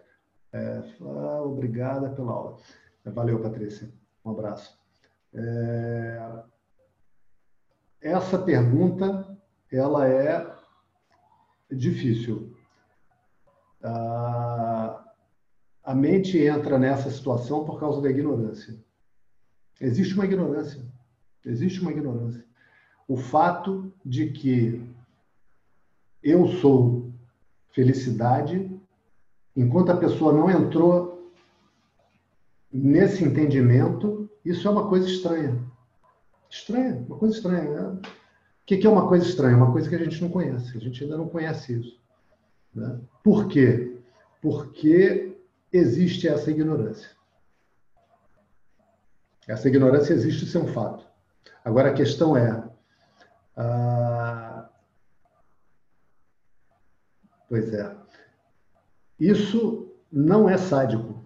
[0.53, 2.57] É, ah, obrigada pela aula.
[3.05, 3.91] Valeu, Patrícia.
[4.23, 4.79] Um abraço.
[5.33, 6.43] É,
[8.01, 9.37] essa pergunta,
[9.71, 10.55] ela é
[11.69, 12.55] difícil.
[13.83, 15.06] Ah,
[15.87, 18.77] a mente entra nessa situação por causa da ignorância.
[19.79, 20.83] Existe uma ignorância.
[21.45, 22.43] Existe uma ignorância.
[23.07, 24.83] O fato de que
[26.21, 27.09] eu sou
[27.69, 28.69] felicidade,
[29.55, 31.31] enquanto a pessoa não entrou
[32.69, 35.57] nesse entendimento, isso é uma coisa estranha.
[36.49, 37.63] Estranha, uma coisa estranha.
[37.63, 38.01] Né?
[38.01, 39.55] O que é uma coisa estranha?
[39.55, 40.75] Uma coisa que a gente não conhece.
[40.75, 41.97] A gente ainda não conhece isso.
[42.75, 42.99] Né?
[43.23, 43.95] Por quê?
[44.41, 45.26] Porque
[45.77, 47.09] existe essa ignorância.
[49.47, 51.05] Essa ignorância existe, isso é um fato.
[51.63, 52.63] Agora a questão é.
[53.55, 54.69] Ah,
[57.47, 57.95] pois é.
[59.19, 61.25] Isso não é sádico.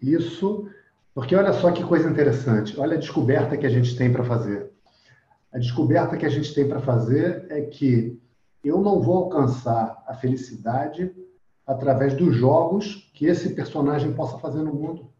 [0.00, 0.70] Isso.
[1.14, 2.78] Porque olha só que coisa interessante.
[2.80, 4.70] Olha a descoberta que a gente tem para fazer.
[5.52, 8.20] A descoberta que a gente tem para fazer é que
[8.64, 11.14] eu não vou alcançar a felicidade
[11.66, 15.10] através dos jogos que esse personagem possa fazer no mundo.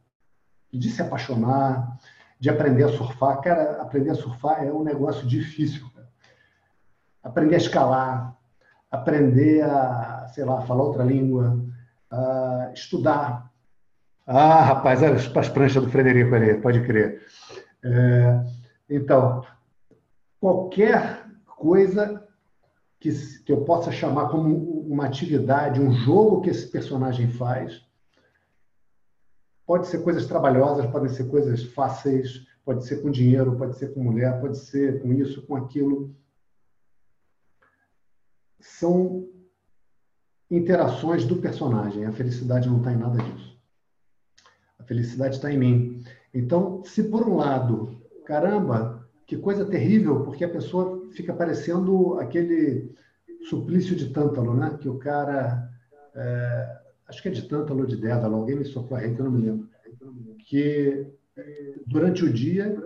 [0.72, 1.98] De se apaixonar,
[2.38, 3.40] de aprender a surfar.
[3.40, 5.88] Cara, aprender a surfar é um negócio difícil.
[5.94, 6.08] Cara.
[7.22, 8.36] Aprender a escalar,
[8.90, 11.64] aprender a, sei lá, falar outra língua,
[12.72, 13.50] estudar.
[14.26, 17.22] Ah, rapaz, olha as pranchas do Frederico ali, pode crer.
[17.84, 18.44] É,
[18.88, 19.44] então,
[20.40, 22.23] qualquer coisa
[23.04, 27.84] que, que eu possa chamar como uma atividade, um jogo que esse personagem faz.
[29.66, 34.02] Pode ser coisas trabalhosas, podem ser coisas fáceis, pode ser com dinheiro, pode ser com
[34.02, 36.16] mulher, pode ser com isso, com aquilo.
[38.58, 39.28] São
[40.50, 42.06] interações do personagem.
[42.06, 43.58] A felicidade não está em nada disso.
[44.78, 46.04] A felicidade está em mim.
[46.32, 52.94] Então, se por um lado, caramba, que coisa terrível, porque a pessoa fica parecendo aquele
[53.48, 54.76] suplício de Tântalo, né?
[54.80, 55.70] Que o cara,
[56.14, 56.78] é,
[57.08, 59.46] acho que é de Tântalo ou de Dédalo, alguém me socorre que eu não me
[59.46, 59.68] lembro.
[60.46, 61.06] Que
[61.86, 62.76] durante o dia,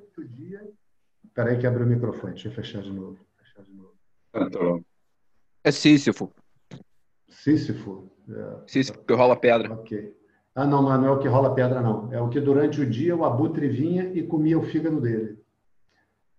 [1.24, 3.18] espera aí que abriu o microfone, deixa eu fechar de novo.
[3.36, 3.92] Fechar de novo.
[4.32, 4.84] Tântalo.
[5.64, 6.32] É Sísifo.
[7.28, 8.10] Sísifo.
[8.28, 8.62] É.
[8.66, 9.72] Sísifo, que rola pedra.
[9.72, 10.16] Ok.
[10.54, 12.12] Ah, não, não é o que rola pedra, não.
[12.12, 15.38] É o que durante o dia o abutre vinha e comia o fígado dele.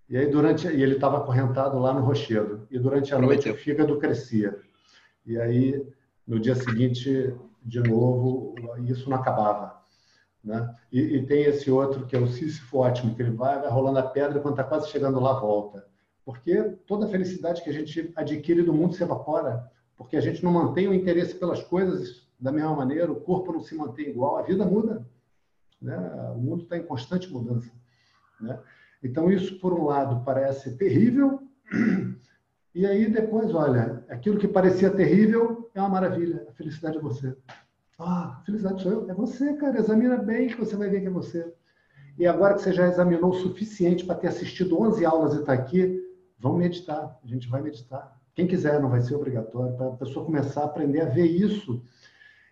[0.10, 2.68] E aí durante e ele estava acorrentado lá no rochedo.
[2.72, 4.58] E durante a noite o fígado crescia.
[5.26, 5.86] E aí
[6.26, 7.34] no dia seguinte
[7.64, 8.56] de novo
[8.88, 9.82] isso não acabava,
[10.44, 10.76] né?
[10.92, 14.00] E, e tem esse outro que é o Sísifo ótimo, que ele vai, vai rolando
[14.00, 15.86] a pedra quando está quase chegando lá volta.
[16.26, 20.44] Porque toda a felicidade que a gente adquire do mundo se evapora, porque a gente
[20.44, 24.38] não mantém o interesse pelas coisas da mesma maneira, o corpo não se mantém igual,
[24.38, 25.06] a vida muda,
[25.82, 25.98] né?
[26.36, 27.72] O mundo está em constante mudança,
[28.40, 28.60] né?
[29.04, 31.42] Então, isso, por um lado, parece terrível,
[32.74, 36.46] e aí depois, olha, aquilo que parecia terrível é uma maravilha.
[36.50, 37.36] A felicidade é você.
[37.98, 39.10] Ah, felicidade sou eu.
[39.10, 39.80] É você, cara.
[39.80, 41.52] Examina bem que você vai ver que é você.
[42.18, 45.54] E agora que você já examinou o suficiente para ter assistido 11 aulas e está
[45.54, 46.02] aqui,
[46.38, 47.20] vamos meditar.
[47.24, 48.18] A gente vai meditar.
[48.36, 51.82] Quem quiser, não vai ser obrigatório, para a pessoa começar a aprender a ver isso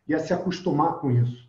[0.07, 1.46] e a se acostumar com isso.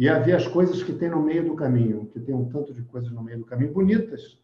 [0.00, 2.82] E havia as coisas que tem no meio do caminho, que tem um tanto de
[2.84, 4.42] coisas no meio do caminho, bonitas,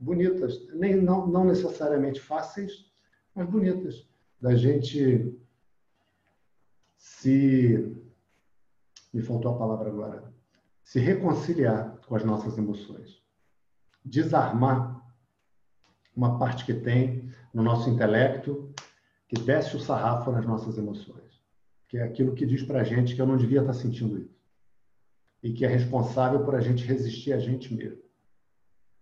[0.00, 2.90] bonitas, nem não, não necessariamente fáceis,
[3.34, 4.08] mas bonitas,
[4.40, 5.38] da gente
[6.96, 7.94] se
[9.12, 10.32] me faltou a palavra agora,
[10.82, 13.22] se reconciliar com as nossas emoções,
[14.02, 15.06] desarmar
[16.16, 18.72] uma parte que tem no nosso intelecto
[19.28, 21.42] que desce o sarrafo nas nossas emoções,
[21.90, 24.33] que é aquilo que diz para a gente que eu não devia estar sentindo isso
[25.44, 28.02] e que é responsável por a gente resistir a gente mesmo.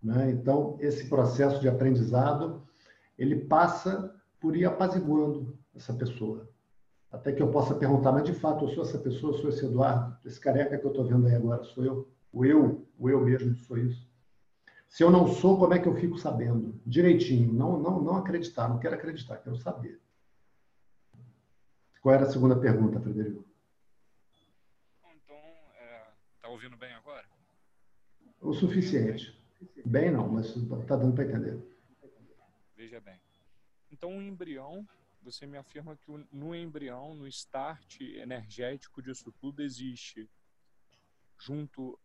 [0.03, 0.33] Né?
[0.33, 2.67] Então, esse processo de aprendizado,
[3.17, 6.51] ele passa por ir apaziguando essa pessoa.
[7.13, 9.65] Até que eu possa perguntar, mas de fato, eu sou essa pessoa, eu sou esse
[9.65, 12.09] Eduardo, esse careca que eu estou vendo aí agora, sou eu?
[12.33, 14.11] O eu, o eu mesmo sou isso.
[14.89, 16.75] Se eu não sou, como é que eu fico sabendo?
[16.85, 20.01] Direitinho, não, não, não acreditar, não quero acreditar, quero saber.
[22.03, 23.52] Qual era a segunda pergunta, Frederico?
[28.41, 29.41] O suficiente.
[29.85, 31.61] Bem não, mas está dando para entender.
[32.77, 33.21] Veja bem.
[33.91, 34.87] Então, o embrião,
[35.23, 40.29] você me afirma que no embrião, no start energético disso tudo, existe
[41.39, 41.99] junto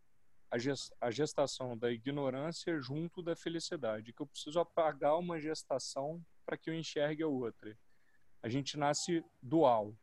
[1.01, 6.69] a gestação da ignorância junto da felicidade, que eu preciso apagar uma gestação para que
[6.69, 7.77] eu enxergue a outra.
[8.41, 9.93] A gente nasce dual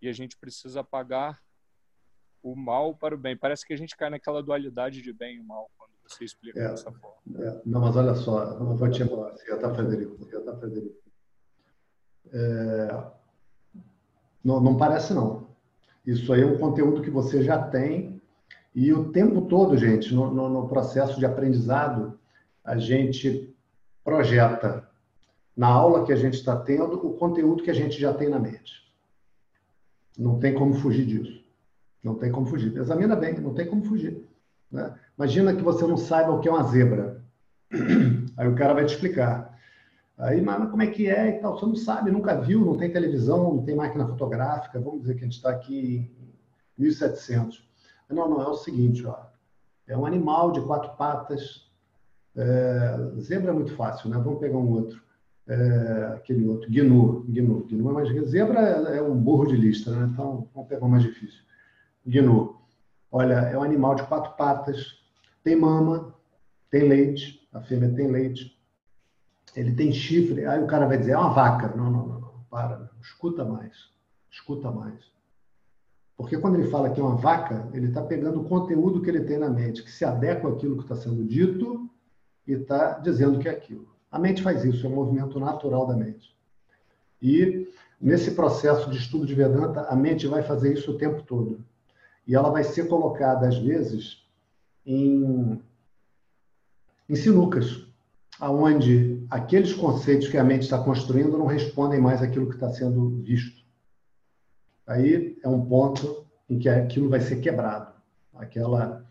[0.00, 1.42] e a gente precisa apagar
[2.52, 3.36] o mal para o bem.
[3.36, 6.68] Parece que a gente cai naquela dualidade de bem e mal quando você explica é,
[6.68, 7.16] dessa forma.
[7.38, 7.60] É.
[7.64, 10.96] Não, mas olha só, não vou te falar, já está Frederico, já está Frederico.
[12.32, 13.04] É...
[14.44, 15.48] Não, não parece não.
[16.06, 18.18] Isso aí é um conteúdo que você já tem
[18.74, 22.18] e o tempo todo, gente, no, no, no processo de aprendizado,
[22.64, 23.52] a gente
[24.04, 24.88] projeta
[25.56, 28.38] na aula que a gente está tendo o conteúdo que a gente já tem na
[28.38, 28.88] mente.
[30.16, 31.37] Não tem como fugir disso.
[32.08, 32.74] Não tem como fugir.
[32.74, 34.26] Examina bem, não tem como fugir.
[34.72, 34.94] Né?
[35.16, 37.22] Imagina que você não saiba o que é uma zebra.
[38.36, 39.54] Aí o cara vai te explicar.
[40.16, 41.58] Aí, mas como é que é e tal?
[41.58, 44.80] Você não sabe, nunca viu, não tem televisão, não tem máquina fotográfica.
[44.80, 46.10] Vamos dizer que a gente está aqui
[46.78, 47.68] em 1700.
[48.08, 49.26] Não, não, é o seguinte, ó.
[49.86, 51.68] É um animal de quatro patas.
[52.34, 54.18] É, zebra é muito fácil, né?
[54.18, 55.02] Vamos pegar um outro.
[55.46, 59.90] É, aquele outro, gnu, gnu, gnu é mais zebra é, é, um burro de lista,
[59.90, 60.08] né?
[60.10, 61.47] Então vamos pegar o mais difícil.
[62.08, 62.56] Gnu.
[63.12, 64.98] Olha, é um animal de quatro patas,
[65.44, 66.14] tem mama,
[66.70, 68.58] tem leite, a fêmea tem leite,
[69.54, 70.46] ele tem chifre.
[70.46, 71.74] Aí o cara vai dizer, é uma vaca.
[71.76, 72.44] Não, não, não, não.
[72.50, 73.90] para, escuta mais,
[74.30, 75.12] escuta mais.
[76.16, 79.20] Porque quando ele fala que é uma vaca, ele está pegando o conteúdo que ele
[79.20, 81.88] tem na mente, que se adequa àquilo que está sendo dito
[82.46, 83.88] e está dizendo que é aquilo.
[84.10, 86.36] A mente faz isso, é um movimento natural da mente.
[87.22, 91.64] E nesse processo de estudo de Vedanta, a mente vai fazer isso o tempo todo.
[92.28, 94.22] E ela vai ser colocada, às vezes,
[94.84, 95.58] em,
[97.08, 97.88] em sinucas,
[98.38, 103.22] aonde aqueles conceitos que a mente está construindo não respondem mais àquilo que está sendo
[103.22, 103.64] visto.
[104.86, 107.94] Aí é um ponto em que aquilo vai ser quebrado.
[108.34, 109.02] Aquela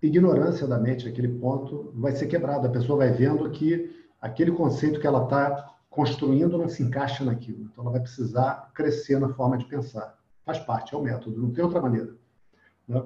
[0.00, 2.68] ignorância da mente, aquele ponto, vai ser quebrado.
[2.68, 7.64] A pessoa vai vendo que aquele conceito que ela está construindo não se encaixa naquilo.
[7.64, 10.15] Então, ela vai precisar crescer na forma de pensar.
[10.46, 12.14] Faz parte, é o método, não tem outra maneira.
[12.86, 13.02] Né?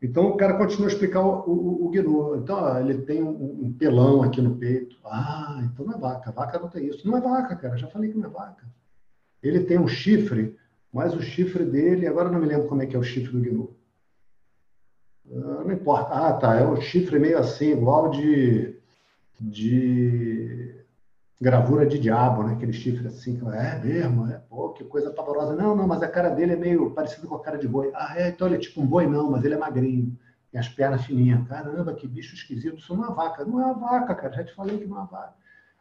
[0.00, 2.36] Então, o cara continua a explicar o, o, o Gnu.
[2.36, 4.96] Então, ó, ele tem um, um, pelão aqui no peito.
[5.04, 6.32] Ah, então não é vaca.
[6.32, 7.06] Vaca não tem isso.
[7.06, 7.76] Não é vaca, cara.
[7.76, 8.64] Já falei que não é vaca.
[9.42, 10.56] Ele tem um chifre,
[10.90, 13.40] mas o chifre dele, agora não me lembro como é que é o chifre do
[13.40, 13.76] gnu.
[15.30, 16.14] Ah, não importa.
[16.14, 16.54] Ah, tá.
[16.54, 18.76] É um chifre meio assim, igual de,
[19.38, 20.67] de
[21.40, 22.54] gravura de diabo, né?
[22.54, 25.54] Aquele chifre assim, é mesmo, é, pô, que coisa pavorosa.
[25.54, 27.90] Não, não, mas a cara dele é meio parecida com a cara de boi.
[27.94, 30.18] Ah, é, então ele é tipo um boi, não, mas ele é magrinho.
[30.50, 31.46] Tem as pernas fininhas.
[31.46, 32.78] Caramba, que bicho esquisito.
[32.78, 33.44] Isso não é uma vaca.
[33.44, 34.32] Não é uma vaca, cara.
[34.32, 35.34] Já te falei que não é uma vaca.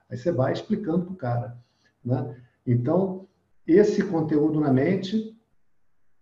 [0.09, 1.57] Aí você vai explicando pro cara,
[2.03, 2.35] né?
[2.65, 3.27] Então,
[3.65, 5.37] esse conteúdo na mente,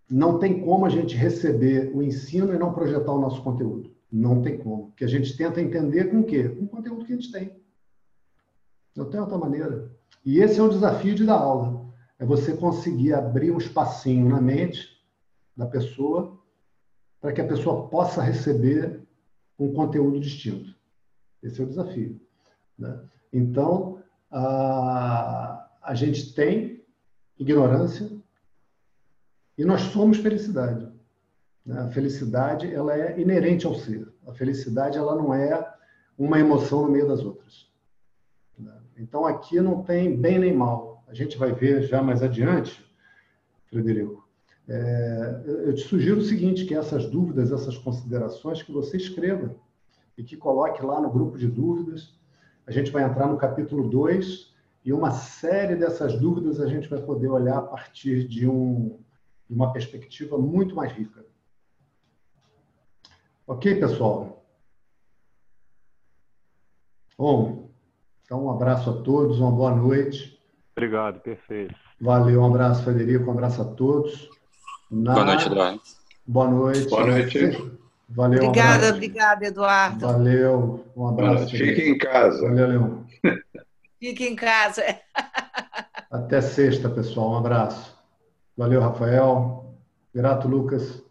[0.10, 3.92] não tem como a gente receber o ensino e não projetar o nosso conteúdo.
[4.12, 4.92] Não tem como.
[4.96, 6.48] Que a gente tenta entender com o quê?
[6.50, 7.65] Com o conteúdo que a gente tem.
[8.96, 9.92] Não tem outra maneira.
[10.26, 11.86] E esse é o desafio de dar aula.
[12.18, 14.90] É você conseguir abrir um espacinho na mente
[15.56, 16.40] da pessoa
[17.20, 19.02] para que a pessoa possa receber
[19.60, 20.76] um conteúdo distinto.
[21.42, 22.20] Esse é o desafio.
[22.78, 23.00] Né?
[23.32, 24.02] Então,
[24.32, 26.84] a, a gente tem
[27.38, 28.10] ignorância,
[29.58, 30.92] e nós somos felicidade.
[31.66, 31.80] Né?
[31.80, 34.08] A felicidade ela é inerente ao ser.
[34.28, 35.74] A felicidade ela não é
[36.18, 37.70] uma emoção no meio das outras.
[38.98, 41.04] Então aqui não tem bem nem mal.
[41.08, 42.84] A gente vai ver já mais adiante,
[43.68, 44.26] Frederico.
[44.68, 49.56] É, eu te sugiro o seguinte, que essas dúvidas, essas considerações, que você escreva
[50.18, 52.16] e que coloque lá no grupo de dúvidas.
[52.66, 54.54] A gente vai entrar no capítulo 2
[54.84, 59.00] e uma série dessas dúvidas a gente vai poder olhar a partir de, um,
[59.48, 61.26] de uma perspectiva muito mais rica.
[63.46, 64.44] Ok, pessoal?
[67.18, 67.70] Bom,
[68.26, 70.36] então um abraço a todos, uma boa noite.
[70.76, 71.76] Obrigado, perfeito.
[72.02, 74.28] Valeu, um abraço, Federico, um abraço a todos.
[74.90, 75.14] Na...
[75.14, 75.82] Boa noite, Eduardo.
[76.26, 76.90] Boa noite.
[76.90, 77.76] Boa noite.
[78.10, 78.44] Valeu.
[78.44, 80.08] Obrigada, um obrigada, Eduardo.
[80.08, 81.50] Valeu, um abraço.
[81.50, 82.42] Fique em casa.
[82.42, 83.06] Valeu, Leão.
[84.00, 84.84] Fique em casa.
[86.12, 87.32] Até sexta, pessoal.
[87.34, 87.96] Um abraço.
[88.58, 89.76] Valeu, Rafael.
[90.14, 91.05] Grato, Lucas.